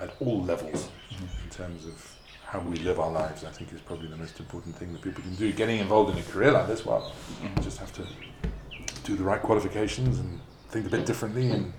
at 0.00 0.14
all 0.20 0.42
levels 0.42 0.88
in 1.20 1.50
terms 1.50 1.86
of 1.86 2.10
how 2.44 2.60
we 2.60 2.76
live 2.76 3.00
our 3.00 3.10
lives, 3.10 3.44
I 3.44 3.50
think 3.50 3.72
is 3.72 3.80
probably 3.80 4.08
the 4.08 4.16
most 4.16 4.38
important 4.38 4.76
thing 4.76 4.92
that 4.92 5.02
people 5.02 5.22
can 5.22 5.34
do. 5.34 5.52
Getting 5.52 5.80
involved 5.80 6.12
in 6.12 6.18
a 6.18 6.22
career 6.22 6.52
like 6.52 6.66
this, 6.66 6.84
well, 6.84 7.12
you 7.42 7.48
just 7.62 7.78
have 7.78 7.92
to 7.94 8.06
do 9.04 9.16
the 9.16 9.24
right 9.24 9.40
qualifications 9.42 10.18
and 10.18 10.40
think 10.68 10.86
a 10.86 10.90
bit 10.90 11.06
differently. 11.06 11.50
And 11.50 11.72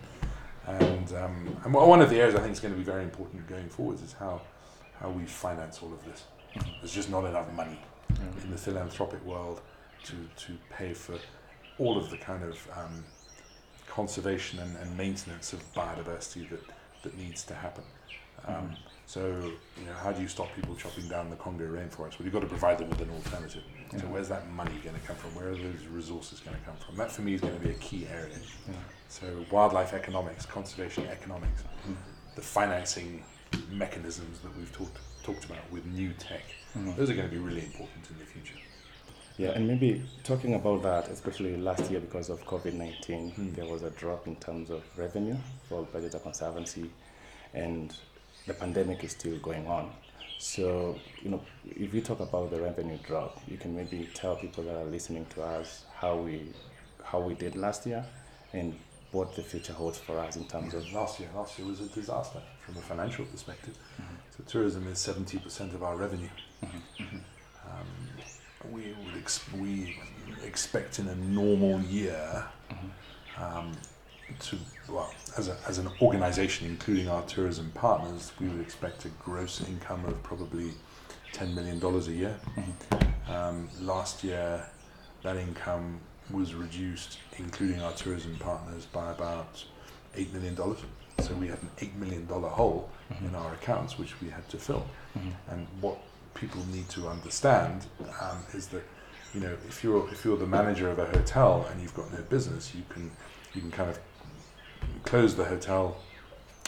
and, 0.68 1.14
um, 1.14 1.58
and 1.64 1.74
one 1.74 2.02
of 2.02 2.10
the 2.10 2.20
areas 2.20 2.36
I 2.36 2.40
think 2.40 2.54
is 2.54 2.60
going 2.60 2.74
to 2.74 2.78
be 2.78 2.84
very 2.84 3.04
important 3.04 3.48
going 3.48 3.70
forwards 3.70 4.02
is 4.02 4.14
how 4.14 4.42
how 5.00 5.10
we 5.10 5.26
finance 5.26 5.80
all 5.84 5.94
of 5.94 6.04
this. 6.06 6.24
There's 6.80 6.94
just 6.94 7.12
not 7.12 7.26
enough 7.26 7.52
money 7.54 7.80
in 8.44 8.50
the 8.50 8.58
philanthropic 8.58 9.24
world 9.26 9.62
to, 10.06 10.14
to 10.38 10.58
pay 10.70 10.94
for 10.94 11.16
all 11.78 11.98
of 11.98 12.10
the 12.10 12.18
kind 12.18 12.44
of 12.44 12.68
um, 12.76 13.04
conservation 13.96 14.60
and, 14.60 14.76
and 14.78 14.98
maintenance 14.98 15.54
of 15.54 15.62
biodiversity 15.74 16.50
that, 16.50 16.60
that 17.04 17.18
needs 17.18 17.44
to 17.46 17.54
happen. 17.56 17.84
Um, 18.46 18.76
so, 19.08 19.22
you 19.80 19.86
know, 19.86 19.94
how 20.04 20.12
do 20.12 20.22
you 20.22 20.28
stop 20.28 20.54
people 20.56 20.76
chopping 20.76 21.08
down 21.08 21.30
the 21.30 21.38
Congo 21.38 21.66
rainforest? 21.66 22.20
Well, 22.20 22.26
you've 22.26 22.34
got 22.34 22.42
to 22.42 22.48
provide 22.48 22.78
them 22.80 22.90
with 22.90 23.00
an 23.02 23.10
alternative. 23.12 23.64
So, 23.98 24.06
where's 24.08 24.28
that 24.30 24.50
money 24.52 24.74
going 24.84 24.96
to 25.00 25.02
come 25.08 25.16
from? 25.16 25.34
Where 25.36 25.50
are 25.52 25.56
those 25.56 25.86
resources 25.92 26.42
going 26.42 26.58
to 26.58 26.64
come 26.64 26.76
from? 26.86 26.98
That, 26.98 27.12
for 27.12 27.22
me, 27.22 27.36
is 27.36 27.42
going 27.42 27.58
to 27.58 27.60
be 27.64 27.70
a 27.70 27.76
key 27.76 28.06
area. 28.12 28.36
Yeah. 28.68 28.74
So, 29.08 29.46
wildlife 29.52 29.94
economics, 29.94 30.46
conservation 30.46 31.08
economics, 31.08 31.64
the 32.36 32.42
financing 32.42 33.24
mechanisms 33.72 34.40
that 34.40 34.56
we've 34.58 34.72
talked 34.74 34.98
talked 35.24 35.46
about 35.46 35.72
with 35.72 35.86
new 35.86 36.12
tech, 36.14 36.44
Mhm. 36.78 36.96
those 36.98 37.10
are 37.10 37.16
going 37.16 37.28
to 37.28 37.34
be 37.34 37.42
really 37.42 37.64
important 37.64 38.06
in 38.12 38.20
the 38.20 38.26
future. 38.26 38.58
Yeah, 39.38 39.50
and 39.50 39.68
maybe 39.68 40.02
talking 40.24 40.54
about 40.54 40.82
that, 40.84 41.10
especially 41.10 41.58
last 41.58 41.92
year 41.92 42.00
because 42.00 42.30
of 42.30 42.46
COVID 42.46 42.74
19, 42.74 43.32
Hmm. 43.32 43.54
there 43.54 43.66
was 43.66 43.84
a 43.84 43.90
drop 43.92 44.28
in 44.28 44.36
terms 44.38 44.70
of 44.70 44.82
revenue 44.98 45.36
for 45.68 45.86
Pejeta 45.86 46.22
Conservancy, 46.24 46.90
and 47.54 47.94
the 48.48 48.54
pandemic 48.54 49.04
is 49.04 49.12
still 49.12 49.38
going 49.40 49.68
on. 49.68 49.92
So, 50.40 50.98
you 51.22 51.32
know, 51.32 51.42
if 51.66 51.94
you 51.94 52.02
talk 52.02 52.20
about 52.22 52.50
the 52.52 52.62
revenue 52.62 52.98
drop, 53.04 53.42
you 53.48 53.58
can 53.58 53.76
maybe 53.76 54.10
tell 54.14 54.36
people 54.38 54.64
that 54.66 54.76
are 54.76 54.86
listening 54.86 55.26
to 55.36 55.44
us 55.44 55.84
how 55.96 56.16
we 56.18 56.54
how 57.04 57.20
we 57.20 57.34
did 57.36 57.56
last 57.56 57.86
year 57.86 58.06
and 58.54 58.74
what 59.12 59.36
the 59.36 59.42
future 59.44 59.74
holds 59.74 59.98
for 60.00 60.18
us 60.20 60.36
in 60.36 60.46
terms 60.46 60.74
of 60.74 60.82
Last 60.92 61.20
year, 61.20 61.30
last 61.36 61.58
year 61.60 61.68
was 61.68 61.80
a 61.82 61.88
disaster 61.88 62.42
from 62.66 62.78
a 62.78 62.82
financial 62.82 63.26
perspective. 63.26 63.78
So 64.38 64.44
tourism 64.48 64.88
is 64.88 64.98
seventy 65.00 65.40
percent 65.40 65.74
of 65.74 65.84
our 65.84 65.96
revenue. 65.98 66.30
Um, 66.64 67.88
we 68.72 68.96
would 69.06 69.18
ex- 69.18 69.44
we 69.54 69.98
expect 70.44 71.00
in 71.00 71.08
a 71.08 71.16
normal 71.16 71.80
year 71.82 72.46
um, 73.40 73.72
to 74.40 74.58
well 74.90 75.14
as 75.38 75.48
a, 75.48 75.58
as 75.68 75.78
an 75.78 75.90
organisation, 76.02 76.68
including 76.68 77.08
our 77.08 77.22
tourism 77.24 77.72
partners, 77.76 78.32
we 78.40 78.48
would 78.48 78.62
expect 78.62 79.06
a 79.06 79.10
gross 79.24 79.62
income 79.68 80.04
of 80.06 80.22
probably 80.24 80.72
ten 81.32 81.54
million 81.54 81.80
dollars 81.80 82.08
a 82.08 82.14
year. 82.14 82.36
Um, 83.28 83.70
last 83.82 84.24
year, 84.24 84.66
that 85.24 85.36
income 85.38 86.00
was 86.32 86.54
reduced, 86.54 87.20
including 87.38 87.82
our 87.82 87.92
tourism 87.94 88.36
partners, 88.40 88.86
by 88.86 89.12
about 89.12 89.64
eight 90.16 90.34
million 90.34 90.56
dollars. 90.56 90.80
So 91.20 91.34
we 91.36 91.48
had 91.48 91.62
an 91.62 91.70
eight 91.80 91.96
million 91.96 92.26
dollar 92.28 92.50
hole 92.50 92.90
in 93.24 93.36
our 93.36 93.54
accounts, 93.54 93.98
which 94.00 94.20
we 94.22 94.30
had 94.30 94.48
to 94.50 94.58
fill. 94.58 94.86
And 95.50 95.68
what 95.82 95.98
people 96.36 96.62
need 96.72 96.88
to 96.90 97.08
understand 97.08 97.88
um, 98.22 98.38
is 98.54 98.68
that 98.68 98.84
you 99.34 99.40
know 99.40 99.56
if 99.68 99.84
you're 99.84 100.08
if 100.12 100.24
you're 100.24 100.38
the 100.38 100.46
manager 100.46 100.90
of 100.90 101.00
a 101.00 101.06
hotel 101.06 101.68
and 101.72 101.82
you've 101.82 101.96
got 101.96 102.12
no 102.14 102.22
business, 102.24 102.74
you 102.76 102.84
can 102.90 103.12
you 103.54 103.62
can 103.62 103.72
kind 103.72 103.90
of 103.90 104.00
close 105.04 105.36
the 105.36 105.46
hotel, 105.46 105.98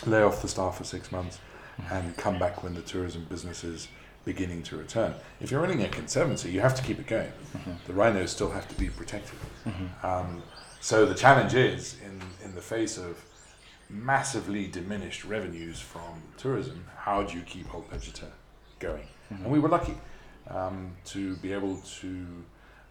lay 0.05 0.22
off 0.24 0.41
the 0.41 0.47
staff 0.47 0.78
for 0.78 0.84
six 0.84 1.11
months, 1.11 1.39
and 1.91 2.18
come 2.18 2.39
back 2.39 2.63
when 2.63 2.74
the 2.74 2.82
tourism 2.82 3.26
business 3.30 3.63
is 3.63 3.88
beginning 4.26 4.63
to 4.63 4.76
return. 4.76 5.13
If 5.39 5.51
you're 5.51 5.61
running 5.61 5.84
a 5.84 5.88
conservancy, 5.88 6.51
you 6.51 6.59
have 6.61 6.76
to 6.76 6.84
keep 6.84 6.99
it 6.99 7.07
going. 7.07 7.32
The 7.86 7.93
rhinos 7.93 8.32
still 8.32 8.51
have 8.51 8.68
to 8.68 8.76
be 8.76 8.89
protected. 8.89 9.38
Um, 10.03 10.43
so 10.82 11.05
the 11.05 11.15
challenge 11.15 11.53
is 11.53 11.95
in 12.03 12.22
in 12.43 12.55
the 12.55 12.61
face 12.61 12.97
of 12.97 13.24
massively 13.89 14.68
diminished 14.68 15.24
revenues 15.24 15.80
from 15.80 16.22
tourism, 16.38 16.86
how 16.97 17.24
do 17.24 17.38
you 17.38 17.43
keep 17.43 17.74
Ol 17.74 17.86
Pejeta 17.89 18.26
going? 18.80 19.07
Mm-hmm. 19.32 19.44
And 19.44 19.52
we 19.52 19.60
were 19.60 19.70
lucky 19.70 19.96
um, 20.50 20.96
to 21.06 21.36
be 21.38 21.54
able 21.54 21.78
to 22.02 22.26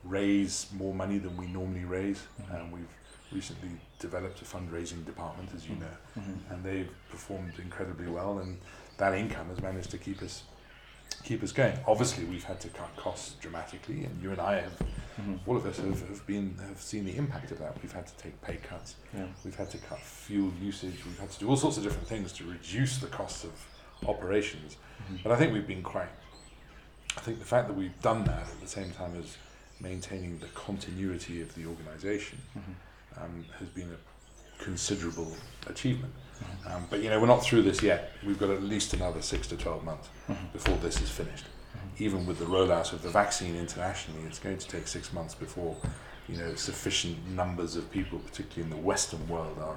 raise 0.05 0.67
more 0.77 0.95
money 0.95 1.19
than 1.19 1.37
we 1.37 1.47
normally 1.47 1.85
raise. 1.85 2.19
Mm-hmm. 2.41 2.55
And 2.55 2.73
we've 2.73 2.89
recently 3.33 3.71
developed 3.99 4.41
a 4.43 4.45
fundraising 4.45 5.05
department, 5.05 5.51
as 5.55 5.69
you 5.69 5.75
mm-hmm. 5.75 6.21
know, 6.21 6.39
and 6.51 6.65
they've 6.65 6.91
performed 7.11 7.53
incredibly 7.61 8.07
well. 8.09 8.39
And 8.39 8.59
that 8.99 9.15
income 9.15 9.49
has 9.49 9.61
managed 9.61 9.91
to 9.91 9.99
keep 9.99 10.23
us 10.23 10.43
keep 11.23 11.43
us 11.43 11.53
going. 11.53 11.77
Obviously, 11.87 12.25
we've 12.25 12.45
had 12.45 12.61
to 12.61 12.69
cut 12.69 12.95
costs 12.97 13.35
dramatically, 13.41 14.05
and 14.05 14.23
you 14.23 14.31
and 14.31 14.41
I 14.41 14.61
have, 14.61 14.83
all 15.47 15.57
of 15.57 15.65
us 15.67 15.79
have, 15.79 16.09
have 16.09 16.27
been 16.27 16.57
have 16.69 16.81
seen 16.81 17.05
the 17.05 17.17
impact 17.17 17.51
of 17.51 17.59
that. 17.59 17.77
We've 17.83 17.93
had 17.93 18.07
to 18.07 18.17
take 18.17 18.41
pay 18.43 18.57
cuts. 18.57 18.97
yeah. 19.15 19.27
We've 19.45 19.57
had 19.57 19.71
to 19.71 19.79
cut 19.79 19.99
fuel 19.99 20.53
usage. 20.61 21.05
We've 21.05 21.19
had 21.19 21.31
to 21.31 21.39
do 21.39 21.49
all 21.49 21.57
sorts 21.57 21.79
of 21.79 21.85
different 21.85 22.07
things 22.07 22.33
to 22.35 22.45
reduce 22.45 22.99
the 22.99 23.07
costs 23.07 23.45
of 23.45 23.53
operations. 24.09 24.77
But 25.23 25.33
I 25.33 25.37
think 25.37 25.53
we've 25.53 25.67
been 25.67 25.83
quite. 25.83 26.09
I 27.17 27.21
think 27.21 27.39
the 27.39 27.45
fact 27.45 27.69
that 27.69 27.75
we've 27.77 28.01
done 28.03 28.25
that 28.25 28.43
at 28.43 28.61
the 28.61 28.69
same 28.69 28.91
time 28.91 29.13
as 29.19 29.37
maintaining 29.81 30.39
the 30.39 30.47
continuity 30.49 31.43
of 31.43 31.55
the 31.55 31.67
organisation 31.67 32.39
um, 33.21 33.45
has 33.59 33.69
been 33.69 33.91
a 33.91 34.63
considerable 34.63 35.37
achievement. 35.67 36.13
Um, 36.67 36.87
but 36.91 37.03
you 37.03 37.09
know, 37.11 37.19
we're 37.21 37.27
not 37.27 37.43
through 37.43 37.63
this 37.63 37.83
yet. 37.83 38.13
We've 38.25 38.39
got 38.39 38.51
at 38.51 38.63
least 38.63 38.95
another 38.95 39.23
six 39.23 39.47
to 39.49 39.57
twelve 39.57 39.85
months 39.85 40.09
before 40.53 40.77
this 40.79 41.01
is 41.01 41.11
finished. 41.11 41.47
Even 41.99 42.27
with 42.27 42.39
the 42.39 42.45
rollout 42.45 42.93
of 42.93 43.03
the 43.03 43.09
vaccine 43.09 43.57
internationally, 43.57 44.21
it's 44.27 44.39
going 44.39 44.59
to 44.59 44.69
take 44.69 44.87
six 44.87 45.13
months 45.13 45.35
before 45.35 45.77
you 46.29 46.37
know 46.37 46.55
sufficient 46.55 47.27
numbers 47.29 47.77
of 47.77 47.91
people, 47.91 48.19
particularly 48.19 48.71
in 48.71 48.71
the 48.71 48.85
Western 48.85 49.27
world, 49.29 49.59
are 49.61 49.77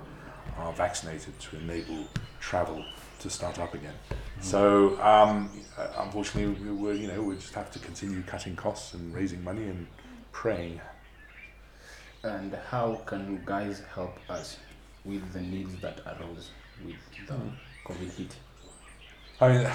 are 0.58 0.74
vaccinated 0.74 1.40
to 1.40 1.56
enable 1.58 2.08
travel 2.40 2.84
to 3.20 3.30
start 3.30 3.60
up 3.60 3.74
again. 3.74 3.94
So 4.42 5.00
um, 5.02 5.50
uh, 5.78 5.88
unfortunately, 6.00 6.54
we, 6.64 6.72
we 6.72 6.98
you 7.02 7.08
know 7.08 7.22
we 7.22 7.36
just 7.36 7.54
have 7.54 7.72
to 7.72 7.80
continue 7.80 8.22
cutting 8.24 8.56
costs 8.56 8.94
and 8.94 9.14
raising 9.14 9.44
money 9.44 9.64
and 9.64 9.88
praying. 10.32 10.80
And 12.24 12.54
how 12.70 12.96
can 13.06 13.32
you 13.32 13.40
guys 13.46 13.82
help 13.94 14.18
us 14.30 14.58
with 15.06 15.32
the 15.34 15.42
needs 15.42 15.80
that 15.82 16.02
arose 16.06 16.52
with 16.86 16.96
the 17.28 17.34
Hmm. 17.34 17.50
COVID 17.86 18.12
hit? 18.18 18.36
I 19.42 19.48
mean, 19.50 19.70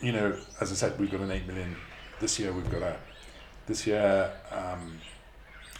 you 0.00 0.12
know, 0.12 0.38
as 0.60 0.72
I 0.72 0.74
said, 0.74 0.98
we've 0.98 1.10
got 1.10 1.20
an 1.20 1.30
eight 1.30 1.46
million 1.46 1.76
this 2.18 2.38
year. 2.38 2.52
We've 2.52 2.70
got 2.70 2.82
a 2.82 2.96
this 3.66 3.86
year. 3.86 4.32
Um, 4.50 4.98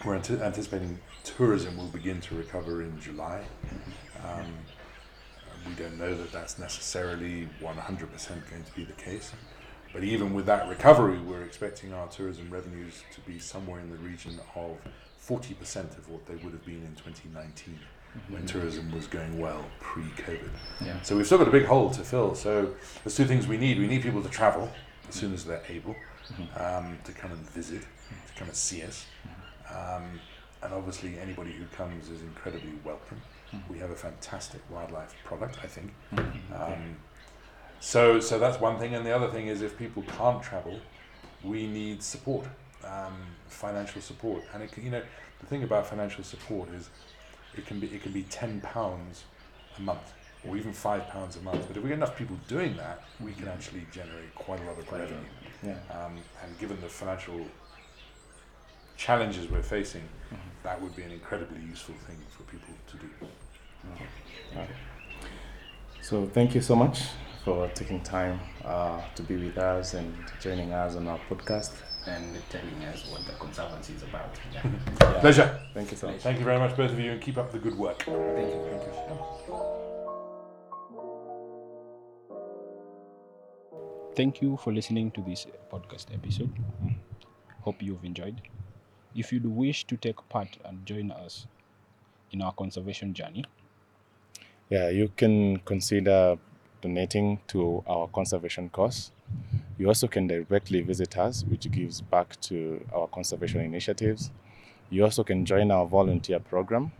we're 0.04 0.14
anticipating 0.16 0.98
tourism 1.24 1.76
will 1.76 1.86
begin 1.86 2.20
to 2.22 2.34
recover 2.34 2.82
in 2.82 2.98
July. 3.00 3.42
Um, 4.24 4.52
we 5.66 5.74
don't 5.74 5.98
know 5.98 6.14
that 6.14 6.32
that's 6.32 6.58
necessarily 6.58 7.48
100% 7.62 8.50
going 8.50 8.64
to 8.64 8.72
be 8.74 8.84
the 8.84 8.92
case. 8.92 9.32
But 9.92 10.04
even 10.04 10.34
with 10.34 10.46
that 10.46 10.68
recovery, 10.68 11.18
we're 11.18 11.42
expecting 11.42 11.92
our 11.92 12.06
tourism 12.08 12.48
revenues 12.50 13.02
to 13.14 13.20
be 13.22 13.38
somewhere 13.38 13.80
in 13.80 13.90
the 13.90 13.96
region 13.96 14.38
of 14.54 14.78
40% 15.26 15.98
of 15.98 16.08
what 16.08 16.26
they 16.26 16.36
would 16.36 16.52
have 16.52 16.64
been 16.64 16.82
in 16.82 16.94
2019 16.96 17.78
when 18.28 18.44
tourism 18.46 18.90
was 18.92 19.06
going 19.06 19.38
well 19.38 19.64
pre 19.80 20.02
COVID. 20.02 20.50
Yeah. 20.84 21.00
So 21.02 21.16
we've 21.16 21.26
still 21.26 21.38
got 21.38 21.48
a 21.48 21.52
big 21.52 21.66
hole 21.66 21.90
to 21.90 22.02
fill. 22.02 22.34
So 22.34 22.74
there's 23.04 23.16
two 23.16 23.24
things 23.24 23.46
we 23.46 23.56
need. 23.56 23.78
We 23.78 23.86
need 23.86 24.02
people 24.02 24.22
to 24.22 24.28
travel 24.28 24.70
as 25.08 25.14
soon 25.14 25.32
as 25.32 25.44
they're 25.44 25.62
able 25.68 25.94
um, 26.56 26.98
to 27.04 27.12
come 27.12 27.32
and 27.32 27.40
visit, 27.50 27.82
to 27.82 28.32
come 28.36 28.48
and 28.48 28.56
see 28.56 28.82
us. 28.82 29.06
Um, 29.68 30.20
and 30.62 30.74
obviously, 30.74 31.18
anybody 31.18 31.52
who 31.52 31.64
comes 31.76 32.10
is 32.10 32.22
incredibly 32.22 32.72
welcome. 32.84 33.20
We 33.68 33.78
have 33.78 33.90
a 33.90 33.96
fantastic 33.96 34.60
wildlife 34.70 35.14
product, 35.24 35.58
I 35.62 35.66
think. 35.66 35.92
Um, 36.12 36.96
so, 37.80 38.20
so 38.20 38.38
that's 38.38 38.60
one 38.60 38.78
thing. 38.78 38.94
And 38.94 39.04
the 39.04 39.14
other 39.14 39.28
thing 39.28 39.46
is, 39.48 39.62
if 39.62 39.76
people 39.78 40.02
can't 40.18 40.42
travel, 40.42 40.78
we 41.42 41.66
need 41.66 42.02
support. 42.02 42.46
um, 42.84 43.14
financial 43.48 44.00
support. 44.00 44.42
And 44.52 44.62
it 44.62 44.72
can, 44.72 44.84
you 44.84 44.90
know, 44.90 45.02
the 45.40 45.46
thing 45.46 45.62
about 45.62 45.86
financial 45.86 46.24
support 46.24 46.68
is 46.70 46.90
it 47.56 47.66
can 47.66 47.80
be 47.80 47.86
it 47.88 48.02
can 48.02 48.12
be 48.12 48.22
ten 48.24 48.60
pounds 48.60 49.24
a 49.78 49.82
month 49.82 50.12
or 50.46 50.56
even 50.56 50.72
five 50.72 51.06
pounds 51.08 51.36
a 51.36 51.40
month. 51.42 51.66
But 51.68 51.76
if 51.76 51.82
we 51.82 51.88
get 51.90 51.96
enough 51.98 52.16
people 52.16 52.36
doing 52.48 52.76
that, 52.76 53.02
we 53.20 53.32
can 53.32 53.48
actually 53.48 53.86
generate 53.92 54.34
quite 54.34 54.60
a 54.60 54.64
lot 54.64 54.78
of 54.78 54.90
revenue. 54.90 55.16
Yeah. 55.62 55.76
Um, 55.90 56.16
and 56.42 56.58
given 56.58 56.80
the 56.80 56.88
financial 56.88 57.40
challenges 59.06 59.48
we're 59.50 59.62
facing, 59.62 60.02
Mhm. 60.30 60.38
that 60.62 60.80
would 60.82 60.94
be 60.94 61.02
an 61.02 61.10
incredibly 61.12 61.60
useful 61.72 61.94
thing 62.06 62.18
for 62.28 62.42
people 62.44 62.74
to 62.90 62.96
do. 62.98 63.08
So 66.02 66.26
thank 66.26 66.54
you 66.54 66.60
so 66.60 66.74
much 66.76 66.96
for 67.44 67.68
taking 67.68 68.00
time 68.02 68.40
uh, 68.64 69.00
to 69.14 69.22
be 69.22 69.36
with 69.36 69.56
us 69.58 69.94
and 69.94 70.12
joining 70.40 70.72
us 70.72 70.96
on 70.96 71.08
our 71.08 71.18
podcast. 71.30 71.72
And 72.06 72.36
telling 72.48 72.82
us 72.92 73.06
what 73.10 73.24
the 73.26 73.32
conservancy 73.44 73.92
is 73.94 74.02
about. 74.02 74.38
Yeah. 74.54 74.62
Yeah. 75.00 75.20
Pleasure. 75.20 75.48
Thank 75.74 75.90
you 75.92 75.96
so 75.96 76.06
much. 76.08 76.20
Thank 76.22 76.38
you 76.38 76.44
very 76.44 76.58
much, 76.58 76.76
both 76.76 76.90
of 76.92 76.98
you, 77.00 77.12
and 77.12 77.20
keep 77.20 77.36
up 77.38 77.52
the 77.52 77.58
good 77.58 77.76
work. 77.78 78.02
Thank 78.04 78.16
you. 78.54 78.60
Thank 78.70 78.82
you. 78.82 79.54
Thank 84.16 84.42
you 84.42 84.56
for 84.56 84.72
listening 84.72 85.10
to 85.12 85.22
this 85.22 85.46
podcast 85.72 86.12
episode. 86.12 86.52
Hope 87.62 87.82
you've 87.82 88.04
enjoyed. 88.04 88.40
If 89.14 89.32
you'd 89.32 89.46
wish 89.46 89.84
to 89.86 89.96
take 89.96 90.28
part 90.28 90.58
and 90.64 90.84
join 90.86 91.10
us 91.10 91.46
in 92.32 92.42
our 92.42 92.52
conservation 92.52 93.14
journey, 93.14 93.44
Yeah, 94.68 94.88
you 94.88 95.10
can 95.16 95.58
consider 95.60 96.38
donating 96.80 97.40
to 97.48 97.82
our 97.86 98.06
conservation 98.08 98.70
cause. 98.70 99.10
You 99.78 99.88
also 99.88 100.06
can 100.08 100.26
directly 100.26 100.80
visit 100.82 101.16
us, 101.18 101.44
which 101.44 101.70
gives 101.70 102.00
back 102.00 102.40
to 102.42 102.84
our 102.92 103.08
conservation 103.08 103.60
initiatives. 103.60 104.30
You 104.90 105.04
also 105.04 105.24
can 105.24 105.44
join 105.44 105.70
our 105.70 105.86
volunteer 105.86 106.38
program 106.40 106.92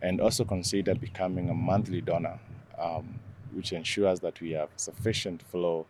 and 0.00 0.20
also 0.20 0.44
consider 0.44 0.94
becoming 0.94 1.48
a 1.48 1.54
monthly 1.54 2.00
donor, 2.00 2.38
um, 2.78 3.18
which 3.52 3.72
ensures 3.72 4.20
that 4.20 4.40
we 4.40 4.52
have 4.52 4.70
sufficient 4.76 5.42
flow 5.42 5.86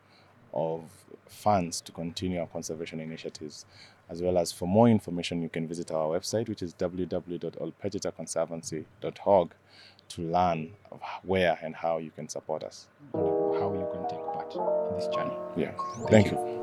of 0.52 0.90
funds 1.26 1.80
to 1.80 1.92
continue 1.92 2.40
our 2.40 2.46
conservation 2.46 3.00
initiatives. 3.00 3.64
As 4.12 4.20
well 4.20 4.36
as 4.36 4.52
for 4.52 4.68
more 4.68 4.90
information, 4.90 5.40
you 5.40 5.48
can 5.48 5.66
visit 5.66 5.90
our 5.90 6.06
website, 6.06 6.46
which 6.46 6.62
is 6.62 6.74
www.olpejetaconservancy.org 6.74 9.54
to 10.10 10.22
learn 10.22 10.72
where 11.22 11.58
and 11.62 11.74
how 11.74 11.96
you 11.96 12.10
can 12.10 12.28
support 12.28 12.62
us. 12.62 12.88
how 13.14 13.72
you 13.72 13.88
can 13.90 14.06
take 14.10 14.20
part 14.34 14.54
in 14.54 14.60
this 14.98 15.08
journey. 15.14 15.34
Yeah. 15.56 15.72
Thank 16.10 16.30
you. 16.30 16.61